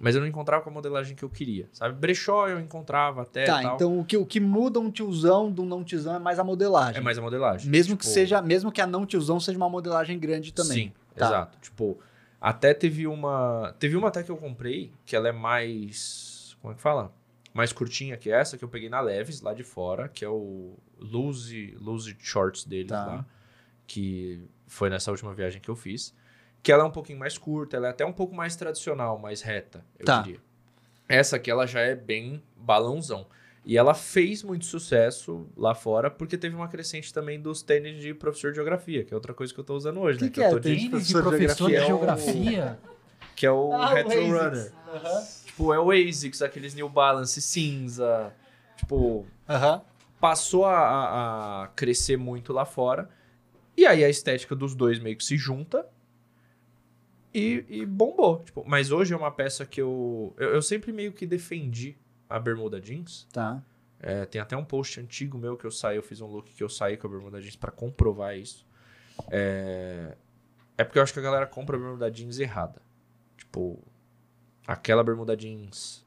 [0.00, 1.94] mas eu não encontrava com a modelagem que eu queria, sabe?
[1.94, 3.74] Brechó eu encontrava até tá, tal.
[3.76, 6.98] então o que, o que muda um tiozão do não tiozão é mais a modelagem.
[7.00, 7.70] É mais a modelagem.
[7.70, 10.88] mesmo que Tipo, seja, mesmo que a não tiozão seja uma modelagem grande também.
[10.88, 11.26] Sim, Tá.
[11.26, 11.58] exato.
[11.60, 11.98] Tipo,
[12.40, 13.74] até teve uma.
[13.78, 16.56] Teve uma até que eu comprei, que ela é mais.
[16.60, 17.12] Como é que fala?
[17.52, 20.74] Mais curtinha que essa, que eu peguei na Leves, lá de fora, que é o
[20.98, 23.04] Loose, Loose Shorts deles Tá.
[23.04, 23.26] lá.
[23.86, 26.14] Que foi nessa última viagem que eu fiz.
[26.62, 29.42] Que ela é um pouquinho mais curta, ela é até um pouco mais tradicional, mais
[29.42, 30.22] reta, eu Tá.
[30.22, 30.40] diria.
[31.08, 33.26] Essa aqui, ela já é bem balãozão.
[33.64, 38.14] E ela fez muito sucesso lá fora, porque teve uma crescente também dos tênis de
[38.14, 40.30] professor de geografia, que é outra coisa que eu tô usando hoje, Que né?
[40.30, 40.82] que eu é tô de- tênis?
[40.84, 42.32] De professor de professor de geografia.
[42.32, 42.78] geografia.
[43.36, 44.72] que é o Ah, Retro o Runner.
[44.94, 45.24] Aham.
[45.46, 48.34] Tipo, é o ASICS, aqueles New Balance cinza.
[48.76, 49.80] Tipo, Aham.
[50.20, 53.08] passou a, a- a crescer muito lá fora.
[53.80, 55.88] E aí a estética dos dois meio que se junta.
[57.32, 58.42] E, e bombou.
[58.44, 60.50] Tipo, mas hoje é uma peça que eu, eu.
[60.50, 61.96] eu sempre meio que defendi
[62.28, 63.26] a bermuda jeans.
[63.32, 63.62] Tá.
[63.98, 66.62] É, tem até um post antigo meu que eu saí, eu fiz um look que
[66.62, 68.66] eu saí com a bermuda jeans pra comprovar isso.
[69.30, 70.14] É,
[70.76, 72.82] é porque eu acho que a galera compra a bermuda jeans errada.
[73.38, 73.82] Tipo,
[74.66, 76.06] aquela bermuda jeans.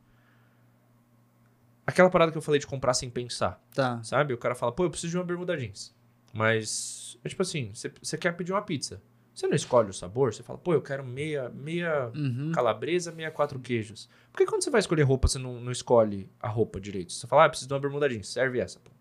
[1.88, 4.00] Aquela parada que eu falei de comprar sem pensar, Tá.
[4.04, 4.32] sabe?
[4.32, 5.92] O cara fala, pô, eu preciso de uma bermuda jeans.
[6.34, 9.02] Mas, é tipo assim, você- quer pedir uma pizza.
[9.36, 12.52] Você não escolhe o sabor, você fala, pô, eu quero meia, meia Uhum.
[12.54, 14.10] calabresa, meia quatro queijos.
[14.32, 17.14] Por que quando você vai escolher roupa, você não, não escolhe a roupa direito?
[17.14, 18.80] Você fala, ah, preciso de uma bermuda jeans, serve essa.
[18.80, 18.92] Pô.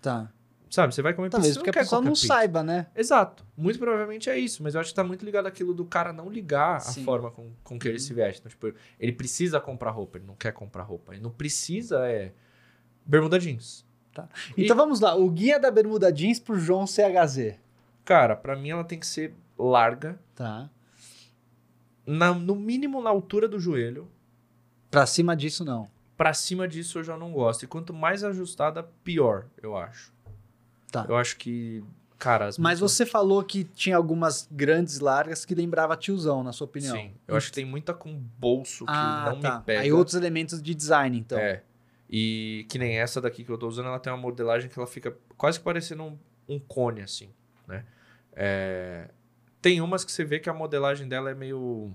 [0.00, 0.30] Tá.
[0.70, 2.26] Sabe, você vai comer Talvez pizza, você porque a pessoa não pizza.
[2.26, 2.86] saiba, né?
[2.96, 3.46] Exato.
[3.54, 6.30] Muito provavelmente é isso, mas eu acho que tá muito ligado àquilo do cara não
[6.30, 7.00] ligar Sim.
[7.00, 7.02] Uhum.
[7.02, 8.40] a forma com, com que ele se veste.
[8.40, 11.12] Então, tipo, ele precisa comprar roupa, ele não quer comprar roupa.
[11.12, 12.32] Ele não precisa é
[13.04, 13.84] bermuda jeans.
[14.56, 15.14] E- Então vamos lá.
[15.14, 17.54] O guia da bermuda jeans pro João CHZ.
[18.04, 20.68] Cara, pra mim ela tem que ser larga, Tá.
[22.06, 24.08] na- no mínimo na altura do joelho.
[24.90, 25.88] Pra cima disso, não.
[26.16, 27.62] Pra cima disso eu já não gosto.
[27.64, 30.12] E quanto mais ajustada, pior, eu acho.
[30.90, 31.06] Tá.
[31.08, 31.82] Eu acho que,
[32.18, 36.66] cara, as Mas você falou que tinha algumas grandes largas que lembrava tiozão, na sua
[36.66, 36.94] opinião.
[36.94, 37.14] Sim.
[37.26, 39.58] Eu acho que tem muita com bolso que ah, não tá.
[39.58, 39.80] me pega.
[39.80, 41.38] Aí outros elementos de design, então.
[41.38, 41.62] É.
[42.14, 44.86] E que nem essa daqui que eu tô usando, ela tem uma modelagem que ela
[44.86, 47.30] fica quase que parecendo um, um cone, assim,
[47.66, 47.86] né?
[48.34, 49.08] É,
[49.62, 51.90] Tem umas que você vê que a modelagem dela é meio...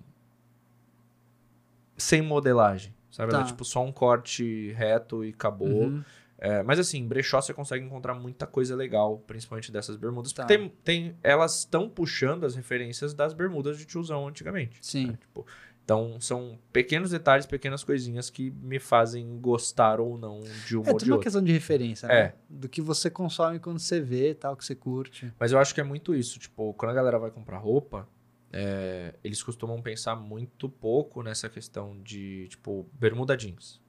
[1.96, 3.32] Sem modelagem, sabe?
[3.32, 3.52] Ela é Tá.
[3.52, 5.68] tipo só um corte reto e acabou.
[5.68, 6.04] Uhum.
[6.40, 10.32] É, mas assim, em brechó você consegue encontrar muita coisa legal, principalmente dessas bermudas.
[10.34, 10.46] Tá.
[10.46, 14.78] Tem, tem, elas estão puxando as referências das bermudas de tiozão antigamente.
[14.82, 15.08] Sim.
[15.08, 15.18] né?
[15.20, 15.46] Tipo,
[15.88, 20.92] então, são pequenos detalhes, pequenas coisinhas que me fazem gostar ou não de uma É
[20.92, 21.24] ou tudo de uma outra.
[21.24, 22.20] questão de referência, né?
[22.20, 22.36] É.
[22.50, 25.34] Do que você consome quando você vê tal, que você curte.
[25.40, 26.40] Mas eu acho que é muito isso.
[26.40, 28.06] Tipo, quando a galera vai comprar roupa,
[28.52, 33.80] é, eles costumam pensar muito pouco nessa questão de, tipo, bermuda jeans.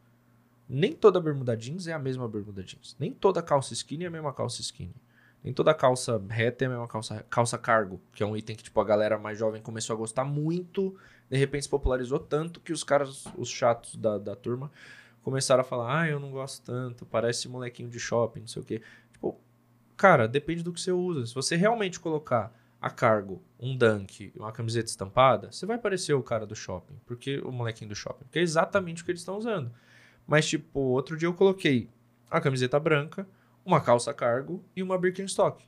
[0.69, 2.95] Nem toda bermuda jeans é a mesma bermuda jeans.
[2.97, 4.95] Nem toda calça skinny é a mesma calça skinny.
[5.43, 8.62] Nem toda calça reta é a mesma calça, calça cargo, que é um item que,
[8.62, 10.97] tipo, a galera mais jovem começou a gostar muito,
[11.31, 14.70] de repente se popularizou tanto que os caras, os chatos da, da turma,
[15.23, 18.65] começaram a falar, ah, eu não gosto tanto, parece molequinho de shopping, não sei o
[18.65, 18.82] quê.
[19.12, 19.39] Tipo,
[19.97, 21.27] cara, depende do que você usa.
[21.27, 26.23] Se você realmente colocar a cargo, um dunk uma camiseta estampada, você vai parecer o
[26.23, 29.36] cara do shopping, porque o molequinho do shopping, porque é exatamente o que eles estão
[29.36, 29.70] usando.
[30.27, 31.89] Mas, tipo, outro dia eu coloquei
[32.31, 33.27] a camiseta branca,
[33.65, 35.67] uma calça cargo e uma Birkenstock.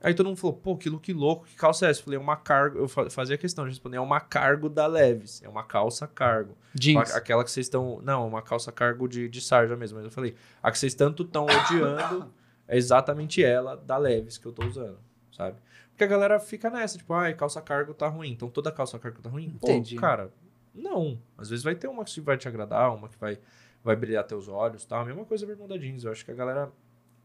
[0.00, 2.00] Aí todo mundo falou, pô, que look louco, que calça é essa?
[2.00, 2.78] Eu falei, é uma cargo.
[2.78, 6.56] Eu fa- fazia questão de responder, é uma cargo da Leves, é uma calça cargo.
[6.74, 7.14] Jeans.
[7.14, 8.00] Aquela que vocês estão.
[8.02, 9.96] Não, uma calça cargo de, de sarja mesmo.
[9.96, 12.32] Mas eu falei, a que vocês tanto estão odiando
[12.68, 14.98] é exatamente ela da Leves que eu tô usando,
[15.32, 15.56] sabe?
[15.90, 19.22] Porque a galera fica nessa, tipo, ai, calça cargo tá ruim, então toda calça cargo
[19.22, 19.56] tá ruim.
[19.58, 19.96] Pô, Entendi.
[19.96, 20.30] cara,
[20.74, 21.18] não.
[21.38, 23.38] Às vezes vai ter uma que vai te agradar, uma que vai,
[23.82, 25.00] vai brilhar teus olhos tal.
[25.00, 26.04] A mesma coisa bermuda jeans.
[26.04, 26.70] Eu acho que a galera.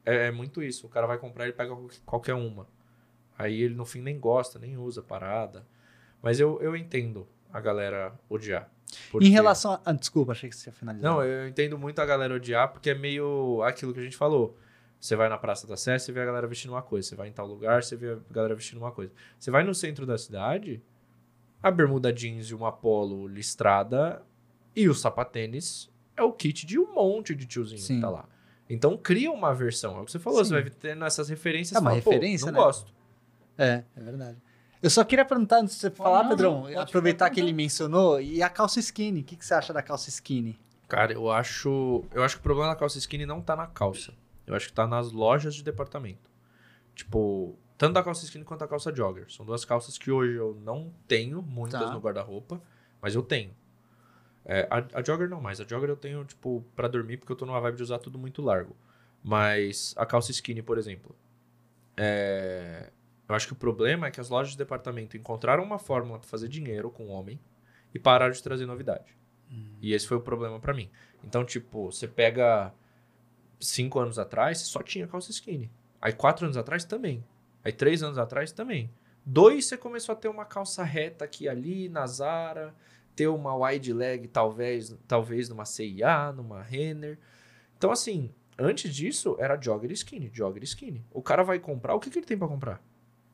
[0.05, 0.87] É, é muito isso.
[0.87, 1.75] O cara vai comprar e pega
[2.05, 2.67] qualquer- uma.
[3.37, 5.65] Aí ele no fim nem gosta, nem usa a parada.
[6.21, 8.69] Mas eu, eu entendo a galera odiar.
[9.11, 9.81] Porque- Em relação a...
[9.85, 11.09] Ah, desculpa, achei que você ia finalizar.
[11.11, 14.57] Não, eu entendo muito a galera odiar, porque é meio aquilo que a gente falou.
[14.99, 17.07] Você vai na Praça da Sé, você vê a galera vestindo uma coisa.
[17.07, 19.11] Você vai em tal lugar, você vê a galera vestindo uma coisa.
[19.39, 20.81] Você vai no centro da cidade,
[21.63, 24.21] a bermuda jeans e uma polo listrada
[24.75, 27.95] e o sapatênis é o kit de um monte de tiozinho Sim.
[27.95, 28.25] que tá lá.
[28.73, 29.97] Então cria uma versão.
[29.97, 30.51] É o que você falou, Sim.
[30.55, 31.75] você vai tendo essas referências.
[31.75, 32.59] É uma fala, "Pô, referência, não né?
[32.59, 32.93] gosto.
[33.57, 34.37] É, é verdade.
[34.81, 38.41] Eu só queria perguntar, antes de você falar, não, Pedrão, aproveitar que ele mencionou, e
[38.41, 40.57] a calça skinny, o que, que você acha da calça skinny?
[40.87, 42.03] Cara, eu acho.
[42.13, 44.13] Eu acho que o problema da calça skinny não tá na calça.
[44.47, 46.29] Eu acho que tá nas lojas de departamento.
[46.95, 49.25] Tipo, tanto a calça skinny quanto a calça jogger.
[49.31, 51.91] São duas calças que hoje eu não tenho muitas Tá.
[51.93, 52.61] no guarda-roupa,
[53.01, 53.51] mas eu tenho.
[54.45, 55.59] É, a, a jogger não mais.
[55.61, 58.17] A jogger eu tenho, tipo, pra dormir, porque eu tô numa vibe de usar tudo
[58.17, 58.75] muito largo.
[59.23, 61.15] Mas a calça skinny, por exemplo.
[61.95, 62.89] É,
[63.29, 66.27] eu acho que o problema é que as lojas de departamento encontraram uma fórmula pra
[66.27, 67.39] fazer dinheiro com o homem
[67.93, 69.15] e pararam de trazer novidade.
[69.81, 70.89] E esse foi o problema pra mim.
[71.23, 72.73] Então, tipo, você pega
[73.59, 75.69] cinco anos atrás, você só tinha calça skinny.
[76.01, 77.23] Aí quatro anos atrás também.
[77.63, 78.89] Aí três anos atrás também.
[79.25, 82.73] Dois, você começou a ter uma calça reta aqui ali, na Zara.
[83.15, 87.17] Ter uma wide leg, talvez, talvez numa CIA, numa Renner.
[87.77, 91.05] Então, assim, antes disso, era jogger skinny, jogger skinny.
[91.11, 92.81] O cara vai comprar, o que, que ele tem pra comprar?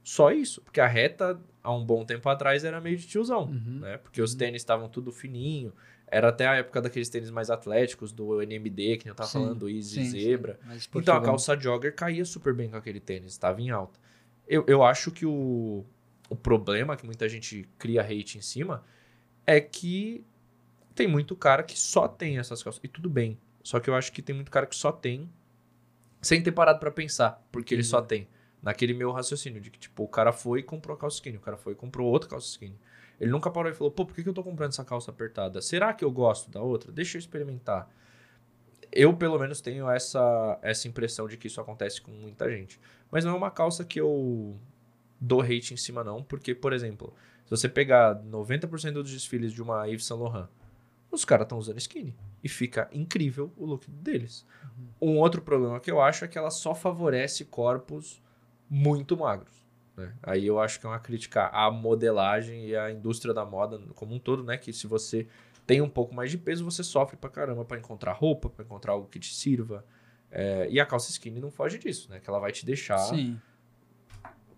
[0.03, 0.61] Só isso.
[0.61, 3.79] Porque a reta, há um bom tempo atrás, era meio de tiozão Uhum.
[3.81, 3.97] né?
[3.97, 5.73] Porque os tênis estavam tudo fininho.
[6.09, 9.59] Era até a época daqueles tênis mais atléticos, do NMD, que eu tava Sim, falando,
[9.59, 10.57] do Easy sim, Zebra.
[10.79, 13.99] sim, Então a calça jogger caía super bem com aquele tênis, estava em alta.
[14.47, 15.83] Eu, eu acho que o,
[16.29, 18.85] o problema que muita gente cria hate em cima
[19.47, 20.23] é que
[20.93, 22.81] tem muito cara que só tem essas calças.
[22.83, 23.39] E tudo bem.
[23.63, 25.31] Só que eu acho que tem muito cara que só tem
[26.21, 28.27] sem ter parado pra pensar, porque ele só tem
[28.61, 31.41] naquele meu raciocínio de que, tipo, o cara foi e comprou a calça skinny, o
[31.41, 32.77] cara foi e comprou outra calça skinny.
[33.19, 35.61] Ele nunca parou e falou, pô, por que, que eu tô comprando essa calça apertada?
[35.61, 36.91] Será que eu gosto da outra?
[36.91, 37.89] Deixa eu experimentar.
[38.91, 42.79] Eu, pelo menos, tenho essa, essa impressão de que isso acontece com muita gente.
[43.11, 44.57] Mas não é uma calça que eu
[45.19, 47.13] dou hate em cima, não, porque, por exemplo,
[47.47, 50.49] se você pegar 90% dos desfiles de uma Yves Saint Laurent,
[51.09, 52.13] os caras estão usando skinny.
[52.43, 54.45] E fica incrível o look deles.
[55.01, 58.21] Um outro problema que eu acho é que ela só favorece corpos
[58.69, 59.65] muito magros.
[59.95, 60.13] né?
[60.21, 64.13] Aí eu acho que é uma crítica à modelagem e à indústria da moda como
[64.13, 64.57] um todo, né?
[64.57, 65.25] Que se você
[65.65, 68.91] tem um pouco mais de peso, você sofre pra caramba pra encontrar roupa, pra encontrar
[68.91, 69.85] algo que te sirva.
[70.29, 72.19] É, e a calça skinny não foge disso, né?
[72.19, 73.39] Que ela vai te deixar Sim.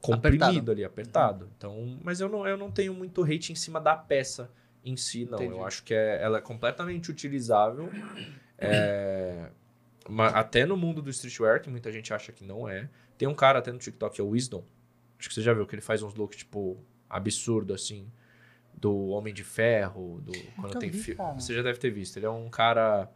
[0.02, 0.72] Comprimido Apertado.
[0.72, 1.50] ali, apertado.
[1.58, 4.52] Então, mas eu não, eu não tenho muito hate em cima da peça
[4.84, 5.38] em si, não.
[5.38, 5.54] Entendi.
[5.54, 7.90] Eu acho que é, ela é completamente utilizável.
[8.58, 9.50] É,
[10.34, 12.90] até no mundo do streetwear, que muita gente acha que não é.
[13.18, 14.64] Tem um cara até no TikTok, que é o Wisdom.
[15.20, 16.78] Acho que você já viu que ele faz uns looks, tipo,
[17.10, 18.10] absurdo, assim.
[18.74, 21.18] Do Homem de Ferro, do quando tem vi.
[21.36, 22.16] Você já deve ter visto.
[22.18, 23.12] Ele é um cara.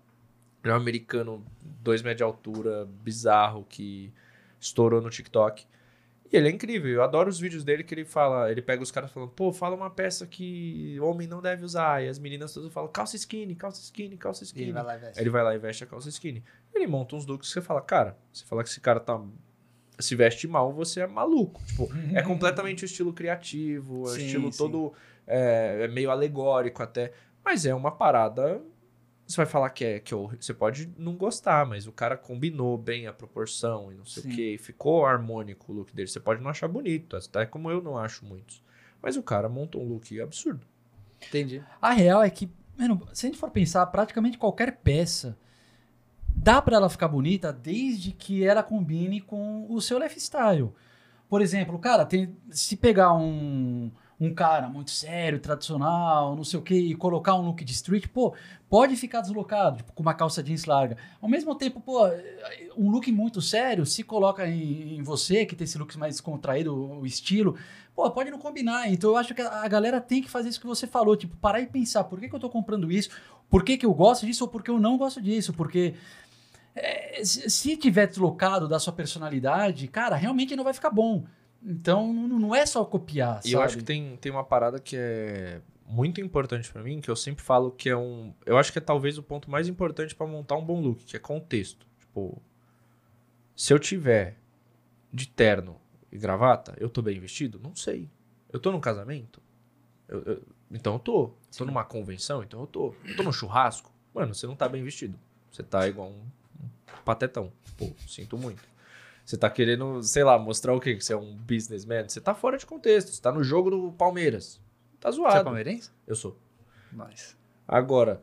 [0.62, 4.14] Ele é um americano, dois metros de altura, bizarro, que
[4.60, 5.66] estourou no TikTok.
[6.34, 6.90] E ele é incrível.
[6.92, 8.50] Eu adoro os vídeos dele que ele fala.
[8.52, 12.04] Ele pega os caras falando, pô, fala uma peça que homem não deve usar.
[12.04, 14.64] E as meninas todas falam, calça skinny, calça skinny, calça E skinny.
[14.66, 15.22] ele vai lá e veste.
[15.22, 16.44] Ele vai lá e veste a calça skinny.
[16.74, 19.22] Ele monta uns looks que você fala, cara, você fala que esse cara tá.
[20.00, 21.62] Se veste mal, você é maluco.
[21.68, 24.58] Tipo, é completamente o estilo criativo, é o Sim, estilo sim.
[24.58, 24.92] todo.
[25.28, 27.14] É, é meio alegórico até.
[27.46, 28.60] Mas é uma parada.
[29.34, 30.00] Você vai falar que é.
[30.00, 34.06] Que eu- você pode não gostar, mas o cara combinou bem a proporção e não
[34.06, 34.30] sei Sim.
[34.30, 34.58] o que.
[34.60, 36.08] Ficou harmônico o look dele.
[36.08, 38.64] Você pode não achar bonito, até como eu não acho muitos.
[39.02, 40.66] Mas o cara montou um look absurdo.
[41.28, 41.64] Entendi.
[41.82, 45.38] A real é que, mano, se a gente for pensar, praticamente qualquer peça
[46.36, 50.72] dá pra ela ficar bonita desde que ela combine com o seu lifestyle.
[51.30, 56.62] Por exemplo, cara, tem, se pegar um, um cara muito sério, tradicional, não sei o
[56.62, 58.34] que, e colocar um look de street, pô,
[58.70, 60.98] pode ficar deslocado, tipo, com uma calça jeans larga.
[61.22, 62.08] Ao mesmo tempo, pô,
[62.78, 66.74] um look muito sério, se coloca em, em você, que tem esse look mais descontraído,
[66.74, 67.58] o estilo,
[67.96, 68.90] pô, pode não combinar.
[68.92, 71.62] Então eu acho que a galera tem que fazer isso que você falou, tipo, parar
[71.62, 73.10] e pensar, por que, que eu tô comprando isso?
[73.50, 75.54] Por que, que eu gosto disso ou por que eu não gosto disso?
[75.54, 75.94] Porque
[76.76, 81.24] é, se tiver deslocado da sua personalidade, cara, realmente não vai ficar bom.
[81.66, 85.62] Então não, é só copiar, E eu acho que tem, tem uma parada que é
[85.86, 88.34] muito importante pra mim, que eu sempre falo que é um.
[88.46, 91.16] Eu acho que é talvez o ponto mais importante pra montar um bom look, que
[91.16, 91.86] é contexto.
[92.00, 92.42] Tipo,
[93.56, 94.38] se eu tiver
[95.12, 95.80] de terno
[96.12, 97.60] e gravata, eu tô bem vestido?
[97.64, 98.10] Não sei.
[98.52, 99.42] Eu tô num casamento?
[100.08, 100.42] Eu- eu-
[100.72, 101.32] então eu tô.
[101.58, 102.44] Tô numa convenção?
[102.44, 102.94] Então eu tô.
[103.06, 103.92] Eu tô num churrasco?
[104.14, 105.18] Mano, você não tá bem vestido.
[105.52, 106.20] Você tá igual um,
[106.62, 107.52] um patetão.
[107.78, 108.62] Pô, sinto muito.
[109.26, 110.96] Você tá querendo, sei lá, mostrar o quê?
[110.96, 112.08] Que você é um businessman?
[112.08, 113.10] Você tá fora de contexto.
[113.10, 114.60] Você tá no jogo do Palmeiras.
[115.00, 115.44] Tá Você é zoado.
[115.46, 115.90] palmeirense?
[116.06, 116.38] Eu sou.
[116.92, 117.36] Nice.
[117.68, 118.22] Agora,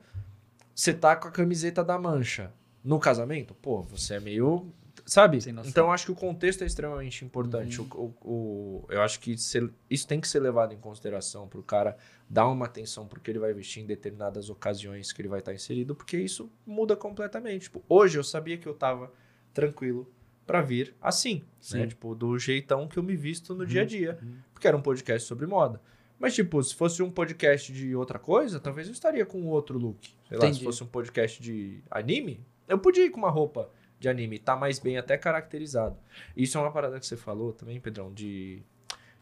[0.75, 2.53] você tá com a camiseta da mancha
[2.85, 3.55] no casamento?
[3.55, 4.71] Pô, você é meio.
[5.07, 5.39] Sabe?
[5.67, 7.81] Então eu acho que o contexto é extremamente importante.
[7.81, 11.63] O, o- o- eu acho que se- isso tem que ser levado em consideração pro
[11.65, 11.97] cara
[12.29, 15.53] dar uma atenção pro que ele vai vestir em determinadas ocasiões que ele vai estar
[15.53, 17.63] inserido, porque isso muda completamente.
[17.63, 19.11] Tipo, hoje eu sabia que eu tava
[19.53, 20.09] tranquilo
[20.51, 21.87] pra vir assim, né?
[21.87, 24.19] Tipo, do jeitão que eu me visto no dia a dia.
[24.53, 25.81] Porque era um podcast sobre moda.
[26.19, 30.09] Mas, tipo, se fosse um podcast de outra coisa, talvez eu estaria com outro look.
[30.29, 30.65] Sei lá, se Entendi.
[30.65, 33.71] fosse um podcast de anime, eu podia ir com uma roupa
[34.01, 35.97] de anime, tá mais bem até caracterizado.
[36.37, 38.61] Isso é uma parada que você falou também, Pedrão, de,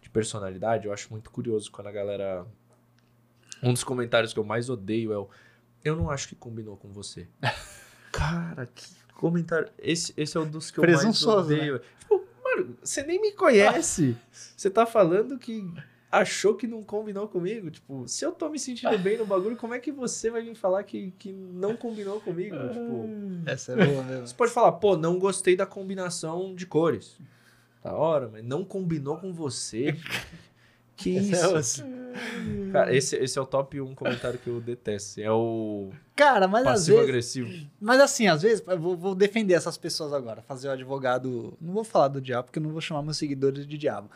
[0.00, 0.86] de personalidade.
[0.86, 2.46] Eu acho muito curioso quando a galera.
[3.62, 5.28] Um dos comentários que eu mais odeio é o.
[5.84, 7.28] Eu não acho que combinou com você.
[8.10, 8.86] Cara, que
[9.18, 9.68] comentário.
[9.78, 11.56] Esse, esse é um dos que eu mais Presunçoso, né?
[11.56, 11.80] odeio.
[12.00, 14.16] Tipo, mano, você nem me conhece.
[14.32, 15.70] Você tá falando que
[16.10, 17.70] achou que não combinou comigo?
[17.70, 20.54] Tipo, se eu tô me sentindo bem no bagulho, como é que você vai vir
[20.54, 22.56] falar que, que não combinou comigo?
[22.56, 23.08] Tipo,
[23.44, 24.26] Essa é boa mesmo.
[24.26, 27.18] você pode falar, pô, não gostei da combinação de cores.
[27.84, 29.94] Da hora, mas não combinou com você.
[30.98, 31.34] Que isso?
[31.34, 31.84] é osso.
[32.72, 35.20] Cara, esse, esse é o top 1 comentário que eu detesto.
[35.20, 36.86] É o Cara, mas às vezes.
[36.88, 37.68] passivo-agressivo.
[37.80, 41.56] Mas assim, às vezes, eu vou, vou defender essas pessoas agora, fazer o advogado.
[41.60, 44.10] Não vou falar do diabo, porque eu não vou chamar meus seguidores de diabo.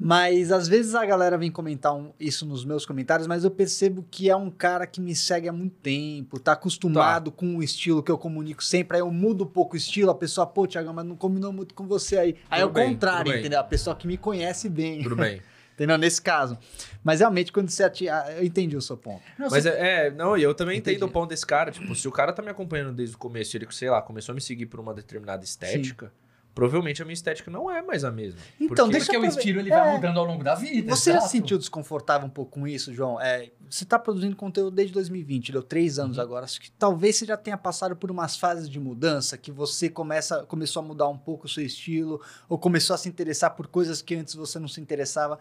[0.00, 4.04] Mas às vezes a galera vem comentar um- isso nos meus comentários, mas eu percebo
[4.08, 8.00] que é um cara que me segue há muito tempo, tá acostumado com o estilo
[8.00, 8.98] que eu comunico sempre.
[8.98, 11.74] Aí eu mudo um pouco o estilo, a pessoa, pô, Thiago, mas não combinou muito
[11.74, 12.36] com você aí.
[12.48, 13.40] Aí é o Tudo bem, contrário, tudo bem.
[13.40, 13.58] entendeu?
[13.58, 15.02] A pessoa que me conhece bem.
[15.02, 15.40] Tudo bem.
[15.78, 15.96] Entendeu?
[15.96, 16.58] Nesse caso.
[17.04, 18.34] Mas realmente, quando você atira.
[18.36, 19.22] Eu entendi o seu ponto.
[19.38, 20.96] Não, Mas você- é, é, não, e eu também Entendi.
[20.96, 21.70] entendo o ponto desse cara.
[21.70, 24.32] Tipo, se o cara tá me acompanhando desde o começo e ele, sei lá, começou
[24.32, 26.12] a me seguir por uma determinada estética,
[26.52, 28.40] provavelmente a minha estética não é mais a mesma.
[28.60, 29.78] Então, Porque- deixa Porque eu o estilo ele É.
[29.78, 30.90] vai mudando ao longo da vida.
[30.96, 31.30] Você já exato.
[31.30, 33.20] se sentiu desconfortável um pouco com isso, João?
[33.20, 36.44] É, você está produzindo conteúdo desde 2020, deu três anos agora.
[36.44, 40.42] Acho que talvez você já tenha passado por umas fases de mudança, que você começa,
[40.46, 44.02] começou a mudar um pouco o seu estilo, ou começou a se interessar por coisas
[44.02, 45.38] que antes você não se interessava.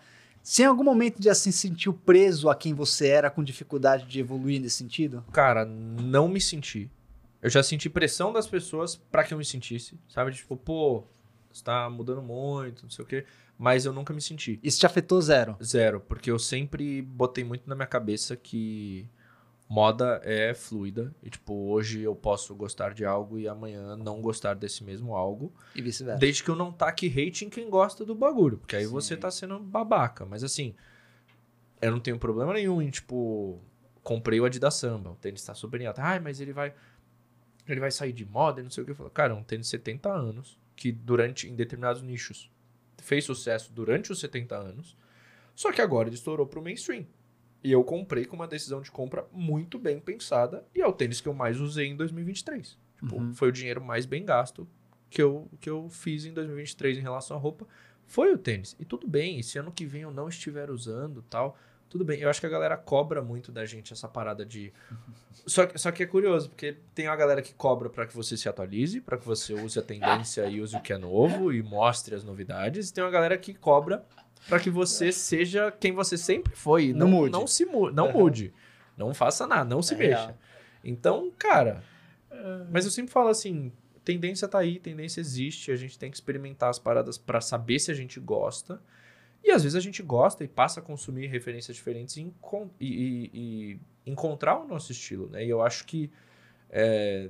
[0.48, 4.22] Você em algum momento já se sentiu preso a quem você era, com dificuldade de
[4.22, 5.22] evoluir nesse sentido?
[5.34, 6.90] Cara, não me senti.
[7.41, 10.32] Eu já senti pressão das pessoas pra que eu me sentisse, sabe?
[10.32, 11.03] Tipo, pô,
[11.52, 13.26] você tá mudando muito, não sei o quê.
[13.60, 14.57] Mas eu nunca me senti.
[14.64, 15.57] Isso te afetou zero?
[15.61, 19.06] Zero, porque eu sempre botei muito na minha cabeça que
[19.68, 21.14] moda é fluida.
[21.22, 25.53] E, tipo, hoje eu posso gostar de algo e amanhã não gostar desse mesmo algo.
[25.76, 26.19] E vice-versa.
[26.19, 28.57] Desde que eu não taque hate em quem gosta do bagulho.
[28.57, 28.91] Porque aí Sim.
[28.91, 30.26] você tá sendo babaca.
[30.26, 30.73] Mas assim,
[31.81, 33.61] eu não tenho problema nenhum em, tipo,
[34.02, 35.11] comprei o Adidas Samba.
[35.11, 36.02] O tênis tá super em alta.
[36.02, 36.73] Ai, mas ele vai.
[37.68, 38.91] Ele vai sair de moda e não sei o que.
[38.91, 40.57] Eu falo, cara, é um tênis de 70 anos.
[40.76, 42.52] Que durante, em determinados nichos,
[43.02, 44.95] fez sucesso durante os 70 anos.
[45.56, 47.06] Só que agora ele estourou pro mainstream.
[47.63, 50.63] E eu comprei com uma decisão de compra muito bem pensada.
[50.75, 52.77] E é o tênis que eu mais usei em 2023.
[52.99, 53.34] Tipo, Uhum.
[53.34, 54.67] foi o dinheiro mais bem gasto
[55.09, 57.67] que eu, que eu fiz em 2023 em relação à roupa.
[58.05, 58.75] Foi o tênis.
[58.79, 61.57] E tudo bem, e se ano que vem eu não estiver usando tal,
[61.89, 62.19] tudo bem.
[62.19, 64.71] Eu acho que a galera cobra muito da gente essa parada de.
[65.45, 68.35] Só que, só que é curioso, porque tem uma galera que cobra para que você
[68.35, 71.63] se atualize, para que você use a tendência e use o que é novo e
[71.63, 72.89] mostre as novidades.
[72.89, 74.03] E tem uma galera que cobra
[74.48, 76.94] para que você seja quem você sempre foi.
[76.94, 77.32] Não Não, mude.
[77.32, 78.14] Não se mu não Uhum.
[78.14, 78.53] mude.
[78.95, 80.26] Não faça nada, não se É mexa.
[80.26, 80.38] real.
[80.84, 81.84] Então, cara.
[82.72, 83.72] Mas eu sempre falo assim:
[84.03, 85.72] tendência tá aí, tendência existe.
[85.72, 88.82] A gente tem que experimentar as paradas para saber se a gente gosta.
[89.44, 93.30] E às vezes a gente gosta e passa a consumir referências diferentes e, encon- e-
[93.32, 95.45] e- e encontrar o nosso estilo, né?
[95.45, 96.11] E eu acho que
[96.69, 97.30] é,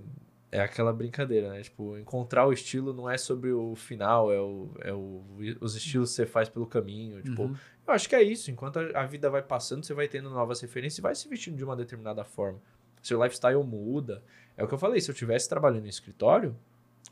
[0.52, 1.62] é aquela brincadeira, né?
[1.62, 5.24] Tipo, encontrar o estilo não é sobre o final, é, o, é o,
[5.60, 7.22] os estilos que você faz pelo caminho.
[7.22, 7.56] Tipo, Uhum.
[7.86, 8.50] eu acho que é isso.
[8.50, 11.64] Enquanto a, vida vai passando, você vai tendo novas referências e vai se vestindo de
[11.64, 12.62] uma determinada forma.
[13.02, 14.24] Seu lifestyle muda.
[14.56, 16.56] É o que eu falei, se eu estivesse trabalhando em escritório,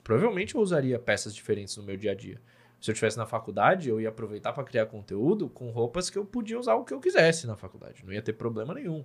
[0.03, 2.41] provavelmente eu usaria peças diferentes no meu dia a dia.
[2.80, 6.26] Se eu estivesse na faculdade, eu ia aproveitar para criar conteúdo com roupas que eu
[6.26, 8.03] podia usar o que eu quisesse na faculdade.
[8.06, 9.03] Não ia ter problema nenhum.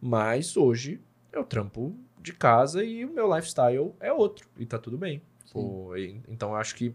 [0.00, 1.00] Mas hoje
[1.38, 4.48] eu trampo de casa e o meu lifestyle é outro.
[4.58, 5.22] E tá tudo bem.
[5.52, 6.94] Pô, e- então eu acho que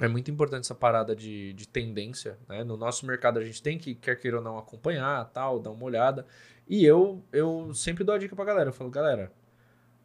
[0.00, 2.38] é muito importante essa parada de, de tendência.
[2.48, 2.64] Né?
[2.64, 5.84] No nosso mercado a gente tem que, quer queira ou não, acompanhar, tal, dar uma
[5.84, 6.26] olhada.
[6.68, 8.70] E eu, eu sempre dou a dica pra galera.
[8.70, 9.32] Eu falo, galera,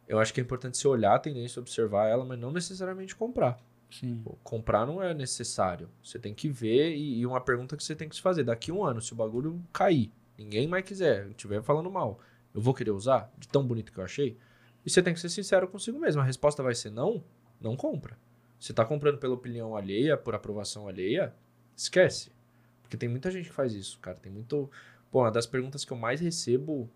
[0.08, 3.58] eu acho que é importante você olhar a tendência, observar ela, mas não necessariamente comprar.
[3.90, 4.22] Sim.
[4.44, 5.88] Comprar não é necessário.
[6.02, 8.44] Você tem que ver e, e uma pergunta que você tem que se fazer.
[8.44, 12.20] Daqui a um ano, se o bagulho cair, ninguém mais quiser, estiver falando mal,
[12.54, 13.32] eu vou querer usar?
[13.38, 14.36] De tão bonito que eu achei?
[14.84, 16.20] E você tem que ser sincero consigo mesmo.
[16.20, 17.22] A resposta vai ser não,
[17.60, 18.18] não compra.
[18.58, 21.34] Você tá comprando pela opinião alheia, por aprovação alheia,
[21.76, 22.32] esquece.
[22.82, 24.16] Porque tem muita gente que faz isso, cara.
[24.16, 24.70] Tem muito...
[25.10, 26.90] Pô, uma das perguntas que eu mais recebo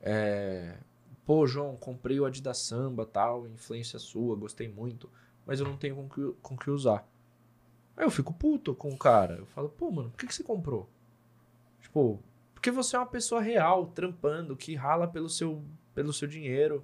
[0.00, 0.78] é...
[1.24, 5.08] Pô, João, comprei o Adidas Samba, tal, influência sua, gostei muito
[5.46, 7.06] mas eu não tenho com que, com que usar.
[7.96, 9.36] Aí eu fico puto com o cara.
[9.36, 10.88] Eu falo, pô, mano, por que, que você comprou?
[11.80, 12.20] Tipo,
[12.64, 15.62] porque você é uma pessoa real, trampando, que rala pelo seu,
[15.94, 16.82] pelo seu dinheiro.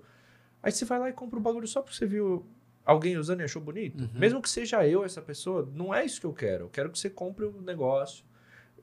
[0.62, 2.44] Aí você vai lá e compra o bagulho só porque você viu
[2.84, 4.02] alguém usando e achou bonito.
[4.02, 4.10] Uhum.
[4.12, 6.64] Mesmo que seja eu essa pessoa, não é isso que eu quero.
[6.64, 8.26] Eu quero que você compre o negócio.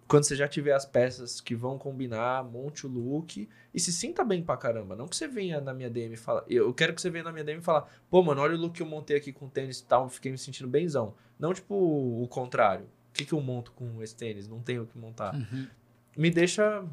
[0.08, 4.24] Quando você já tiver as peças que vão combinar, monte o look e se sinta
[4.24, 4.96] bem pra caramba.
[4.96, 6.44] Não que você venha na minha DM e fala.
[6.50, 8.74] Eu quero que você venha na minha DM e falar, pô, mano, olha o look
[8.74, 11.14] que eu montei aqui com tênis e tal, fiquei me sentindo benzão.
[11.38, 12.86] Não, tipo, o contrário.
[12.86, 14.48] O que, que eu monto com esse tênis?
[14.48, 15.36] Não tenho o que montar.
[15.36, 15.68] Uhum.
[16.18, 16.84] Me deixa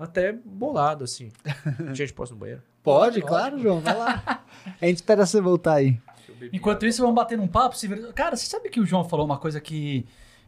[0.00, 1.30] até bolado, assim.
[1.92, 2.62] Gente, posso ir no banheiro?
[2.82, 3.58] Pode, Pode, claro.
[3.58, 3.80] João.
[3.80, 4.42] Vai lá.
[4.80, 6.00] A gente espera você voltar aí.
[6.52, 7.76] Enquanto isso, vamos bater num papo.
[7.76, 8.12] Silver.
[8.14, 10.04] Cara, você sabe que o João falou uma coisa que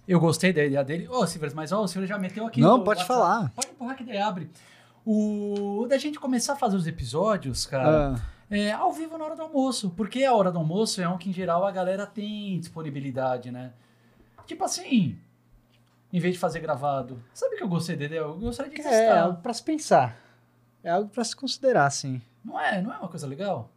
[0.09, 1.07] eu gostei da ideia dele?
[1.09, 3.07] Ô, Silver, mas ó, o Silver já meteu aqui Não, no pode WhatsApp.
[3.21, 3.53] falar.
[3.55, 4.51] Pode empurrar que daí abre.
[5.07, 8.21] O da gente começar a fazer os episódios, cara, Ah,
[8.51, 9.91] é ao vivo na hora do almoço.
[9.91, 13.73] Porque a hora do almoço é um que, em geral, a galera tem disponibilidade, né?
[14.47, 15.19] Tipo assim,
[16.15, 17.21] em vez de fazer gravado.
[17.35, 18.17] Sabe o que eu gostei dele?
[18.17, 19.21] Eu gostaria de é testar.
[19.21, 20.17] algo pra se pensar.
[20.83, 22.23] É algo pra se considerar, sim.
[22.45, 22.81] Não é?
[22.81, 23.71] Não é uma coisa legal?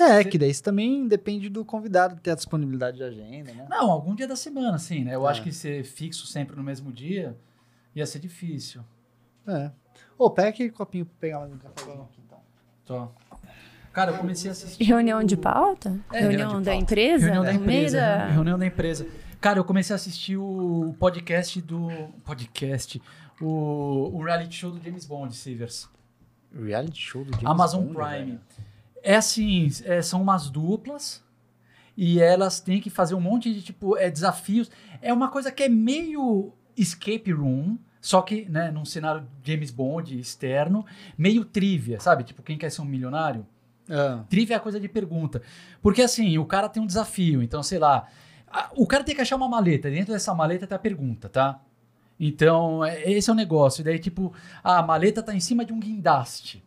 [0.00, 3.66] É, Você- que daí isso também depende do convidado ter a disponibilidade de agenda, né?
[3.68, 5.14] Não, algum dia da semana, sim, né?
[5.14, 5.30] Eu É.
[5.30, 7.36] acho que ser fixo sempre no mesmo dia
[7.94, 8.82] ia ser difícil.
[9.46, 9.70] É.
[10.18, 12.38] Ô, pega aquele copinho pra pegar mais um café aqui, então.
[12.84, 13.12] Só.
[13.92, 14.82] Cara, eu comecei a assistir.
[14.82, 15.90] Reunião de pauta?
[16.12, 16.82] É, reunião reunião de da pauta.
[16.82, 17.24] empresa?
[17.26, 17.96] Reunião da empresa.
[18.00, 19.06] da- Reunião da empresa.
[19.44, 21.88] Cara, eu comecei a assistir o podcast do.
[22.24, 23.02] Podcast.
[23.38, 25.86] O, o reality show do James Bond, Silvers.
[26.50, 28.24] Reality show do James Amazon Bond, Prime.
[28.24, 28.40] velho.
[29.02, 31.22] É assim, é, são umas duplas
[31.94, 34.70] e elas têm que fazer um monte de tipo é, desafios.
[35.02, 40.18] É uma coisa que é meio escape room, só que né, num cenário James Bond
[40.18, 40.86] externo,
[41.18, 42.24] meio trivia, sabe?
[42.24, 43.46] Tipo, quem quer ser um milionário?
[43.90, 45.42] Ah, Trivia é coisa de pergunta.
[45.82, 48.08] Porque assim, o cara tem um desafio, então sei lá,
[48.76, 51.60] o cara tem que achar uma maleta, dentro dessa maleta tem a pergunta, tá?
[52.18, 53.82] Então, é- esse é o negócio.
[53.82, 54.32] Daí, tipo,
[54.62, 56.62] a maleta tá em cima de um guindaste.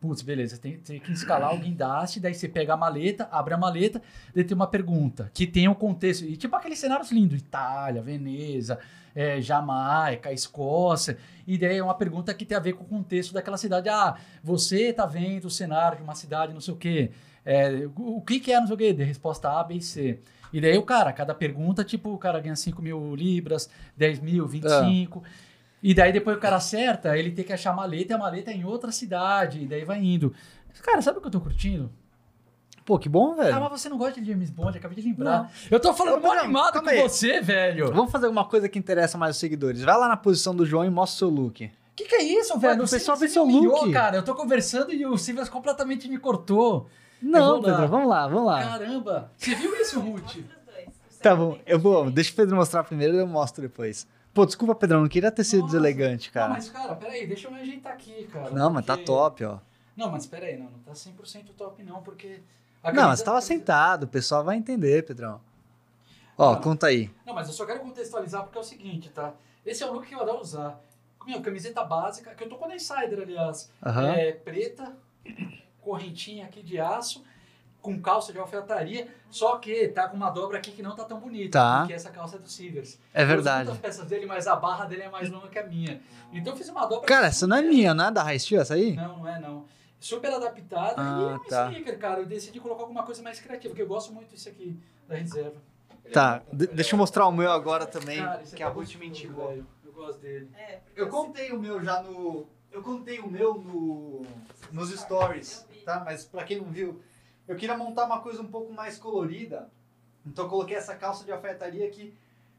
[0.00, 3.56] Putz, beleza, tem, tem que escalar o guindaste, daí você pega a maleta, abre a
[3.56, 4.02] maleta,
[4.34, 6.24] daí tem uma pergunta que tem um contexto.
[6.24, 8.80] E tipo aqueles cenários lindos, Itália, Veneza,
[9.14, 11.16] é, Jamaica, Escócia.
[11.46, 13.88] E daí é uma pergunta que tem a ver com o contexto daquela cidade.
[13.88, 17.12] Ah, você tá vendo o cenário de uma cidade, não sei o quê.
[17.44, 18.92] É, o o que, que é, não sei o quê?
[18.92, 20.18] De resposta A, B e C.
[20.52, 24.46] E daí o cara, cada pergunta, tipo, o cara ganha 5 mil libras, 10 mil,
[24.46, 25.22] 25.
[25.82, 28.50] E daí depois o cara acerta, ele tem que achar a maleta e a maleta
[28.50, 29.62] é em outra cidade.
[29.62, 30.32] E daí vai indo.
[30.82, 31.90] Cara, sabe o que eu tô curtindo?
[32.84, 33.54] Pô, que bom, velho.
[33.54, 35.52] Ah, mas você não gosta de James Bond, acabei de lembrar.
[35.70, 37.00] Eu tô falando Pedrão, animado com aí.
[37.00, 37.92] você, velho.
[37.92, 39.82] Vamos fazer uma coisa que interessa mais os seguidores.
[39.82, 41.70] Vai lá na posição do João e mostra o seu look.
[41.94, 42.84] Que que é isso, velho?
[42.84, 43.92] o pessoal vê seu look.
[43.92, 44.16] cara.
[44.16, 46.88] Eu tô conversando e o Silvas completamente me cortou.
[47.22, 47.62] Não, lá.
[47.62, 48.62] Pedro, vamos lá, vamos lá.
[48.64, 49.30] Caramba.
[49.36, 50.38] Você viu isso, Ruth?
[51.22, 52.10] Tá bom, eu vou.
[52.10, 54.06] Deixa o Pedro mostrar primeiro e eu mostro depois.
[54.34, 55.72] Pô, desculpa, Pedrão, não queria ter sido Nossa.
[55.72, 56.48] deselegante, cara.
[56.48, 58.50] Não, mas, cara, peraí, deixa eu me ajeitar aqui, cara.
[58.50, 59.58] Não, mas tá porque- top, ó.
[59.96, 62.40] Não, mas peraí, não, não tá 100% top não, porque...
[62.82, 65.38] a Não, mas você tava sentado, o pessoal vai entender, Pedrão.
[66.36, 66.60] Ó, Não.
[66.62, 67.10] conta aí.
[67.26, 69.34] Não, mas eu só quero contextualizar porque é o seguinte, tá?
[69.66, 70.80] Esse é o look que eu adoro usar.
[71.26, 73.70] Meu, camiseta básica, que eu tô com a Insider, aliás.
[73.84, 74.08] Aham.
[74.14, 74.96] É preta,
[75.82, 77.22] correntinha aqui de aço,
[77.82, 81.18] com calça de alfaiataria, só que tá com uma dobra aqui que não tá tão
[81.18, 81.78] bonita, Tá.
[81.80, 82.98] porque essa calça é do Silvers.
[83.12, 83.64] É Eu uso verdade.
[83.70, 86.00] muitas peças dele, mas a barra dele é mais longa que a minha.
[86.32, 87.06] Então eu fiz uma dobra...
[87.06, 88.94] Cara, essa não é minha, não é da High Steel essa aí?
[88.94, 89.64] Não, não é não.
[89.98, 91.66] Super adaptada Ah, e é um tá.
[91.70, 92.20] sneaker, cara.
[92.20, 94.76] Eu decidi colocar alguma coisa mais criativa, porque eu gosto muito disso aqui,
[95.08, 95.60] da reserva.
[96.12, 98.68] Tá, de- deixa eu mostrar o meu agora também, Cara, isso que aqui a é
[98.68, 99.52] Ruth gostoso, me indicou.
[99.84, 100.48] Eu gosto dele.
[100.56, 102.46] É, Eu assim, contei o meu já no.
[102.72, 104.22] Eu contei o meu no,
[104.72, 106.02] nos stories, tá?
[106.04, 107.00] Mas pra quem não viu,
[107.46, 109.70] eu queria montar uma coisa um pouco mais colorida.
[110.24, 112.14] Então eu coloquei essa calça de alfaiataria aqui.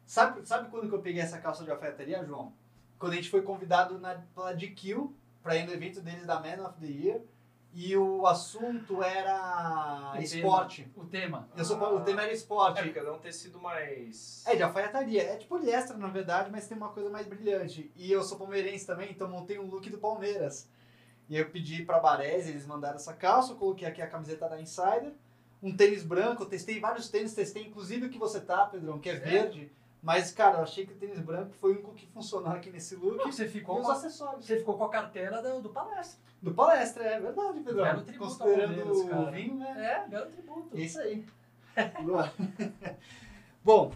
[0.05, 2.51] Sabe, sabe quando que eu peguei essa calça de alfaiataria, João?
[2.99, 5.09] Quando a gente foi convidado na, pela GQ
[5.41, 7.21] pra ir no evento deles da Man of the Year.
[7.75, 10.23] E o assunto era O tema.
[10.23, 10.91] esporte.
[10.95, 11.49] O tema.
[11.57, 12.83] Eu sou, o tema era É, esporte.
[12.83, 14.43] porque não ter sido mais.
[14.45, 15.23] É, de alfaiataria.
[15.23, 17.91] É tipo poliéster, na verdade, mas tem uma coisa mais brilhante.
[17.95, 20.69] E eu sou palmeirense também, então montei um look do Palmeiras.
[21.33, 24.61] E eu pedi pra Baresi, eles mandaram essa calça, eu coloquei aqui a camiseta da
[24.61, 25.11] Insider,
[25.63, 29.09] um tênis branco, eu testei vários tênis, testei inclusive o que você tá, Pedrão, que
[29.09, 29.71] é verde.
[29.99, 32.95] Mas, cara, eu achei que o tênis branco foi o único que funcionou aqui nesse
[32.95, 33.17] look.
[33.17, 34.45] Não, você E ficou, os com a, acessórios.
[34.45, 36.19] você ficou com a cartela do, do palestra.
[36.39, 37.83] Do palestra, é verdade, Pedrão.
[37.83, 39.31] Belo tributo ao Considerando Palmeiras, o cara.
[39.31, 40.03] vinho, né?
[40.05, 40.77] É, belo tributo.
[40.77, 41.25] É isso aí.
[43.63, 43.91] Bom,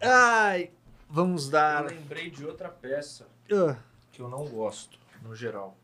[0.00, 0.70] ai,
[1.10, 1.84] vamos Eu dar.
[1.84, 3.76] lembrei de outra peça Ah.
[4.12, 5.76] que eu não gosto, no geral.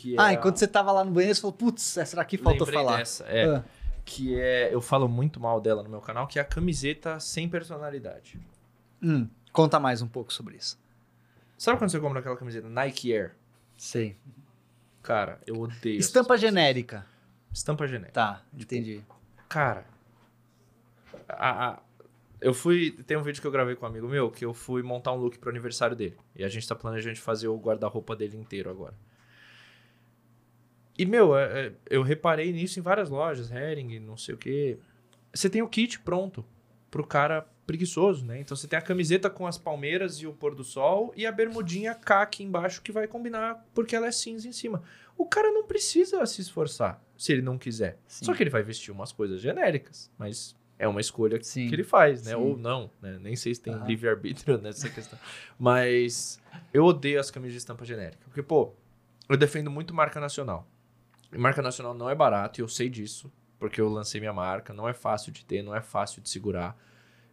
[0.00, 2.66] Que Ah, é enquanto você tava lá no banheiro, você falou, putz, será que faltou
[2.66, 2.96] Lembrei falar?
[2.98, 3.64] Dessa, é, Ah.
[4.04, 4.72] Que é.
[4.74, 8.40] Eu falo muito mal dela no meu canal, que é a camiseta sem personalidade.
[9.02, 10.78] Hum, conta mais um pouco sobre isso.
[11.58, 13.32] Sabe quando você compra aquela camiseta Nike Air?
[13.76, 14.16] Sei.
[15.02, 15.98] Cara, eu odeio.
[16.00, 17.04] Estampa genérica.
[17.52, 18.12] Estampa genérica.
[18.12, 19.02] Tá, entendi.
[19.50, 19.84] Cara,
[21.28, 21.78] a- a-
[22.40, 22.92] eu fui.
[23.06, 25.16] Tem um vídeo que eu gravei com um amigo meu que eu fui montar um
[25.16, 26.16] look pro aniversário dele.
[26.34, 28.94] E a gente tá planejando fazer o guarda-roupa dele inteiro agora.
[30.98, 34.78] E, meu, é- é, eu reparei nisso em várias lojas, Hering, não sei o quê.
[35.32, 36.44] Você tem o kit pronto
[36.90, 38.40] pro cara preguiçoso, né?
[38.40, 41.30] Então você tem a camiseta com as palmeiras e o pôr do sol e a
[41.30, 44.82] bermudinha caque embaixo que vai combinar porque ela é cinza em cima.
[45.16, 47.98] O cara não precisa se esforçar se ele não quiser.
[48.08, 48.24] Sim.
[48.24, 51.68] Só que ele vai vestir umas coisas genéricas, mas é uma escolha Sim.
[51.68, 52.30] que ele faz, né?
[52.32, 52.36] Sim.
[52.38, 53.18] Ou não, né?
[53.20, 53.86] Nem sei se tem Aham.
[53.86, 55.16] livre-arbítrio nessa questão.
[55.56, 56.40] Mas
[56.74, 58.22] eu odeio as camisas de estampa genérica.
[58.24, 58.72] Porque, pô,
[59.28, 60.66] eu defendo muito marca nacional.
[61.32, 64.72] Marca nacional não é barato, e eu sei disso, porque eu lancei minha marca.
[64.72, 66.76] Não é fácil de ter, não é fácil de segurar.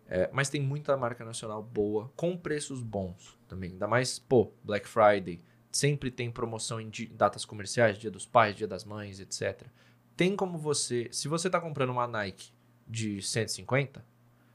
[0.07, 3.71] É, mas tem muita marca nacional boa, com preços bons também.
[3.71, 5.41] Ainda mais, pô, Black Friday.
[5.71, 9.67] Sempre tem promoção em datas comerciais, Dia dos Pais, Dia das Mães, etc.
[10.15, 11.07] Tem como você.
[11.11, 12.51] Se você tá comprando uma Nike
[12.87, 14.03] de 150,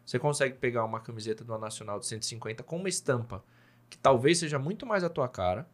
[0.04, 3.44] você consegue pegar uma camiseta do Nacional de 150 com uma estampa
[3.88, 5.68] que talvez seja muito mais a tua cara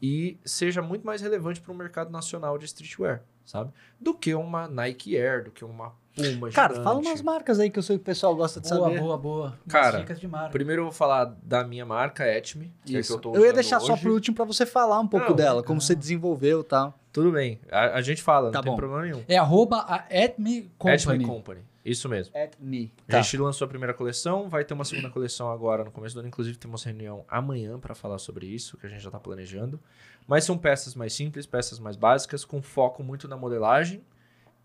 [0.00, 3.70] e seja muito mais relevante para o mercado nacional de streetwear, sabe?
[4.00, 6.82] Do que uma Nike Air, do que uma Puma, Cara, gigante.
[6.84, 9.00] fala umas marcas aí que eu sei que o pessoal gosta de Boa, saber.
[9.00, 9.46] boa, boa.
[9.48, 10.48] Umas Cara, dicas de marca.
[10.50, 13.52] Primeiro eu vou falar da minha marca, Etme, que é que eu tô eu ia
[13.52, 14.02] deixar só hoje.
[14.02, 15.80] por último pra você falar um pouco Não, dela, como não.
[15.82, 16.98] você desenvolveu e tal.
[17.12, 18.76] Tudo bem, a, a gente fala, Tá não tem bom.
[18.78, 19.22] problema nenhum.
[19.28, 20.94] É arroba a Etme Company.
[21.22, 22.36] Etme Company, isso mesmo.
[22.36, 22.92] At me.
[23.08, 26.18] A gente lançou a primeira coleção, vai ter uma segunda coleção agora no começo do
[26.18, 26.28] ano.
[26.28, 29.80] Inclusive, temos reunião amanhã para falar sobre isso, que a gente já está planejando.
[30.26, 34.02] Mas são peças mais simples, peças mais básicas, com foco muito na modelagem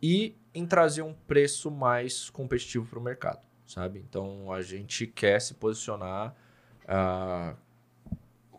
[0.02, 4.00] e em trazer um preço mais competitivo para o mercado, sabe?
[4.00, 6.36] Então, a gente quer se posicionar
[6.88, 7.56] ah,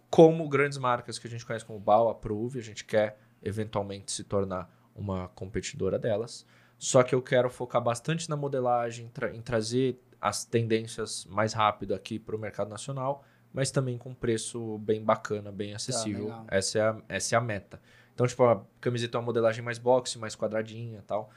[0.09, 2.61] como grandes marcas que a gente conhece como Bal, Approve.
[2.61, 6.47] A gente quer, eventualmente, se tornar uma competidora delas.
[6.85, 11.95] Só que eu quero focar bastante na modelagem, tra- em trazer as tendências mais rápido
[11.95, 16.25] aqui para o mercado nacional, mas também com preço bem bacana, bem acessível.
[16.25, 16.45] legal.
[16.51, 17.81] essa, é a, essa é a meta.
[18.13, 21.31] Então, tipo, a camiseta é uma modelagem mais boxe, mais quadradinha e tal.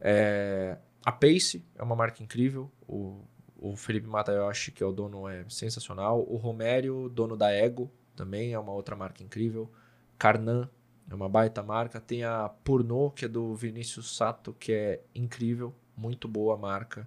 [0.00, 2.72] É, a Pace é uma marca incrível.
[2.88, 3.20] O,
[3.58, 6.24] o Felipe Matayoshi, que é o dono, é sensacional.
[6.26, 9.70] O Romério, dono da Ego, também é uma outra marca incrível.
[10.18, 10.70] Carnan
[11.10, 12.00] é uma baita marca.
[12.00, 15.74] Tem a Purnô, que é do Vinícius Sato, que é incrível.
[15.96, 17.06] Muito boa a marca.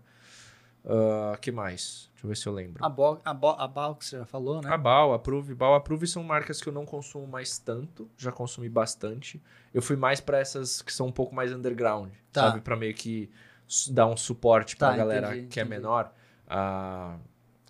[0.85, 2.09] Ah, que mais?
[2.13, 2.83] Deixa eu ver se eu lembro.
[2.83, 4.69] A, Bo a, Bo a Bal que você já falou, né?
[4.73, 8.31] A Bal, a Approve, Bal, Approve são marcas que eu não consumo mais tanto, já
[8.31, 9.41] consumi bastante.
[9.73, 12.41] Eu fui mais pra essas que são um pouco mais underground, Tá.
[12.49, 12.61] sabe?
[12.61, 13.29] Pra meio que
[13.91, 15.77] dar um suporte pra Tá, galera entendi, que é entendi.
[15.77, 16.11] menor.
[16.47, 17.17] Ah,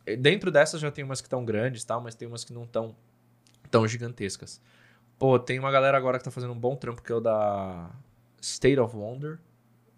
[0.06, 2.64] e dentro dessas já tem umas que estão grandes, tal, mas tem umas que não
[2.64, 2.96] estão
[3.70, 4.62] tão gigantescas.
[5.20, 7.92] Pô, tem uma galera agora que tá fazendo um bom trampo que é o da
[8.42, 9.38] State of Wonder,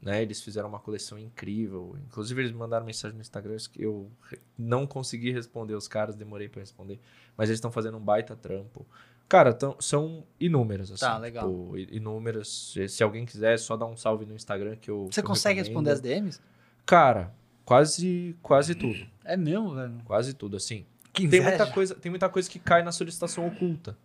[0.02, 0.22] né?
[0.22, 1.96] Eles fizeram uma coleção incrível.
[2.08, 4.10] Inclusive, eles me mandaram mensagem no Instagram que eu
[4.58, 7.00] não consegui responder os caras, demorei pra responder.
[7.38, 8.86] Mas eles estão fazendo um baita trampo.
[9.30, 11.06] Cara, tão- são inúmeras, assim.
[11.06, 11.48] Tá, legal.
[11.48, 12.76] tipo, inúmeras.
[12.90, 15.06] Se- alguém quiser, é só dar um salve no Instagram que eu.
[15.06, 15.86] Você que eu consegue recomendo.
[15.88, 16.42] responder as DMs?
[16.86, 17.32] Cara,
[17.64, 19.08] quase, quase tudo.
[19.24, 20.02] É mesmo, velho?
[20.04, 20.86] Quase tudo, assim.
[21.14, 23.96] Que Tem muita, coisa, tem muita coisa que cai na solicitação oculta,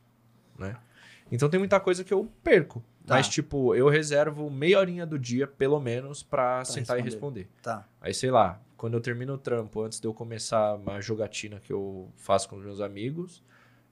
[0.59, 0.77] né?
[1.31, 2.83] Então tem muita coisa que eu perco.
[3.05, 3.15] Tá.
[3.15, 7.43] Mas, tipo, eu reservo meia horinha do dia, pelo menos, pra sentar e responder.
[7.43, 7.63] responder.
[7.63, 7.87] Tá.
[8.01, 11.73] Aí, sei lá, quando eu termino o trampo, antes de eu começar uma jogatina que
[11.73, 13.43] eu faço com os meus amigos,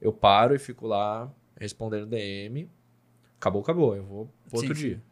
[0.00, 2.68] eu paro e fico lá respondendo DM.
[3.38, 3.96] Acabou, acabou.
[3.96, 5.02] Eu vou pro outro Sim, dia.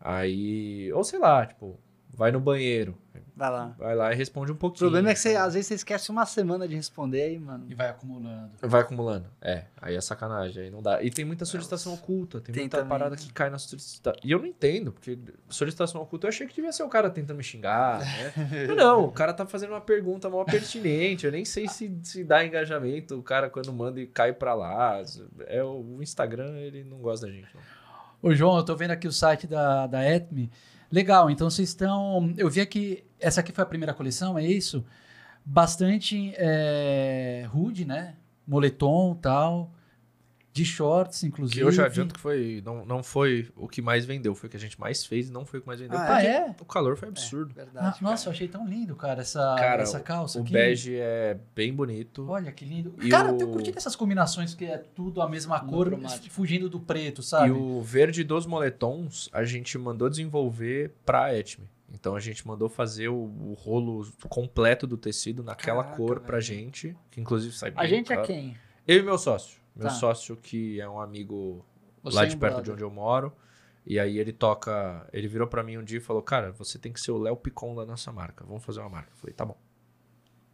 [0.00, 1.78] Aí, ou sei lá, tipo,
[2.08, 2.96] vai no banheiro,
[3.36, 3.74] Vai lá.
[3.78, 4.80] vai lá e responde um O pouquinho.
[4.80, 5.46] problema é que você, sabe?
[5.46, 7.66] às vezes você esquece uma semana de responder aí, mano.
[7.68, 8.50] E vai acumulando.
[8.62, 9.26] Vai acumulando.
[9.40, 11.02] É, aí é sacanagem, aí não dá.
[11.02, 12.88] E tem muita solicitação oculta, tem, Tem muita também.
[12.90, 14.20] parada que cai na solicitação.
[14.24, 15.18] E eu não entendo, porque
[15.48, 18.66] solicitação oculta eu achei que devia ser o cara tentando me xingar, né?
[18.76, 22.44] Não, o cara tá fazendo uma pergunta mal pertinente, eu nem sei se, se dá
[22.44, 25.00] engajamento, o cara quando manda e cai pra lá.
[25.46, 27.48] É o o Instagram, ele não gosta da gente.
[27.54, 28.30] Não.
[28.30, 30.50] Ô, João, eu tô vendo aqui o site da, da Etme.
[30.90, 32.32] Legal, então vocês estão.
[32.36, 33.04] Eu vi aqui.
[33.18, 34.84] Essa aqui foi a primeira coleção, é isso?
[35.44, 38.14] Bastante é, rude, né?
[38.46, 39.72] Moletom tal.
[40.56, 41.60] De shorts, inclusive.
[41.60, 44.50] Que eu já adianto que foi, não, não foi o que mais vendeu, foi o
[44.50, 45.98] que a gente mais fez e não foi o que mais vendeu.
[45.98, 46.54] Ah, porque é?
[46.60, 47.52] O calor foi absurdo.
[47.52, 48.02] Ah, Verdade.
[48.02, 50.52] nossa, eu achei tão lindo, cara, essa, Cara, essa calça o aqui.
[50.52, 52.26] bege é bem bonito.
[52.28, 52.94] Olha que lindo.
[53.02, 55.98] E cara, o- eu curti dessas combinações que é tudo a mesma cor,
[56.30, 57.48] fugindo do preto, sabe?
[57.48, 61.68] E o verde dos moletons a gente mandou desenvolver pra Etme.
[61.92, 66.32] Então a gente mandou fazer o, o rolo completo do tecido naquela Caraca, cor pra
[66.38, 66.42] velho.
[66.42, 68.56] gente, que inclusive sai bem A gente é quem?
[68.88, 69.58] Eu e meu sócio.
[69.76, 69.90] Meu Tá.
[69.94, 71.64] sócio que é um amigo
[72.02, 72.64] Você lá e de perto brother.
[72.64, 73.32] de onde eu moro.
[73.84, 76.92] E aí ele toca, ele virou pra mim um dia e falou: "Cara, você tem
[76.92, 78.44] que ser o Léo Picon da nossa marca.
[78.44, 79.10] Vamos fazer uma marca".
[79.12, 79.56] Eu falei: "Tá bom".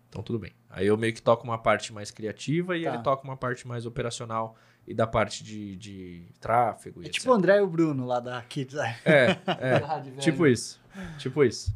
[0.08, 0.52] Então tudo bem.
[0.68, 2.92] Aí eu meio que toco uma parte mais criativa e Tá.
[2.94, 4.54] ele toca uma parte mais operacional
[4.86, 8.20] e da parte de, de tráfego e É tipo o André e o Bruno lá
[8.20, 8.74] da Kids.
[8.76, 8.98] É,
[9.46, 10.20] é.
[10.20, 10.78] Tipo isso.
[11.18, 11.74] Tipo isso.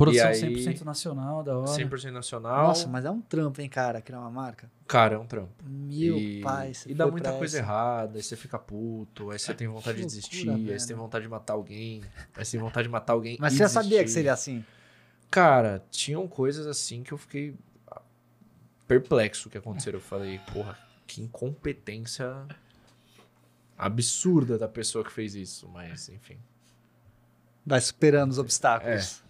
[0.00, 1.66] Produção E aí- 100% nacional, da hora.
[1.68, 2.68] 100% nacional.
[2.68, 4.70] Nossa, mas é um trampo, hein, cara, criar uma marca.
[4.86, 5.52] Cara, é um trampo.
[5.62, 7.66] Meu e, pai, você E dá muita coisa essa.
[7.66, 10.80] errada, aí você fica puto, aí você tem vontade de loucura, desistir, aí velho.
[10.80, 12.02] você tem vontade de matar alguém,
[12.34, 14.64] aí você tem vontade de matar alguém Mas e você já sabia que seria assim?
[15.30, 17.54] Cara, tinham coisas assim que eu fiquei
[18.88, 19.98] perplexo que aconteceram.
[19.98, 22.46] Eu falei, porra, que incompetência
[23.78, 26.38] absurda da pessoa que fez isso, mas enfim.
[27.64, 29.22] Vai superando os obstáculos.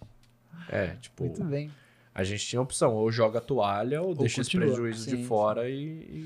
[0.99, 1.71] tipo, Muito bem.
[2.13, 4.67] a gente tinha a opção, ou joga a toalha, ou, deixa esse continua.
[4.73, 5.75] prejuízo Sim, de fora e,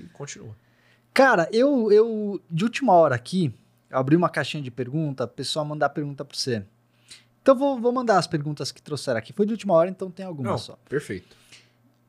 [0.04, 0.56] e continua.
[1.14, 3.54] Cara, eu, eu, de última hora aqui,
[3.90, 6.64] abri uma caixinha de pergunta, o pessoal mandar pergunta pra você.
[7.42, 9.32] Então vou, vou mandar as perguntas que trouxeram aqui.
[9.32, 10.78] Foi de última hora, então tem algumas Não, só.
[10.90, 11.38] perfeito.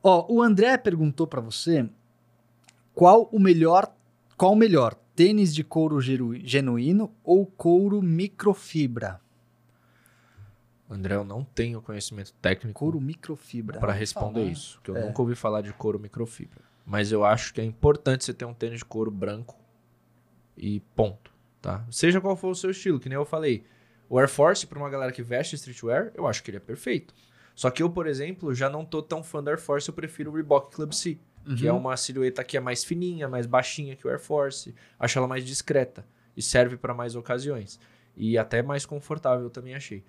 [0.03, 1.87] Ó, o André perguntou pra você
[2.93, 3.91] qual o melhor,
[4.35, 9.19] qual o melhor, tênis de couro genuíno ou couro microfibra?
[10.89, 13.79] André, eu não tenho conhecimento técnico Couro microfibra.
[13.79, 14.51] para responder falar.
[14.51, 15.05] isso, que eu É.
[15.05, 16.61] nunca ouvi falar de couro microfibra.
[16.85, 19.57] Mas eu acho que é importante você ter um tênis de couro branco
[20.55, 21.31] e ponto,
[21.61, 21.85] tá?
[21.91, 23.65] Seja qual for o seu estilo, que nem eu falei.
[24.09, 27.13] O Air Force, pra uma galera que veste streetwear, eu acho que ele é perfeito.
[27.53, 30.31] Só que eu, por exemplo, já não tô tão fã do Air Force, eu prefiro
[30.31, 31.17] o Reebok Club C,
[31.57, 31.79] que é Uhum.
[31.79, 34.73] uma silhueta que é mais fininha, mais baixinha que o Air Force.
[34.97, 36.05] Acho ela mais discreta
[36.35, 37.79] e serve para mais ocasiões.
[38.15, 40.03] E até mais confortável também achei.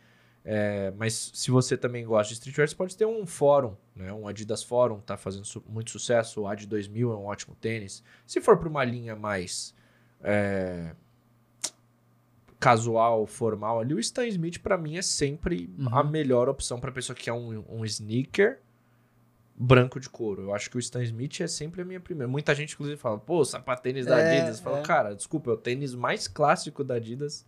[0.45, 4.13] É, mas se você também gosta de streetwear, você pode ter um fórum, né?
[4.13, 6.43] Um Adidas Fórum tá fazendo su- muito sucesso.
[6.43, 8.03] O Ad 2000 é um ótimo tênis.
[8.27, 9.75] Se for para uma linha mais
[10.23, 10.95] é,
[12.59, 15.89] casual, formal, ali o Stan Smith para mim é sempre Uhum.
[15.97, 18.59] a melhor opção para pessoa que quer um, um sneaker
[19.55, 20.43] branco de couro.
[20.43, 22.31] Eu acho que o Stan Smith é sempre a minha primeira.
[22.31, 24.59] Muita gente inclusive fala: "Pô, sapatênis da É, Adidas".
[24.59, 24.83] Eu falo: é.
[24.83, 27.47] "Cara, desculpa, é o tênis mais clássico da Adidas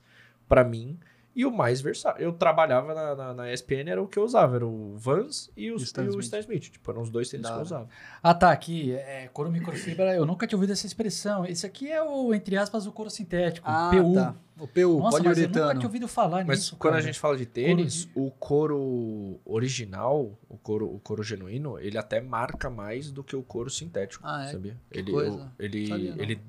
[0.48, 0.98] para mim
[1.34, 2.22] e o mais versátil.
[2.24, 5.70] Eu trabalhava na, na, na ESPN, era o que eu usava, era o Vans e
[5.70, 6.24] o, E o Stan e o Smith.
[6.24, 6.62] Stan Smith.
[6.70, 7.88] Tipo, eram os dois tênis que eu usava.
[8.22, 11.44] Ah, tá, aqui, é, couro microfibra, eu nunca tinha ouvido essa expressão.
[11.46, 14.14] Esse aqui é o, entre aspas, o couro sintético, Ah, PU.
[14.14, 14.34] tá.
[14.58, 15.80] O PU, Nossa, mas eu nunca poliuretano.
[15.80, 17.06] tinha ouvido falar Mas nisso, quando a cara.
[17.06, 22.68] gente fala de tênis, o couro original, o couro, o couro genuíno, ele até marca
[22.68, 24.52] mais do que o couro sintético, Ah, é?
[24.52, 24.76] sabia?
[24.90, 25.36] Que ele, coisa.
[25.58, 26.40] o- ele, Sabia ele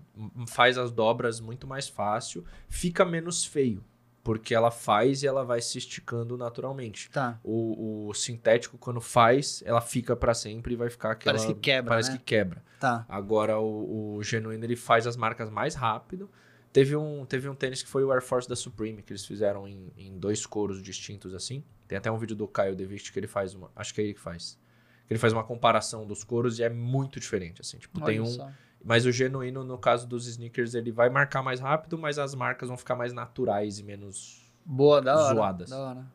[0.47, 3.81] faz as dobras muito mais fácil, fica menos feio,
[4.23, 7.09] porque ela faz e ela vai se esticando naturalmente.
[7.09, 7.39] Tá.
[7.43, 11.37] O, o sintético, quando faz, ela fica pra sempre e vai ficar aquela...
[11.37, 12.17] Parece que quebra, Parece né?
[12.17, 12.63] que quebra.
[12.79, 13.05] Tá.
[13.09, 16.29] Agora o, o genuíno ele faz as marcas mais rápido.
[16.71, 19.67] Teve um, teve um tênis que foi o Air Force da Supreme, que eles fizeram
[19.67, 21.63] em, em dois coros distintos assim.
[21.87, 23.69] Tem até um vídeo do Caio DeVicht que ele faz uma.
[23.75, 24.57] Acho que é ele que faz.
[25.05, 27.77] Que ele faz uma comparação dos coros e é muito diferente, assim.
[27.77, 28.31] Tipo, tem Olha um.
[28.31, 28.49] só.
[28.83, 32.67] Mas o genuíno, no caso dos sneakers, ele vai marcar mais rápido, mas as marcas
[32.67, 34.51] vão ficar mais naturais e menos.
[34.65, 35.35] Boa, da hora.
[35.35, 35.69] Zoadas.
[35.69, 36.05] Da hora.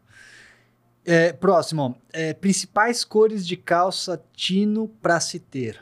[1.04, 1.96] É, próximo.
[2.12, 5.80] É, principais cores de calça tino pra se ter.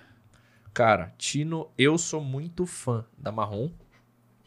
[0.75, 3.71] Cara, Tino, eu sou muito fã da marrom.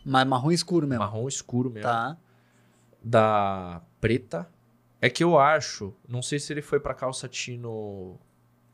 [0.05, 1.03] Mas marrom escuro mesmo.
[1.03, 1.89] Marrom escuro mesmo.
[1.89, 2.18] Tá.
[3.01, 4.47] da preta.
[5.01, 8.19] É que eu acho, não sei se ele foi pra calça tino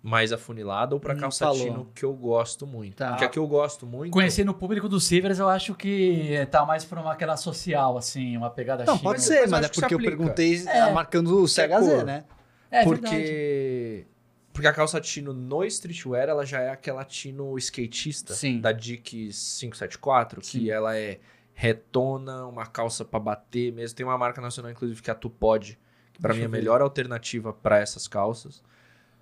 [0.06, 1.64] mais afunilada ou pra Não calça falou.
[1.64, 2.98] tino que eu gosto muito.
[2.98, 3.12] Tá.
[3.12, 4.12] Porque a que eu gosto muito.
[4.12, 8.36] Conhecendo o público do Silvers, eu acho que tá mais pra uma aquela social, assim,
[8.36, 10.92] uma pegada Não, pode mas ser, eu mas é porque eu perguntei É.
[10.92, 12.04] marcando o é CHZ, cor.
[12.04, 12.26] né?
[12.70, 12.86] É verdade.
[13.02, 14.08] porque.
[14.52, 18.60] Porque a calça tino no streetwear, ela já é aquela tino skatista Sim.
[18.62, 20.60] da Dickies 574, Sim.
[20.60, 21.20] que ela é
[21.56, 23.96] retona, uma calça pra bater mesmo.
[23.96, 25.80] Tem uma marca nacional, inclusive, que é a Tupod,
[26.12, 28.62] que pra Deixa mim é a melhor alternativa pra essas calças.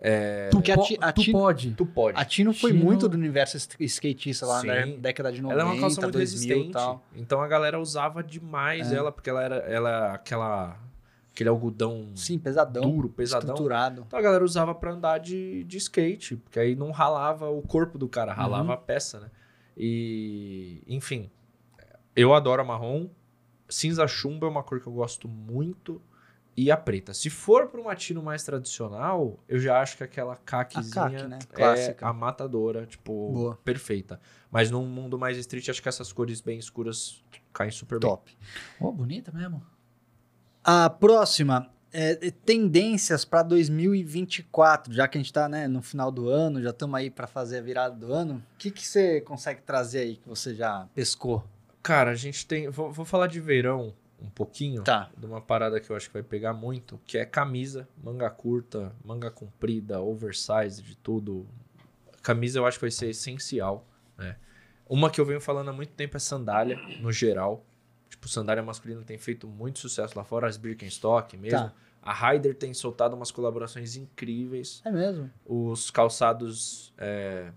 [0.03, 1.71] É, Tu, Porque a po- ti- a tu pode.
[1.75, 2.13] Tupod.
[2.17, 4.67] A Tino foi Tino- muito do universo skatista lá Sim.
[4.67, 6.73] na década de 90, Ela é uma calça muito 2000 e resistente.
[6.73, 7.05] tal.
[7.15, 8.95] Então a galera usava demais É.
[8.95, 10.75] ela, porque ela era ela, aquela,
[11.31, 12.81] aquele algodão Sim, pesadão.
[12.81, 13.49] duro, pesadão.
[13.51, 14.03] Estruturado.
[14.07, 17.99] Então a galera usava pra andar de, de skate, porque aí não ralava o corpo
[17.99, 18.71] do cara, ralava Uhum.
[18.71, 19.29] a peça, né?
[19.77, 21.29] E, enfim,
[22.15, 23.07] eu adoro a marrom.
[23.69, 26.01] Cinza chumbo é uma cor que eu gosto muito.
[26.61, 27.11] E a preta.
[27.11, 31.39] Se for pra uma tino mais tradicional, eu já acho que aquela caquezinha caqui, né?
[31.41, 32.07] é Clássica.
[32.07, 33.59] a matadora, tipo, Boa.
[33.65, 34.21] perfeita.
[34.51, 38.07] Mas num mundo mais street, acho que essas cores bem escuras caem super bem.
[38.07, 38.37] Top.
[38.79, 39.65] Oh, bonita mesmo.
[40.63, 46.11] A próxima é é tendências para 2024, já que a gente tá né, no final
[46.11, 48.35] do ano, já estamos aí para fazer a virada do ano.
[48.53, 51.43] O que, que você consegue trazer aí que você já pescou?
[51.81, 52.69] Cara, a gente tem.
[52.69, 54.83] Vou, vou falar de verão um pouquinho.
[54.83, 55.09] Tá.
[55.17, 58.93] De uma parada que eu acho que vai pegar muito, que é camisa, manga curta,
[59.03, 61.47] manga comprida, oversize, de tudo.
[62.21, 63.85] Camisa eu acho que vai ser essencial.
[64.17, 64.35] Né?
[64.87, 67.65] Uma que eu venho falando há muito tempo é sandália, no geral.
[68.09, 71.59] Tipo, sandália masculina tem feito muito sucesso lá fora, as Birkenstock mesmo.
[71.59, 71.73] Tá.
[72.03, 74.81] A Ryder tem soltado umas colaborações incríveis.
[74.83, 75.29] É mesmo?
[75.45, 76.93] Os calçados.
[76.97, 77.51] é,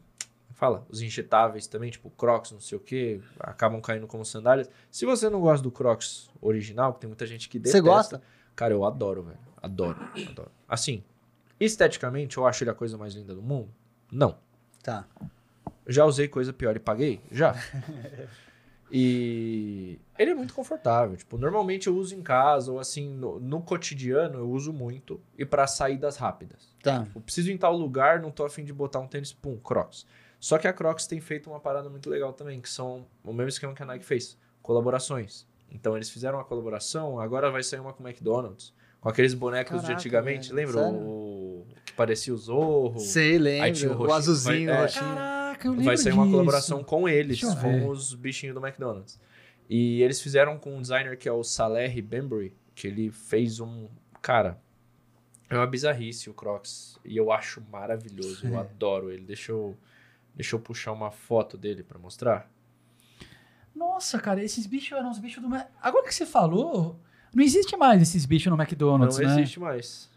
[0.55, 4.71] Fala, os injetáveis também, tipo Crocs, não sei o que, acabam caindo como sandálias.
[4.91, 7.83] Se você não gosta do Crocs original, que tem muita gente que Você detesta.
[7.83, 8.23] gosta?
[8.55, 9.39] Cara, eu adoro, velho.
[9.61, 9.99] Adoro,
[10.29, 10.51] adoro.
[10.69, 11.03] Assim,
[11.59, 13.69] esteticamente, eu acho ele a coisa mais linda do mundo?
[14.13, 14.39] Não.
[14.83, 15.07] Tá.
[15.87, 17.21] Já usei coisa pior e paguei?
[17.33, 17.55] Já.
[18.91, 21.17] e ele é muito confortável.
[21.17, 25.45] Tipo, normalmente eu uso em casa ou assim, no, no cotidiano eu uso muito e
[25.45, 26.73] para saídas rápidas.
[26.83, 27.07] Tá.
[27.15, 30.07] Eu preciso ir em tal lugar, não tô afim de botar um tênis, pum, Crocs.
[30.45, 33.49] Só que a Crocs tem feito uma parada muito legal também, que são o mesmo
[33.49, 35.47] esquema que a Nike fez, colaborações.
[35.71, 39.77] Então eles fizeram uma colaboração, agora vai sair uma com o McDonald's, com aqueles bonecos
[39.77, 40.83] de Caraca, antigamente, velho, lembra?
[40.85, 40.99] sério?
[41.01, 43.01] O que parecia o Zorro.
[43.01, 44.05] Sei, Aí tinha lembro.
[44.05, 44.83] o O, azulzinho, vai- o é.
[44.83, 45.15] roxinho.
[45.15, 46.33] Caraca, eu lembro Vai sair uma disso.
[46.33, 49.19] colaboração com eles, com os bichinhos do McDonald's.
[49.71, 53.89] E eles fizeram com um designer que é o Saleh Bembury, que ele fez um.
[54.21, 54.61] Cara,
[55.49, 56.99] É uma bizarrice o Crocs.
[57.03, 58.47] E eu acho maravilhoso.
[58.47, 59.25] Eu adoro ele.
[59.25, 59.75] Deixa eu,
[60.35, 62.51] deixa eu puxar uma foto dele pra mostrar.
[63.75, 65.49] Nossa, cara, esses bichos eram os bichos do.
[65.49, 67.01] Mac- Agora que você falou,
[67.35, 69.33] não existe mais esses bichos no McDonald's, Não né?
[69.41, 70.11] existe mais.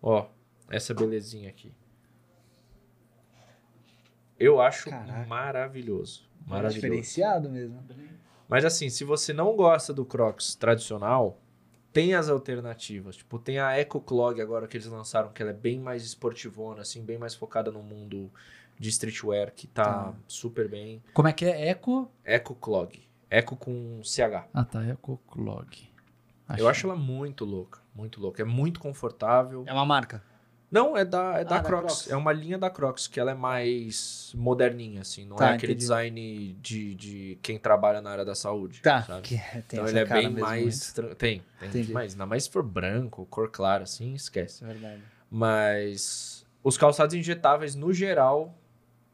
[0.00, 0.26] Ó,
[0.70, 1.74] essa belezinha aqui.
[4.38, 5.26] Eu acho Caraca.
[5.26, 6.24] maravilhoso.
[6.46, 6.74] É Maravilhoso.
[6.80, 7.82] Diferenciado mesmo.
[8.48, 11.40] Mas assim, se você não gosta do Crocs tradicional,
[11.92, 13.16] tem as alternativas.
[13.16, 16.82] Tipo, tem a Eco Clog agora que eles lançaram, que ela é bem mais esportivona,
[16.82, 18.30] assim, bem mais focada no mundo
[18.78, 20.14] de streetwear, que tá, Tá.
[20.26, 21.02] super bem.
[21.12, 21.68] Como é que é?
[21.68, 22.10] Eco.
[22.24, 23.02] Eco Clog.
[23.30, 24.46] Eco com CH.
[24.52, 24.84] Ah, tá.
[24.84, 25.88] Eco Clog.
[26.58, 28.42] Eu acho ela muito louca, muito louca.
[28.42, 29.64] É muito confortável.
[29.66, 30.22] É uma marca.
[30.70, 31.94] Não, é da, é da, Ah, da Crocs.
[31.94, 32.10] Crocs.
[32.10, 35.24] É uma linha da Crocs, que ela é mais moderninha, assim.
[35.24, 35.78] Não Tá, é aquele entendi.
[35.78, 38.82] design de, de quem trabalha na área da saúde.
[38.82, 39.02] Tá.
[39.04, 39.22] sabe?
[39.22, 40.92] Que tem Então ele é bem mais.
[40.92, 41.92] tran- Tem, tem Entendi.
[41.92, 42.12] mais.
[42.12, 44.64] Ainda mais se for branco, cor clara, assim, esquece.
[44.64, 45.02] É verdade.
[45.30, 48.54] Mas os calçados injetáveis, no geral,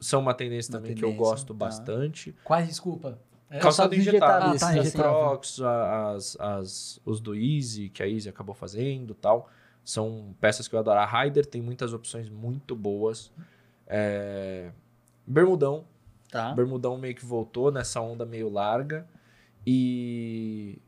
[0.00, 1.58] são uma tendência Uma também que eu tendência, gosto tá.
[1.66, 2.34] bastante.
[2.42, 3.18] Quais, desculpa?
[3.50, 4.54] É, Calçado injetável.
[4.54, 5.12] injetáveis, Ah, tá, os injetável.
[5.12, 9.48] Crocs, as, as, os do Easy, que a Easy acabou fazendo tal.
[9.84, 11.00] São peças que eu adoro.
[11.00, 13.32] A Ryder tem muitas opções muito boas.
[13.86, 14.70] É,
[15.26, 15.84] Bermudão.
[16.30, 16.52] Tá.
[16.54, 19.04] Bermudão meio que voltou nessa onda meio larga.
[19.66, 20.78] E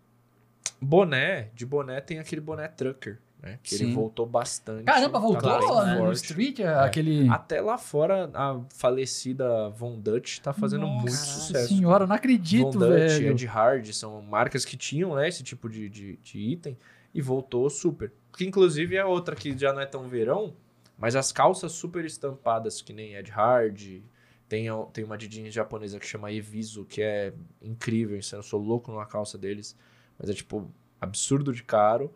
[0.81, 3.59] boné, de boné tem aquele boné trucker, né?
[3.62, 3.94] Que ele Sim.
[3.94, 4.85] voltou bastante.
[4.85, 6.12] Caramba, tá voltou né, no.
[6.12, 6.60] Street?
[6.60, 7.28] Aquele.
[7.28, 11.69] Até lá fora, a falecida Von Dutch tá fazendo Nossa muito sucesso.
[11.74, 13.32] senhora, eu não acredito, Von Dutch, velho.
[13.32, 16.78] Ed Hard, são marcas que tinham né, esse tipo de, de, de item
[17.12, 18.12] e voltou super.
[18.36, 20.55] Que inclusive é outra que já não é tão verão,
[20.97, 24.02] mas as calças super estampadas, que nem Ed Hard.
[24.48, 27.32] Tem, tem uma de jeans japonesa que chama Eviso, que é
[27.62, 28.20] incrível.
[28.32, 29.74] Eu sou louco numa calça deles,
[30.19, 30.70] mas é tipo
[31.01, 32.12] absurdo de caro.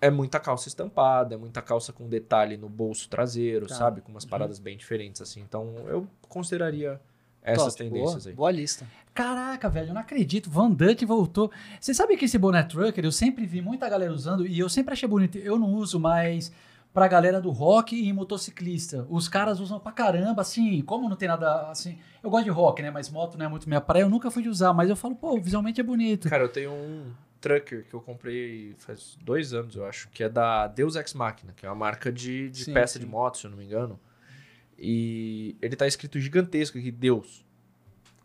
[0.00, 3.74] É muita calça estampada, é muita calça com detalhe no bolso traseiro, Tá.
[3.74, 4.00] sabe?
[4.00, 5.40] Com umas paradas bem diferentes, assim.
[5.40, 7.00] Então eu consideraria
[7.42, 8.36] essas Top, tendências boa, aí.
[8.36, 8.86] Boa lista.
[9.12, 10.48] Caraca, velho, eu não acredito.
[10.50, 11.50] Van Dutch voltou.
[11.80, 14.92] Você sabe que esse boné trucker eu sempre vi muita galera usando e eu sempre
[14.92, 15.36] achei bonito.
[15.38, 16.52] Eu não uso mais
[16.94, 19.06] pra galera do rock e motociclista.
[19.10, 21.98] Os caras usam pra caramba, assim, como não tem nada assim.
[22.22, 22.90] Eu gosto de rock, né?
[22.90, 25.14] Mas moto não é muito minha praia, eu nunca fui de usar, mas eu falo,
[25.16, 26.28] pô, visualmente é bonito.
[26.28, 30.28] Cara, eu tenho um trucker que eu comprei faz dois anos, eu acho, que é
[30.28, 33.00] da Deus Ex Machina, que é uma marca de, de Sim, peça sim.
[33.00, 33.98] de moto, se eu não me engano.
[34.78, 37.44] E ele tá escrito gigantesco aqui, Deus.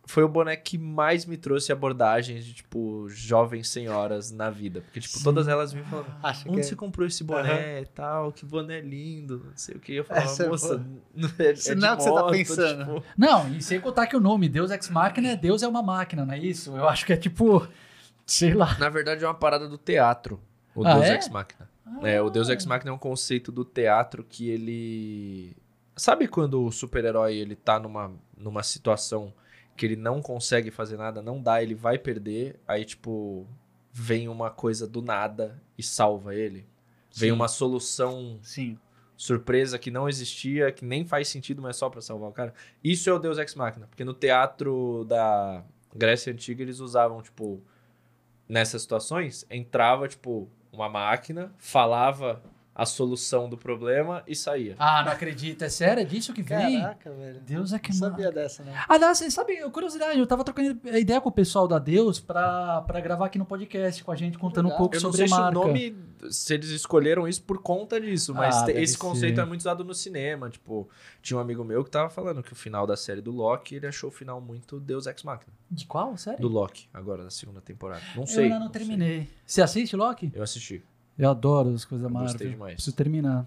[0.06, 4.82] Foi o boné que mais me trouxe abordagens de, tipo, jovens senhoras na vida.
[4.82, 8.32] Porque, tipo, todas elas vinham falando, Acho onde que você comprou esse boné e tal?
[8.34, 9.96] Que boné lindo, não sei o que.
[9.96, 10.86] Eu falava, Essa é moça,
[11.40, 12.96] é, é Isso de não é o que você tá pensando.
[12.96, 15.82] tipo, Não, e sem contar que o nome Deus Ex Machina é Deus é uma
[15.82, 16.76] máquina, não é isso?
[16.76, 17.66] Eu acho que é tipo,
[18.26, 18.78] sei lá.
[18.80, 20.40] Na verdade, é uma parada do teatro.
[20.76, 21.16] O Ah, Deus é?
[21.16, 21.70] Ex Machina.
[22.02, 25.56] É, o Deus Ex Machina é um conceito do teatro que ele...
[25.96, 29.32] Sabe quando o super-herói ele tá numa, numa situação
[29.76, 33.46] que ele não consegue fazer nada, não dá, ele vai perder, aí, tipo,
[33.92, 36.66] vem uma coisa do nada e salva ele?
[37.14, 37.36] Vem Sim.
[37.36, 38.78] uma solução Sim.
[39.16, 42.54] surpresa que não existia, que nem faz sentido, mas é só pra salvar o cara.
[42.84, 45.64] Isso é o Deus Ex Machina, porque no teatro da
[45.96, 47.62] Grécia Antiga eles usavam, tipo,
[48.48, 52.42] nessas situações, entrava, tipo, uma máquina, falava
[52.76, 54.76] a solução do problema e saía.
[54.80, 55.64] Ah, não acredito.
[55.64, 56.02] É sério?
[56.02, 56.80] É disso que vem?
[56.82, 57.40] Caraca, velho.
[57.42, 58.74] Deus é que Não sabia dessa, né?
[58.90, 62.82] Ah, não, você sabe, curiosidade, eu tava trocando ideia com o pessoal da Deus pra,
[62.82, 64.78] pra gravar aqui no podcast com a gente, contando um Legal.
[64.80, 65.60] pouco Eu não sobre sei a se o marca.
[65.60, 65.96] nome,
[66.32, 69.42] se eles escolheram isso por conta disso, mas Ah, esse conceito ser.
[69.42, 70.50] é muito usado no cinema.
[70.50, 70.90] Tipo,
[71.22, 73.86] tinha um amigo meu que tava falando que o final da série do Loki, ele
[73.88, 75.54] achou o final muito Deus Ex Machina.
[75.70, 76.40] De qual, sério?
[76.40, 78.02] Do Loki, agora, da segunda temporada.
[78.16, 78.44] Não eu sei.
[78.46, 78.72] ainda não sei.
[78.72, 79.30] terminei.
[79.46, 80.32] Você assiste, Loki?
[80.34, 80.84] Eu assisti.
[81.18, 82.50] Eu adoro as coisas da Marvel.
[82.50, 82.76] demais.
[82.76, 83.46] Preciso terminar.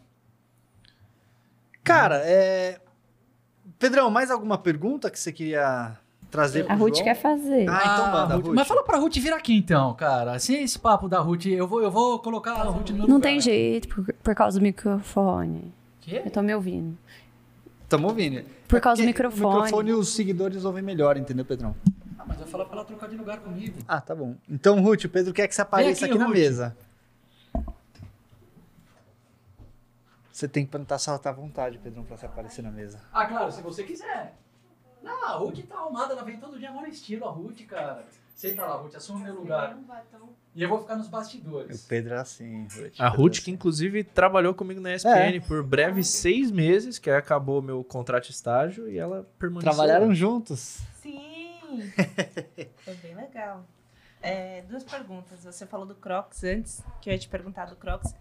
[1.82, 2.78] Cara, é.
[3.78, 5.96] Pedrão, mais alguma pergunta que você queria
[6.30, 7.04] trazer pro A Ruth João?
[7.04, 7.68] quer fazer.
[7.68, 8.46] Ah, então manda, Ruth.
[8.46, 8.54] Ruth.
[8.54, 10.38] Mas fala pra Ruth vir aqui então, cara.
[10.38, 13.16] Sem esse papo da Ruth, eu vou, eu vou colocar a Ruth no meu Não
[13.16, 13.28] lugar.
[13.28, 15.72] tem jeito, por, por causa do microfone.
[16.00, 16.22] Quê?
[16.24, 16.96] Eu tô me ouvindo.
[17.88, 18.44] Tamo ouvindo.
[18.66, 19.44] Por causa do microfone.
[19.44, 21.74] O microfone os seguidores ouvem melhor, entendeu, Pedrão?
[22.18, 23.78] Ah, mas eu vou falar pra ela trocar de lugar comigo.
[23.86, 24.34] Ah, tá bom.
[24.48, 26.76] Então, Ruth, o Pedro quer que você apareça aqui, aqui, na mesa.
[30.36, 33.00] Você tem que perguntar se ela tá à vontade, Pedrão, pra você aparecer na mesa.
[33.10, 34.36] Ah, claro, se você quiser.
[35.02, 38.04] Não, a Ruth tá arrumada, ela vem todo dia, mora estilo a Ruth, cara.
[38.34, 39.78] Senta lá, Ruth, assume meu lugar.
[40.54, 41.86] E eu vou ficar nos O bastidores.
[41.86, 42.74] Pedro é assim, Ruth.
[42.74, 42.76] A
[43.08, 43.50] Pedro Ruth, é que assim.
[43.52, 48.32] inclusive trabalhou comigo na ESPN por breves seis meses, que aí acabou meu contrato de
[48.32, 49.72] estágio e ela permaneceu.
[49.72, 50.80] Trabalharam juntos.
[51.00, 51.54] Sim!
[52.84, 53.64] Foi bem legal.
[54.20, 55.44] É, duas perguntas.
[55.44, 58.14] Você falou do Crocs antes, que eu ia te perguntar do Crocs.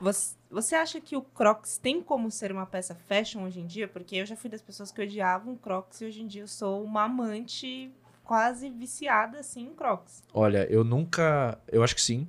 [0.00, 3.86] Você, você acha que o Crocs tem como ser uma peça fashion hoje em dia?
[3.86, 6.82] Porque eu já fui das pessoas que odiavam Crocs e hoje em dia eu sou
[6.82, 7.92] uma amante
[8.24, 10.22] quase viciada assim em Crocs.
[10.34, 11.58] Olha, eu nunca.
[11.68, 12.28] Eu acho que sim.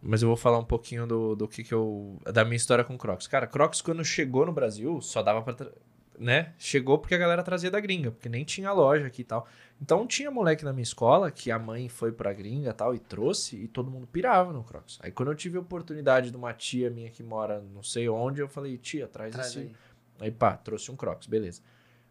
[0.00, 2.18] Mas eu vou falar um pouquinho do, do que, que eu.
[2.24, 3.28] da minha história com Crocs.
[3.28, 5.70] Cara, Crocs, quando chegou no Brasil, só dava pra.
[6.18, 6.52] Né?
[6.58, 9.46] Chegou porque a galera trazia da gringa, porque nem tinha loja aqui e tal.
[9.80, 12.98] Então tinha moleque na minha escola que a mãe foi pra gringa e tal e
[12.98, 14.98] trouxe e todo mundo pirava no Crocs.
[15.02, 18.40] Aí quando eu tive a oportunidade de uma tia minha que mora não sei onde,
[18.40, 19.58] eu falei, tia, traz, Traz esse.
[19.60, 19.72] aí.
[20.20, 21.62] Aí pá, trouxe um Crocs, beleza.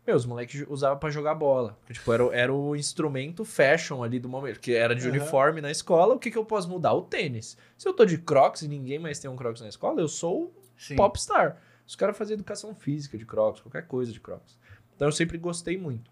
[0.06, 1.78] Meu, os moleques usavam pra jogar bola.
[1.82, 4.60] Porque, tipo, era, o- era o instrumento fashion ali do momento.
[4.60, 5.12] Que era de Aham.
[5.12, 6.16] uniforme na escola.
[6.16, 6.94] O que, que eu posso mudar?
[6.94, 7.56] O tênis.
[7.78, 10.52] Se eu tô de Crocs e ninguém mais tem um Crocs na escola, eu sou
[10.76, 10.96] Sim.
[10.96, 11.62] popstar.
[11.92, 14.58] Os caras faziam educação física de Crocs, qualquer coisa de Crocs.
[14.96, 16.10] Então eu sempre gostei muito.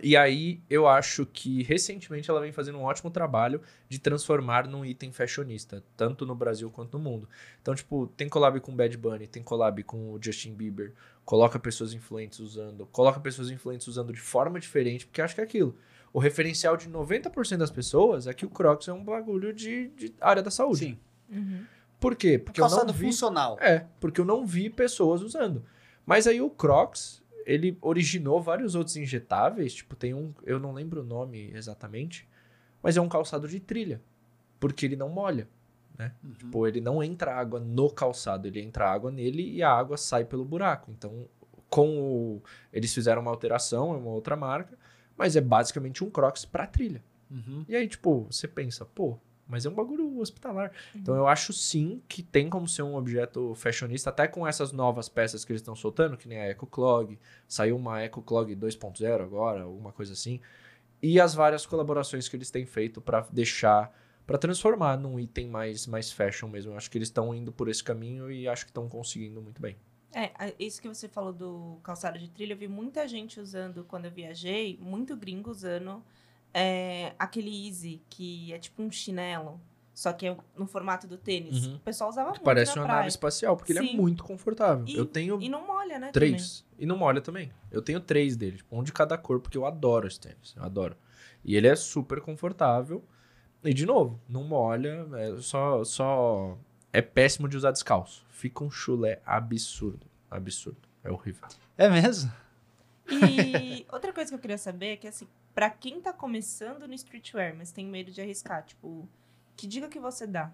[0.00, 4.84] E aí eu acho que recentemente ela vem fazendo um ótimo trabalho de transformar num
[4.84, 7.28] item fashionista, tanto no Brasil quanto no mundo.
[7.60, 10.92] Então, tipo, tem collab com Bad Bunny, tem collab com o Justin Bieber,
[11.24, 15.44] coloca pessoas influentes usando, coloca pessoas influentes usando de forma diferente, porque acho que é
[15.44, 15.76] aquilo.
[16.12, 20.14] O referencial de 90% das pessoas é que o Crocs é um bagulho de, de
[20.20, 20.78] área da saúde.
[20.78, 20.98] Sim.
[22.06, 22.38] Por quê?
[22.38, 23.06] Porque eu não Calçado vi...
[23.06, 23.58] funcional.
[23.60, 25.64] É, porque eu não vi pessoas usando.
[26.06, 31.00] Mas aí o Crocs, ele originou vários outros injetáveis, tipo, tem um, eu não lembro
[31.00, 32.28] o nome exatamente,
[32.80, 34.00] mas é um calçado de trilha,
[34.60, 35.48] porque ele não molha,
[35.98, 36.12] né?
[36.22, 36.32] Uhum.
[36.34, 40.24] Tipo, ele não entra água no calçado, ele entra água nele e a água sai
[40.24, 40.92] pelo buraco.
[40.96, 41.28] Então,
[41.68, 42.42] com o
[42.72, 44.78] eles fizeram uma alteração, é uma outra marca,
[45.16, 47.02] mas é basicamente um Crocs pra trilha.
[47.28, 47.64] Uhum.
[47.68, 50.72] E aí, tipo, você pensa, pô, mas é um bagulho hospitalar.
[50.94, 55.08] Então eu acho sim que tem como ser um objeto fashionista, até com essas novas
[55.08, 59.22] peças que eles estão soltando, que nem a Eco Clog, saiu uma Eco Clog 2.0
[59.22, 60.40] agora, alguma coisa assim.
[61.02, 63.92] E as várias colaborações que eles têm feito pra deixar,
[64.26, 66.72] pra transformar num item mais, mais fashion mesmo.
[66.72, 69.60] Eu acho que eles estão indo por esse caminho e acho que estão conseguindo muito
[69.60, 69.76] bem.
[70.14, 74.06] É, isso que você falou do calçado de trilha, eu vi muita gente usando quando
[74.06, 76.02] eu viajei, muito gringo usando
[76.52, 79.60] é, aquele Easy, que é tipo um chinelo,
[79.94, 81.66] só que é no formato do tênis.
[81.66, 81.76] Uhum.
[81.76, 82.98] O pessoal usava muito Parece na uma praia.
[82.98, 83.96] nave espacial, porque ele é Sim.
[83.96, 84.84] muito confortável.
[84.86, 86.10] E, eu tenho e não molha, né?
[86.12, 86.64] Três.
[86.78, 87.50] E não molha também.
[87.70, 90.54] Eu tenho três dele, tipo, um de cada cor, porque eu adoro esse tênis.
[90.54, 90.96] Eu adoro.
[91.42, 93.02] E ele é super confortável.
[93.64, 96.58] E, de novo, não molha, é só, só.
[96.92, 98.24] É péssimo de usar descalço.
[98.28, 100.06] Fica um chulé absurdo.
[100.30, 100.88] Absurdo.
[101.02, 101.48] É horrível.
[101.78, 102.30] É mesmo?
[103.08, 105.26] E outra coisa que eu queria saber é que, assim,
[105.56, 109.08] pra quem tá começando no streetwear, mas tem medo de arriscar, tipo,
[109.56, 110.52] que dica que você dá?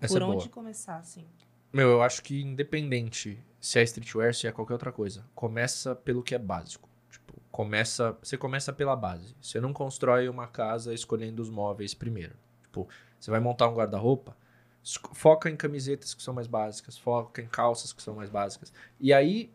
[0.00, 0.36] Essa por é boa.
[0.36, 1.26] onde começar, assim?
[1.72, 6.22] Meu, eu acho que independente se é streetwear, se é qualquer outra coisa, começa pelo
[6.22, 6.88] que é básico.
[7.10, 9.34] Tipo, começa, você começa pela base.
[9.40, 12.36] Você não constrói uma casa escolhendo os móveis primeiro.
[12.62, 14.36] Tipo, você vai montar um guarda-roupa,
[15.14, 18.72] foca em camisetas que são mais básicas, foca em calças que são mais básicas.
[19.00, 19.52] E aí,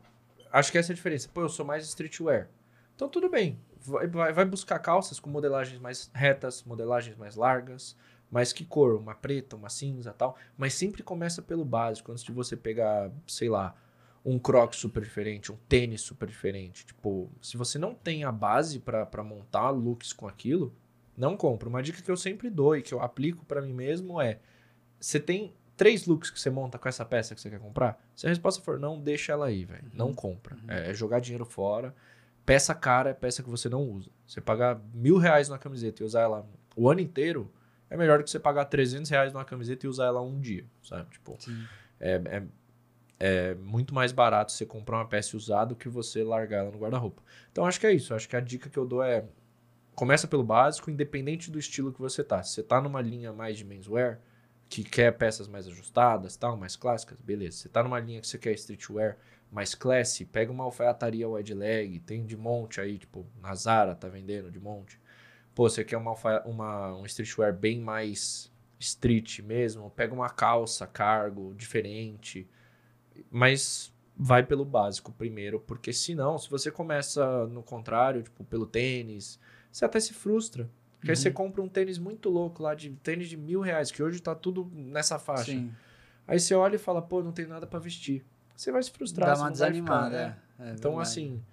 [0.51, 1.29] acho que essa é a diferença.
[1.33, 2.49] Pô, eu sou mais streetwear.
[2.97, 3.59] Então tudo bem.
[3.79, 7.95] Vai, vai, vai buscar calças com modelagens mais retas, modelagens mais largas,
[8.29, 8.99] mas que cor?
[8.99, 10.35] Uma preta, uma cinza tal.
[10.57, 13.75] Mas sempre começa pelo básico, antes de você pegar, sei lá,
[14.25, 16.87] um crocs super diferente, um tênis super diferente.
[16.87, 20.75] Tipo, se você não tem a base pra pra montar looks com aquilo,
[21.15, 21.69] não compra.
[21.69, 24.39] Uma dica que eu sempre dou e que eu aplico pra mim mesmo é:
[24.99, 28.03] você tem três looks que você monta com essa peça que você quer comprar?
[28.15, 29.91] Se a resposta for não, deixa ela aí, velho.
[29.93, 30.57] Não compra.
[30.67, 31.93] É, é jogar dinheiro fora.
[32.47, 34.09] Peça cara é peça que você não usa.
[34.25, 36.47] Você pagar mil reais numa camiseta e usar ela
[36.77, 37.51] o ano inteiro,
[37.89, 40.65] é melhor do que você pagar 300 reais numa camiseta e usar ela um dia,
[40.81, 41.09] sabe?
[41.11, 41.37] Tipo,
[41.99, 42.43] é, é,
[43.19, 46.77] é muito mais barato você comprar uma peça usada do que você largar ela no
[46.77, 47.21] guarda-roupa.
[47.51, 48.13] Então acho que é isso.
[48.13, 49.25] Acho que a dica que eu dou é
[49.93, 52.41] começa pelo básico, independente do estilo que você tá.
[52.43, 54.21] Se você tá numa linha mais de menswear,
[54.69, 57.57] que quer peças mais ajustadas, tal, mais clássicas, beleza.
[57.57, 59.17] Você tá numa linha que você quer streetwear
[59.51, 64.07] mais classy, pega uma alfaiataria wide leg, tem de monte aí, tipo, na Zara tá
[64.07, 64.99] vendendo de monte.
[65.55, 66.13] Pô, você quer uma,
[66.45, 72.47] uma um streetwear bem mais street mesmo, pega uma calça cargo diferente,
[73.31, 79.39] mas vai pelo básico primeiro, porque senão, se você começa no contrário, tipo, pelo tênis,
[79.71, 80.69] você até se frustra.
[80.97, 84.01] Porque aí você compra um tênis muito louco lá, de tênis de mil reais, que
[84.01, 85.51] hoje tá tudo nessa faixa.
[85.51, 85.71] Sim.
[86.27, 88.25] Aí você olha e fala, pô, não tem nada pra vestir.
[88.57, 89.35] Você vai se frustrar.
[89.35, 90.05] Dá uma desanimada.
[90.05, 90.37] ficar, né?
[90.59, 90.69] é.
[90.69, 91.43] É Então, assim,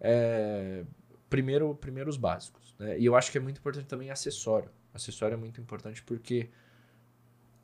[0.00, 0.84] é,
[1.28, 2.74] primeiro, primeiro os básicos.
[2.78, 2.98] Né?
[3.00, 4.70] E eu acho que é muito importante também acessório.
[4.94, 6.50] Acessório é muito importante porque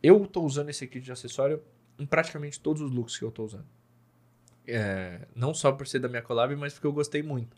[0.03, 1.63] eu tô usando esse kit de acessório
[1.97, 3.67] em praticamente todos os looks que eu tô usando.
[4.67, 7.57] É, não só por ser da minha collab, mas porque eu gostei muito.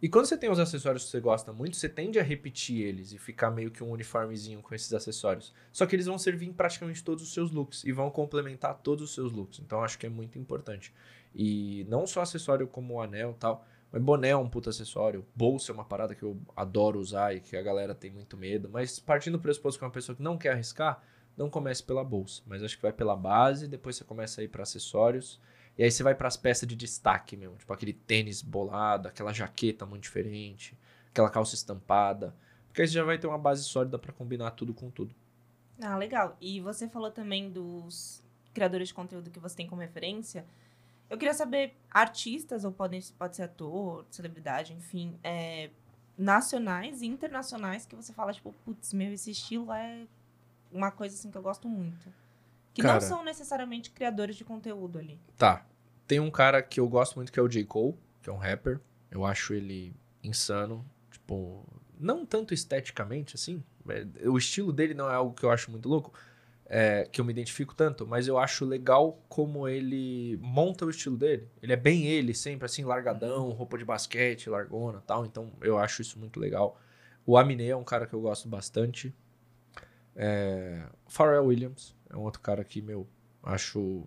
[0.00, 3.12] E quando você tem os acessórios que você gosta muito, você tende a repetir eles
[3.12, 5.52] e ficar meio que um uniformezinho com esses acessórios.
[5.72, 9.04] Só que eles vão servir em praticamente todos os seus looks e vão complementar todos
[9.04, 9.58] os seus looks.
[9.58, 10.94] Então acho que é muito importante.
[11.34, 15.72] E não só acessório como o anel tal, mas boné é um puta acessório, bolsa
[15.72, 18.68] é uma parada que eu adoro usar e que a galera tem muito medo.
[18.70, 21.02] Mas partindo do pressuposto que é uma pessoa que não quer arriscar,
[21.36, 24.48] não comece pela bolsa, mas acho que vai pela base, depois você começa a ir
[24.48, 25.40] para acessórios.
[25.78, 29.32] E aí você vai para as peças de destaque mesmo, tipo aquele tênis bolado, aquela
[29.32, 30.76] jaqueta muito diferente,
[31.10, 32.34] aquela calça estampada.
[32.66, 35.14] Porque aí você já vai ter uma base sólida para combinar tudo com tudo.
[35.80, 36.36] Ah, legal.
[36.40, 38.22] E você falou também dos
[38.52, 40.44] criadores de conteúdo que você tem como referência.
[41.08, 45.70] Eu queria saber, artistas, ou podem, pode ser ator, celebridade, enfim, é,
[46.18, 50.06] nacionais e internacionais que você fala, tipo, putz, meu, esse estilo é
[50.72, 52.12] uma coisa assim que eu gosto muito.
[52.78, 52.94] Que Cara.
[52.94, 55.20] não são necessariamente criadores de conteúdo ali.
[55.36, 55.66] Tá.
[56.06, 57.64] Tem um cara que eu gosto muito que é o J.
[57.64, 58.78] Cole, que é um rapper.
[59.10, 59.92] Eu acho ele
[60.22, 60.88] insano.
[61.10, 61.66] Tipo,
[61.98, 63.64] não tanto esteticamente, assim.
[63.88, 66.12] é, O estilo dele não é algo que eu acho muito louco.
[66.70, 71.16] é, que eu me identifico tanto, mas eu acho legal como ele monta o estilo
[71.16, 71.48] dele.
[71.60, 75.26] Ele é bem ele, sempre assim, largadão, roupa de basquete, largona tal.
[75.26, 76.78] Então eu acho isso muito legal.
[77.26, 79.12] O Aminé é um cara que eu gosto bastante.
[80.14, 83.06] É, Pharrell Williams é um outro cara que, meu,
[83.42, 84.04] acho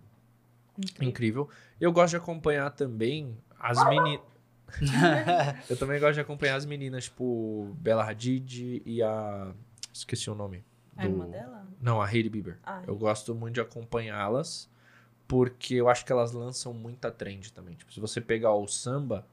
[1.00, 1.48] incrível.
[1.80, 4.20] Eu gosto de acompanhar também as meninas.
[5.68, 9.52] eu também gosto de acompanhar as meninas, tipo Bella Hadid e a.
[9.92, 10.64] Esqueci o nome.
[10.96, 11.66] A irmã dela?
[11.80, 12.58] Não, a Hailey Bieber.
[12.62, 14.68] Ah, Eu gosto muito de acompanhá-las,
[15.28, 17.74] porque eu acho que elas lançam muita trend também.
[17.74, 19.26] Tipo, se você pegar o samba,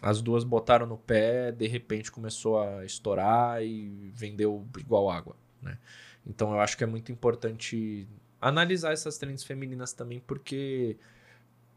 [0.00, 5.78] as duas botaram no pé, de repente começou a estourar e vendeu igual água, né?
[6.26, 8.06] Então eu acho que é muito importante
[8.40, 10.96] analisar essas trends femininas também, porque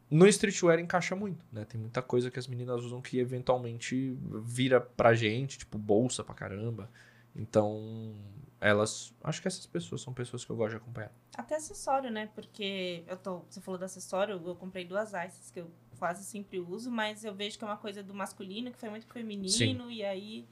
[0.09, 1.65] no streetwear encaixa muito, né?
[1.65, 6.35] Tem muita coisa que as meninas usam que eventualmente vira pra gente, tipo bolsa pra
[6.35, 6.89] caramba.
[7.35, 8.15] Então,
[8.61, 11.11] elas, acho que essas pessoas são pessoas que eu gosto de acompanhar.
[11.35, 12.29] Até acessório, né?
[12.33, 15.69] Porque eu tô, você falou do acessório, eu comprei duas ices que eu
[15.99, 19.05] quase sempre uso, mas eu vejo que é uma coisa do masculino que foi muito
[19.07, 20.47] feminino e aí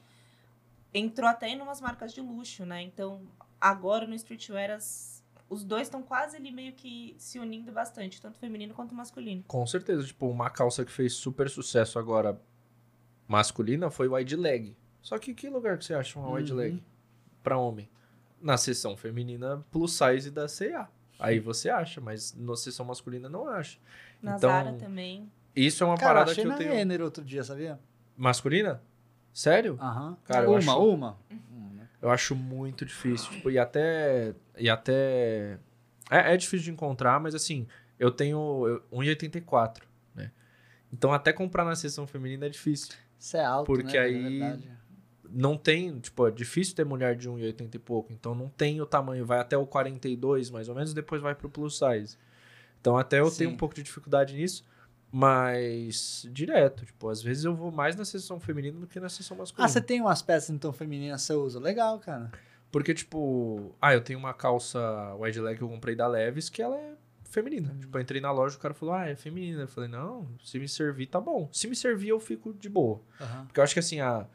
[0.93, 2.81] entrou até em umas marcas de luxo, né?
[2.81, 3.21] Então,
[3.63, 8.37] agora no streetwear as, os dois estão quase ali meio que se unindo bastante, tanto
[8.37, 9.43] feminino quanto masculino.
[9.47, 12.39] Com certeza, tipo, uma calça que fez super sucesso agora
[13.27, 14.75] masculina foi o wide leg.
[15.01, 16.57] Só que que lugar que você acha uma wide Uhum.
[16.57, 16.83] leg
[17.41, 17.89] pra homem?
[18.41, 20.87] Na seção feminina plus size da C&A.
[21.19, 23.79] Aí você acha, mas na seção masculina não acha.
[24.21, 25.31] Na Então, Zara também.
[25.55, 26.71] Isso é uma Cara, parada achei que eu na tenho.
[26.73, 27.79] Renner outro dia, sabia?
[28.17, 28.81] Masculina?
[29.31, 29.77] Sério?
[29.79, 30.17] Aham.
[30.25, 31.17] Cara, eu uma, acho- uma.
[32.03, 33.31] Eu acho muito difícil.
[33.31, 34.35] Tipo, e até.
[34.57, 35.57] E até.
[36.11, 37.65] É, é difícil de encontrar, mas assim,
[37.97, 40.29] eu tenho eu- 1,84, né?
[40.91, 42.93] Então até comprar na seção feminina é difícil.
[43.17, 43.99] Isso é alto, Porque né?
[43.99, 44.71] aí- É verdade.
[45.35, 48.11] Não tem, tipo, é difícil ter mulher de 1,80 e pouco.
[48.11, 51.49] Então não tem o tamanho, vai até o 42 mais ou menos, depois vai pro
[51.49, 52.17] plus size.
[52.81, 53.55] Então até eu tenho Sim.
[53.55, 54.63] um pouco de dificuldade nisso,
[55.15, 59.37] mas direto, tipo, às vezes eu vou mais na seção feminina do que na seção
[59.37, 59.63] masculina.
[59.63, 61.59] Ah, você tem umas peças então femininas que você usa?
[61.59, 62.31] Legal, cara.
[62.71, 64.81] Porque, tipo, ah, eu tenho uma calça
[65.19, 66.95] wide leg que eu comprei da Levis que ela é
[67.25, 67.77] feminina.
[67.79, 69.61] Tipo, eu entrei na loja, o cara falou, ah, é feminina.
[69.61, 71.47] Eu falei, não, se me servir, tá bom.
[71.51, 72.99] Se me servir, eu fico de boa.
[73.21, 73.45] Aham.
[73.45, 74.25] Porque eu acho que assim, a.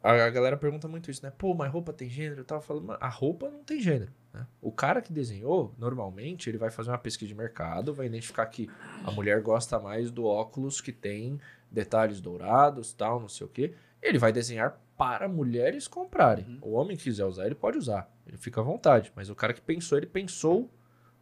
[0.00, 1.32] A galera pergunta muito isso, né?
[1.36, 2.42] Pô, mas roupa tem gênero?
[2.42, 4.12] Eu tava falando, "Mano, a roupa não tem gênero.
[4.32, 4.46] Né?
[4.60, 8.70] O cara que desenhou, normalmente, ele vai fazer uma pesquisa de mercado, vai identificar que
[9.04, 11.38] a mulher gosta mais do óculos que tem
[11.70, 13.74] detalhes dourados, tal, não sei o quê.
[14.00, 16.44] Ele vai desenhar para mulheres comprarem.
[16.46, 16.58] Uhum.
[16.62, 18.10] O homem que quiser usar, ele pode usar.
[18.26, 19.12] Ele fica à vontade.
[19.14, 20.70] Mas o cara que pensou, ele pensou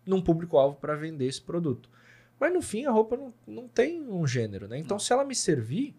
[0.06, 1.90] num público-alvo para vender esse produto.
[2.38, 4.78] Mas no fim, a roupa não, não tem um gênero, né?
[4.78, 5.94] Então, se ela me servir,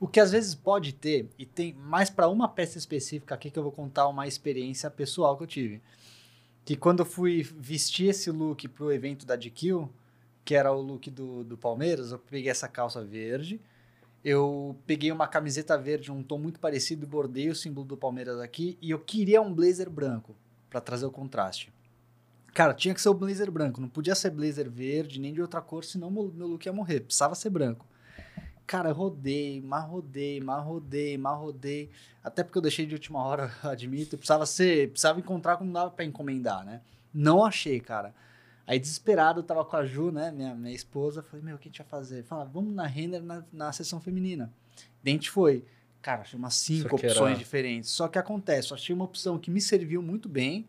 [0.00, 3.58] O que às vezes pode ter, e tem mais pra uma peça específica aqui que
[3.58, 5.82] eu vou contar uma experiência pessoal que eu tive.
[6.68, 9.88] Que quando eu fui vestir esse look pro evento da DQ,
[10.44, 13.58] que era o look do, do Palmeiras, eu peguei essa calça verde,
[14.22, 18.76] eu peguei uma camiseta verde, um tom muito parecido, bordei o símbolo do Palmeiras aqui,
[18.82, 20.36] e eu queria um blazer branco
[20.68, 21.72] pra trazer o contraste.
[22.52, 25.62] Cara, tinha que ser o blazer branco, não podia ser blazer verde, nem de outra
[25.62, 27.86] cor, senão meu look ia morrer, precisava ser branco.
[28.68, 31.90] Cara, eu rodei, mas rodei, mas rodei, mas rodei.
[32.22, 34.18] Até porque eu deixei de última hora, admito.
[34.18, 36.82] Precisava ser, precisava encontrar como dava pra encomendar, né?
[37.12, 38.14] Não achei, cara.
[38.66, 41.22] Aí, desesperado, eu tava com a Ju, né, minha, minha esposa.
[41.22, 42.22] Falei, meu, o que a gente vai fazer?
[42.24, 44.52] Fala, vamos na Renner na, na sessão feminina.
[45.02, 45.64] Gente foi.
[46.02, 47.88] Cara, achei umas cinco que era- opções diferentes.
[47.88, 50.68] Só que acontece, achei uma opção que me serviu muito bem.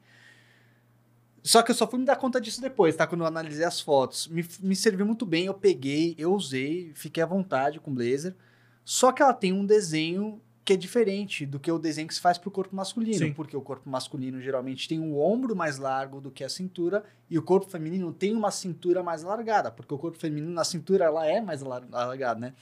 [1.43, 3.07] Só que eu só fui me dar conta disso depois, tá?
[3.07, 4.27] Quando eu analisei as fotos.
[4.27, 8.35] Me, me serviu muito bem, eu peguei, eu usei, fiquei à vontade com o blazer.
[8.83, 12.19] Só que ela tem um desenho que é diferente do que o desenho que se
[12.21, 13.17] faz pro corpo masculino.
[13.17, 13.33] Sim.
[13.33, 17.37] Porque o corpo masculino geralmente tem um ombro mais largo do que a cintura, e
[17.39, 21.25] o corpo feminino tem uma cintura mais alargada, porque o corpo feminino na cintura ela
[21.25, 22.53] é mais alar- alargada, né?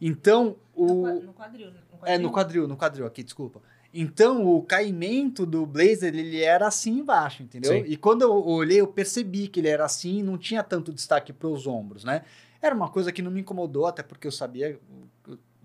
[0.00, 1.22] Então, No, o.
[1.22, 1.66] no quadril.
[1.70, 2.14] No quadril.
[2.14, 3.60] É, no quadril, no quadril aqui, desculpa.
[3.92, 7.72] Então, o caimento do blazer, ele era assim embaixo, entendeu?
[7.72, 7.84] Sim.
[7.86, 11.32] E quando eu olhei, eu percebi que ele era assim e não tinha tanto destaque
[11.32, 12.22] para os ombros, né?
[12.60, 14.78] Era uma coisa que não me incomodou, até porque eu sabia,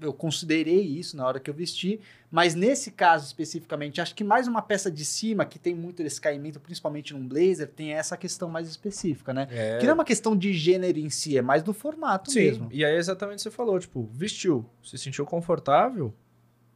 [0.02, 4.48] eu- considerei isso na hora que eu vesti, mas nesse caso especificamente, acho que mais
[4.50, 8.50] uma peça de cima que tem muito esse caimento, principalmente num blazer, tem essa questão
[8.50, 9.48] mais específica, né?
[9.50, 9.78] É.
[9.78, 12.70] Que não é uma questão de gênero em si, é mais do formato Sim, mesmo.
[12.72, 16.14] e aí é exatamente o que você falou, tipo, vestiu, se sentiu confortável,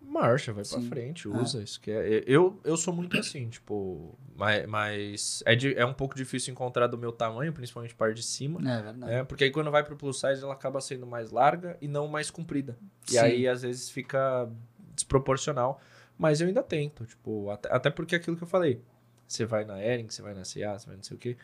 [0.08, 0.88] marcha, vai pra Sim.
[0.90, 1.32] frente, É.
[1.32, 1.62] usa.
[1.62, 5.94] Isso que é, eu, eu sou muito assim, tipo, mas, mas é, de- é um
[5.94, 8.60] pouco difícil encontrar do meu tamanho, principalmente parte de cima.
[8.62, 9.12] É verdade.
[9.14, 12.08] É, porque aí quando vai pro plus size ela acaba sendo mais larga e não
[12.08, 12.78] mais comprida.
[13.08, 13.18] E Sim.
[13.20, 14.50] aí às vezes fica
[14.96, 15.80] desproporcional.
[16.18, 18.82] Mas eu ainda tento, tipo, até, até porque aquilo que eu falei.
[19.28, 21.38] Você vai na Ering, você vai na CA, você vai não sei o quê.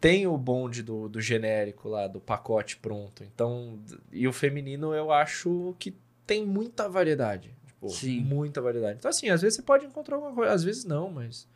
[0.00, 3.24] Tem o bonde do, do genérico lá, do pacote pronto.
[3.24, 3.80] Então,
[4.12, 5.96] e o feminino eu acho que
[6.26, 7.56] tem muita variedade.
[7.80, 8.20] Tipo, Sim.
[8.20, 8.98] muita variedade.
[8.98, 11.48] Então, assim, às vezes você pode encontrar alguma coisa, às vezes não, mas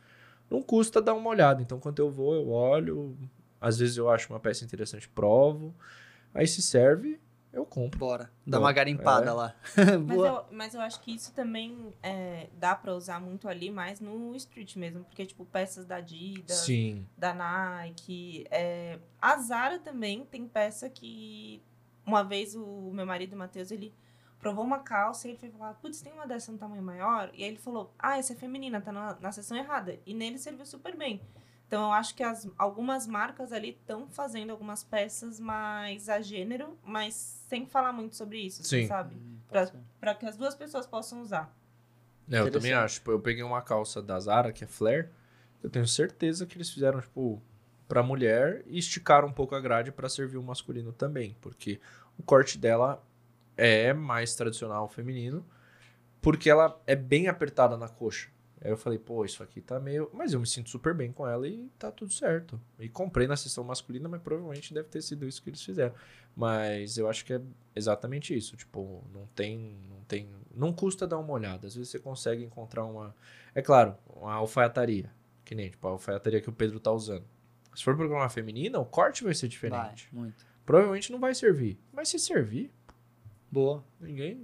[0.49, 1.61] não custa dar uma olhada.
[1.61, 3.17] Então, quando eu vou, eu olho.
[3.61, 5.75] Às vezes eu acho uma peça interessante, provo.
[6.35, 7.21] Aí se serve,
[7.53, 7.99] eu compro.
[7.99, 8.31] Bora.
[8.47, 9.33] Dá Bom, uma garimpada é.
[9.33, 9.55] lá.
[10.07, 14.01] Mas eu, mas eu acho que isso também é, dá pra usar muito ali, mais
[14.01, 15.05] no street mesmo.
[15.05, 17.07] Porque, tipo, peças da Adidas, Sim.
[17.17, 18.47] da Nike.
[18.51, 21.63] é, a Zara também tem peça que...
[22.05, 23.95] Uma vez o meu marido, o Matheus, ele
[24.43, 27.31] provou uma calça e ele foi falar, putz, tem uma dessa no tamanho maior?
[27.33, 29.97] E aí ele falou, ah, essa é feminina, tá na, na seção errada.
[30.05, 31.23] E nele serviu super bem.
[31.69, 36.77] Então eu acho que as, algumas marcas ali estão fazendo algumas peças mais a gênero,
[36.85, 37.15] mas
[37.49, 38.87] sem falar muito sobre isso, Sim.
[38.87, 39.17] sabe?
[39.51, 39.73] Ser.
[40.01, 41.55] Pra que as duas pessoas possam usar.
[42.31, 42.97] É, eu também acho.
[42.97, 45.09] Tipo, eu peguei uma calça da Zara, que é flare.
[45.63, 47.41] Eu tenho certeza que eles fizeram, tipo,
[47.87, 51.37] pra mulher e esticaram um pouco a grade pra servir o masculino também.
[51.41, 51.81] Porque
[52.19, 53.03] o corte dela
[53.57, 55.45] é mais tradicional feminino.
[56.21, 58.31] Porque ela é bem apertada na coxa.
[58.65, 60.09] Aí eu falei, pô, isso aqui tá meio.
[60.13, 62.61] Mas eu me sinto super bem com ela e tá tudo certo.
[62.79, 65.93] E comprei na seção masculina, mas provavelmente deve ter sido isso que eles fizeram.
[66.37, 67.41] Mas eu acho que é
[67.75, 68.57] exatamente isso.
[68.57, 69.77] Tipo, não tem.
[69.91, 70.29] Não tem.
[70.55, 71.67] Não custa dar uma olhada.
[71.67, 73.13] Às vezes você consegue encontrar uma.
[73.53, 75.13] É claro, uma alfaiataria.
[75.45, 77.25] Que nem, tipo, a alfaiataria que o Pedro tá usando.
[77.75, 80.09] Se for programar feminina, o corte vai ser Vai, diferente.
[80.13, 80.47] muito.
[80.65, 81.81] Provavelmente não vai servir.
[81.93, 82.73] Mas se servir,
[83.53, 83.85] Boa.
[84.01, 84.37] ninguém.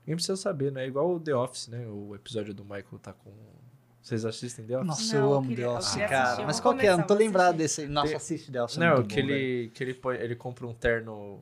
[0.00, 0.86] Ninguém precisa saber, né?
[0.86, 1.86] Igual o The Office, né?
[1.86, 3.30] O episódio do Michael tá com.
[4.02, 4.86] Vocês assistem The Office?
[4.88, 6.22] Nossa, Não, eu amo queria- The Office, cara.
[6.24, 6.90] assistir, Mas qual que é?
[6.90, 7.86] Eu Não tô lembrado desse.
[7.86, 8.76] Nossa, Tem- assiste The Office.
[8.76, 9.38] é Não, muito que, bom, velho.
[9.40, 11.40] ele, que ele, põe, ele compra um terno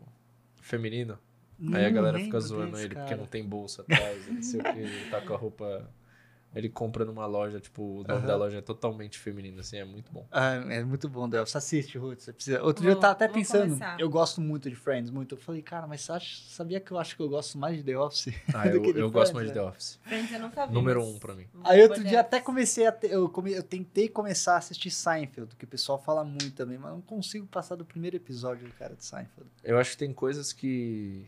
[0.60, 1.18] feminino.
[1.58, 3.16] Não aí a galera fica zoando desse, ele porque cara.
[3.16, 5.88] não tem bolsa atrás, não sei o que, ele tá com a roupa.
[6.54, 8.26] Ele compra numa loja, tipo, o nome Aham.
[8.26, 10.26] da loja é totalmente feminino, assim, é muito bom.
[10.30, 11.56] Ah, é muito bom, The Office.
[11.56, 12.20] Assiste, Ruth.
[12.20, 12.62] Você precisa.
[12.62, 13.62] Outro dia eu Vou- tava até vou pensando.
[13.68, 13.98] começar.
[13.98, 15.34] Eu gosto muito de Friends, muito.
[15.34, 17.82] Eu falei, cara, mas você acha- sabia que eu acho que eu gosto mais de
[17.82, 18.26] The Office?
[18.54, 19.60] Ah, eu, Do que de eu gosto Friends, mais de né?
[19.62, 19.98] The Office.
[20.02, 20.74] Friends eu nunca vi.
[20.74, 21.46] Número um pra mim.
[21.54, 22.92] vou Aí outro dia até comecei a.
[22.92, 26.76] te- eu, come- eu tentei começar a assistir Seinfeld, que o pessoal fala muito também,
[26.76, 29.48] mas não consigo passar do primeiro episódio, cara, de Seinfeld.
[29.64, 31.26] Eu acho que tem coisas que.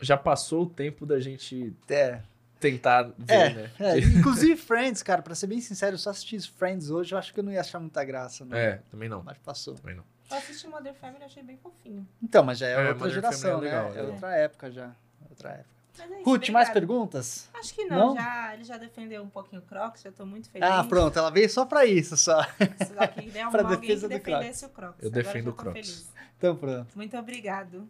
[0.00, 2.20] Já passou o tempo da gente É,
[2.62, 3.70] tentar ver, É, né?
[3.80, 7.34] é, inclusive Friends, cara, pra ser bem sincero, eu só assisti Friends hoje, eu acho
[7.34, 8.56] que eu não ia achar muita graça, não.
[8.56, 9.22] É, também não.
[9.22, 9.74] Mas passou.
[9.74, 10.04] Também não.
[10.30, 12.06] Eu assisti Modern Family e achei bem fofinho.
[12.22, 13.82] Então, mas já é, É, outra geração, Family é né?
[13.82, 14.10] legal, é é.
[14.12, 14.90] outra época já.
[15.28, 15.66] Outra época.
[15.98, 17.50] Mas é Ruth, mais perguntas?
[17.52, 18.14] Acho que não, Não?
[18.14, 20.66] Já, ele já defendeu um pouquinho o Crocs, já tô muito feliz.
[20.66, 22.42] Ah, pronto, ela veio só pra isso, só.
[22.42, 24.62] Só que né, Pra alguém defesa que do Crocs.
[24.62, 25.02] o Crocs.
[25.02, 25.74] Eu Agora defendo já o tô Crocs.
[25.86, 26.08] feliz.
[26.38, 26.86] Então pronto.
[26.96, 27.86] Muito obrigado.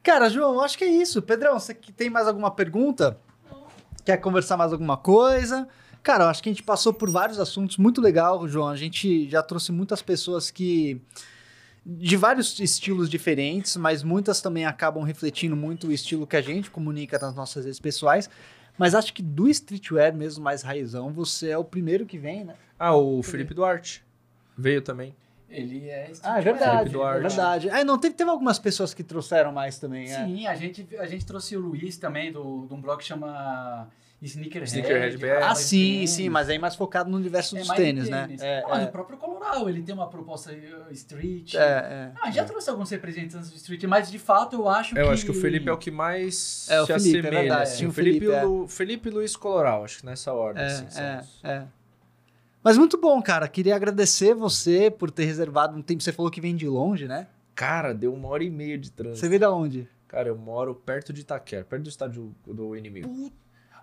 [0.00, 1.20] Cara, João, eu acho que é isso.
[1.22, 3.18] Pedrão, você que tem mais alguma pergunta?
[4.04, 5.66] Quer conversar mais alguma coisa?
[6.02, 8.68] Cara, eu acho que a gente passou por vários assuntos muito legal, João.
[8.68, 11.00] A gente já trouxe muitas pessoas que
[11.86, 16.70] de vários estilos diferentes, mas muitas também acabam refletindo muito o estilo que a gente
[16.70, 18.28] comunica nas nossas redes pessoais.
[18.76, 22.54] Mas acho que do streetwear mesmo mais raizão, você é o primeiro que vem, né?
[22.78, 24.04] Ah, o Felipe Duarte
[24.56, 25.14] veio também.
[25.48, 26.90] Ele é Ah, é streetwear, verdade.
[26.90, 27.70] Felipe É verdade.
[27.70, 30.04] Ah, não, teve, teve algumas pessoas que trouxeram mais também.
[30.10, 30.24] é.
[30.24, 33.88] Sim, a gente, a gente trouxe o Luiz também, do, de um blog que chama
[34.22, 34.64] Sneakerhead.
[34.70, 35.44] Sneakerhead BR.
[35.44, 36.10] Ah, de sim, tênis.
[36.10, 38.26] sim, mas aí mais focado no universo É dos mais de tênis, né?
[38.26, 38.40] tênis.
[38.42, 41.54] É, mas é, o próprio Coloral, ele tem uma proposta uh, street.
[41.54, 42.10] é, é.
[42.22, 45.00] Ah, já trouxe alguns representantes do street, mas de fato eu acho que...
[45.00, 47.40] Eu acho que o Felipe é o que mais É, o se Felipe, é assemelha.
[47.42, 47.76] verdade, assim.
[47.76, 48.42] sim, O o Felipe, Felipe, é.
[48.44, 50.62] Lu- Felipe e Luiz Coloral, acho que nessa ordem.
[50.62, 51.62] É, assim, são é, os- é.
[52.64, 53.46] Mas muito bom, cara.
[53.46, 56.02] Queria agradecer você por ter reservado um tempo.
[56.02, 57.26] Você falou que vem de longe, né?
[57.54, 59.20] Cara, deu uma hora e meia de trânsito.
[59.20, 59.86] Você veio da onde?
[60.08, 63.30] Cara, eu moro perto de Itaquera, perto do estádio do inimigo.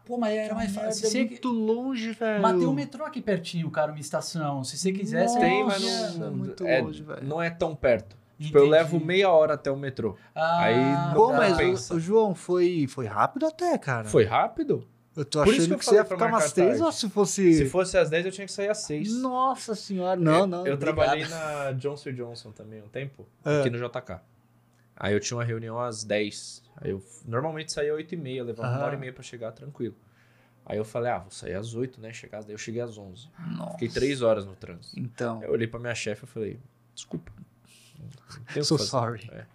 [0.03, 0.93] Pô, mas era mais fácil.
[0.93, 1.25] Se É você...
[1.25, 2.41] muito longe, velho.
[2.41, 4.63] Mas tem um metrô aqui pertinho, cara, uma estação.
[4.63, 7.23] Se você quiser, você Tem, mas Nossa, não, é muito é- longe, velho.
[7.27, 8.17] não é tão perto.
[8.39, 10.17] Tipo, eu levo meia hora até o metrô.
[10.33, 11.37] Ah, Aí não Pô, dá.
[11.37, 14.05] mas o, o João foi, foi rápido até, cara.
[14.05, 14.87] Foi rápido?
[15.15, 16.83] Eu tô Por isso achando que que, eu você ia ficar umas três tarde.
[16.83, 17.53] ou se fosse.
[17.53, 19.13] Se fosse às 10, eu tinha que sair às 6.
[19.19, 20.65] Nossa senhora, não, não.
[20.65, 20.79] Eu obrigado.
[20.79, 23.59] trabalhei na Johnson Johnson também um tempo, Ah.
[23.59, 24.21] aqui no JK.
[24.95, 26.63] Aí eu tinha uma reunião às 10.
[26.77, 29.51] Aí eu normalmente saía às 8 e meia, levava uma hora e meia pra chegar
[29.51, 29.95] tranquilo.
[30.65, 32.13] Aí eu falei, ah, vou sair às 8, né?
[32.13, 32.53] Chegar às 10.
[32.53, 33.27] Eu cheguei às 11.
[33.57, 33.71] Nossa.
[33.73, 34.97] Fiquei 3 horas no trânsito.
[34.97, 36.59] Então, Aí eu olhei pra minha chefe e falei,
[36.95, 37.31] desculpa.
[38.63, 39.29] So que sorry.
[39.33, 39.45] É.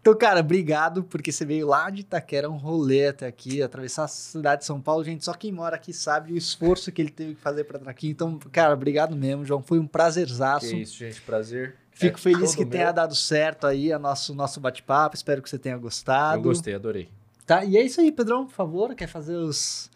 [0.00, 4.08] Então, cara, obrigado porque você veio lá de Itaquera, um rolê até aqui, atravessar a
[4.08, 5.04] cidade de São Paulo.
[5.04, 7.90] Gente, só quem mora aqui sabe o esforço que ele teve que fazer pra estar
[7.90, 8.08] aqui.
[8.08, 9.60] Então, cara, obrigado mesmo, João.
[9.62, 10.68] Foi um prazerzaço.
[10.70, 11.20] Que isso, gente.
[11.22, 11.74] Prazer.
[11.90, 12.92] Fico É feliz que tenha meu.
[12.94, 15.16] dado certo aí a nosso, nosso bate-papo.
[15.16, 16.38] Espero que você tenha gostado.
[16.38, 17.08] Eu gostei, adorei.
[17.44, 17.64] Tá?
[17.64, 19.90] E é isso aí, Pedrão, por favor, quer fazer os,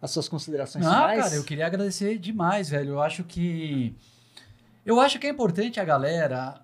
[0.00, 1.24] as suas considerações Não, finais?
[1.24, 2.90] cara, eu queria agradecer demais, velho.
[2.90, 3.94] Eu acho que.
[4.86, 6.60] Eu acho que é importante a galera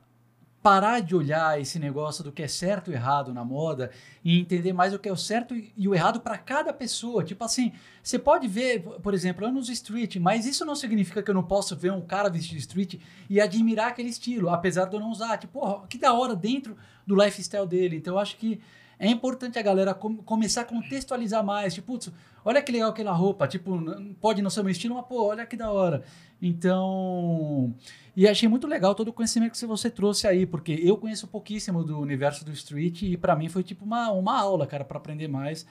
[0.63, 3.91] parar de olhar esse negócio do que é certo e errado na moda
[4.25, 7.23] e entender mais o que é o certo e o errado para cada pessoa.
[7.23, 7.73] Tipo assim,
[8.03, 11.45] você pode ver, por exemplo, eu uso street, mas isso não significa que eu não
[11.45, 12.97] posso ver um cara vestido street
[13.31, 15.39] e admirar aquele estilo, apesar de eu não usar.
[15.39, 16.77] Tipo, que da hora dentro
[17.07, 17.97] do lifestyle dele.
[17.97, 18.61] Então eu acho que
[18.99, 21.75] é importante a galera com- começar a contextualizar mais.
[21.75, 22.11] Tipo, putz,
[22.45, 23.47] olha que legal aquela roupa.
[23.47, 23.79] Tipo,
[24.21, 26.03] pode não ser meu estilo, mas pô, olha que da hora.
[26.41, 27.73] Então.
[28.17, 31.85] E achei muito legal todo o conhecimento que você trouxe aí, porque eu conheço pouquíssimo
[31.85, 35.29] do universo do street e pra mim foi tipo uma, uma aula, cara, pra aprender
[35.29, 35.65] mais.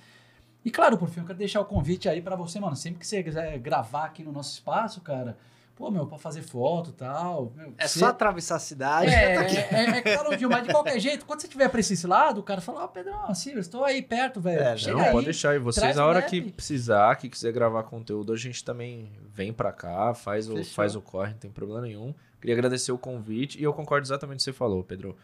[0.63, 2.75] E claro, por fim, eu quero deixar o convite aí pra você, mano.
[2.75, 5.37] Sempre que você quiser gravar aqui no nosso espaço, cara,
[5.77, 7.53] pô, meu, pra fazer foto e tal.
[7.55, 9.09] meu, É você- só atravessar a cidade.
[9.13, 9.35] é,
[9.71, 12.39] é, é, é claro, Gil, mas de qualquer jeito, quando você estiver pra esse lado,
[12.39, 14.59] o cara fala, ó, Pedrão, assim, eu estou aí perto, velho.
[14.61, 15.11] É, Chega Não, aí.
[15.11, 15.55] pode deixar.
[15.55, 19.11] E vocês, traz a o hora que precisar, que quiser gravar conteúdo, a gente também
[19.33, 22.13] vem pra cá, faz o, faz o corre, não tem problema nenhum.
[22.41, 25.15] Queria agradecer o convite e eu concordo exatamente com o que você falou, Pedro.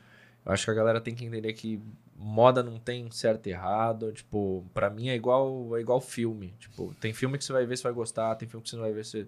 [0.45, 1.81] Eu acho que a galera tem que entender que
[2.17, 4.11] moda não tem certo e errado.
[4.11, 6.53] Tipo, pra mim é igual, é igual filme.
[6.59, 8.83] Tipo, tem filme que você vai ver, você vai gostar, tem filme que você não
[8.83, 9.25] vai ver, você,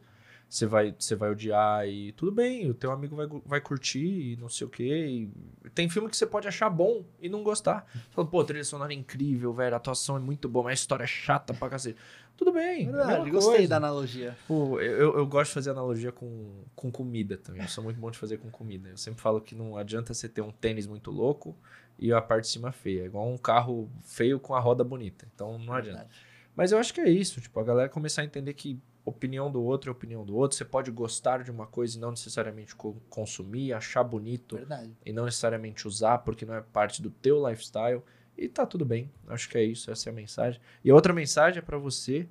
[0.55, 1.85] você, vai, você vai odiar.
[1.87, 5.27] E tudo bem, o teu amigo vai, vai curtir e não sei o quê.
[5.73, 7.85] Tem filme que você pode achar bom e não gostar.
[7.93, 10.81] Você Fala, pô, trilha sonora é incrível, velho, a atuação é muito boa, mas a
[10.81, 11.97] história é chata pra cacete.
[12.37, 13.67] Tudo bem, é Verdade, mesma gostei coisa.
[13.69, 14.37] da analogia.
[14.47, 17.61] Pô, eu, eu gosto de fazer analogia com, com comida também.
[17.61, 18.89] Eu sou muito bom de fazer com comida.
[18.89, 21.57] Eu sempre falo que não adianta você ter um tênis muito louco
[21.99, 23.03] e a parte de cima feia.
[23.03, 25.25] É igual um carro feio com a roda bonita.
[25.33, 26.07] Então não adianta.
[26.55, 27.39] Mas eu acho que é isso.
[27.39, 30.57] Tipo, a galera começar a entender que opinião do outro é opinião do outro.
[30.57, 34.91] Você pode gostar de uma coisa e não necessariamente co- consumir, achar bonito Verdade.
[35.05, 38.01] e não necessariamente usar porque não é parte do teu lifestyle.
[38.37, 39.09] E tá tudo bem.
[39.27, 40.59] Acho que é isso, essa é a mensagem.
[40.83, 42.27] E a outra mensagem é pra você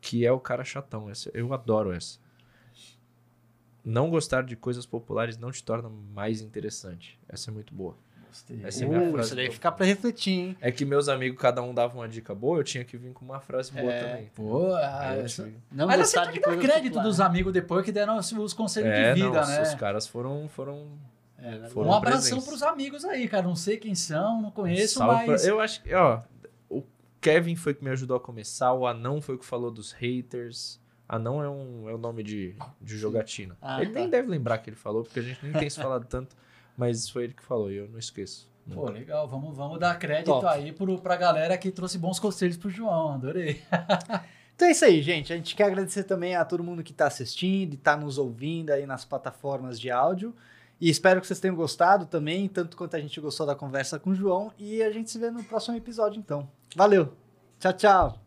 [0.00, 1.08] que é o cara chatão.
[1.08, 2.18] Essa, eu adoro essa.
[3.84, 7.18] Não gostar de coisas populares não te torna mais interessante.
[7.28, 7.96] Essa é muito boa.
[8.28, 8.60] Gostei.
[8.64, 10.56] Essa é a minha Uh, frase isso daí do- fica pra refletir, hein?
[10.60, 13.24] É que meus amigos, cada um dava uma dica boa, eu tinha que vir com
[13.24, 14.00] uma frase boa É.
[14.04, 14.30] também.
[14.34, 17.02] Pô, ah, essa- Não Mas você tem que dar crédito popular.
[17.04, 19.62] dos amigos depois que deram os, os conselhos É, de vida, não, né?
[19.62, 20.86] os caras foram, foram
[21.38, 21.68] É.
[21.68, 22.46] Foram Um abração presença.
[22.46, 23.42] pros amigos aí, cara.
[23.42, 25.42] Não sei quem são, não conheço, Salve mas.
[25.42, 26.22] pra- Eu acho que, ó,
[26.70, 26.82] o
[27.20, 30.80] Kevin foi que me ajudou a começar, o Anão foi o que falou dos haters.
[31.08, 33.56] Anão é um, é um nome de, de jogatina.
[33.62, 34.00] Ah, ele tá.
[34.00, 36.34] nem deve lembrar que ele falou, porque a gente nem tem se falado tanto,
[36.76, 38.48] mas foi ele que falou e eu não esqueço.
[38.72, 39.28] Pô, legal.
[39.28, 40.46] Vamos, vamos dar crédito Top.
[40.46, 43.14] aí pro, pra galera que trouxe bons conselhos pro João.
[43.14, 43.62] Adorei.
[44.56, 45.32] Então é isso aí, gente.
[45.34, 48.70] A gente quer agradecer também a todo mundo que está assistindo e está nos ouvindo
[48.70, 50.34] aí nas plataformas de áudio.
[50.80, 54.10] E espero que vocês tenham gostado também, tanto quanto a gente gostou da conversa com
[54.10, 54.50] o João.
[54.58, 56.48] E a gente se vê no próximo episódio, então.
[56.74, 57.12] Valeu!
[57.58, 58.25] Tchau, tchau!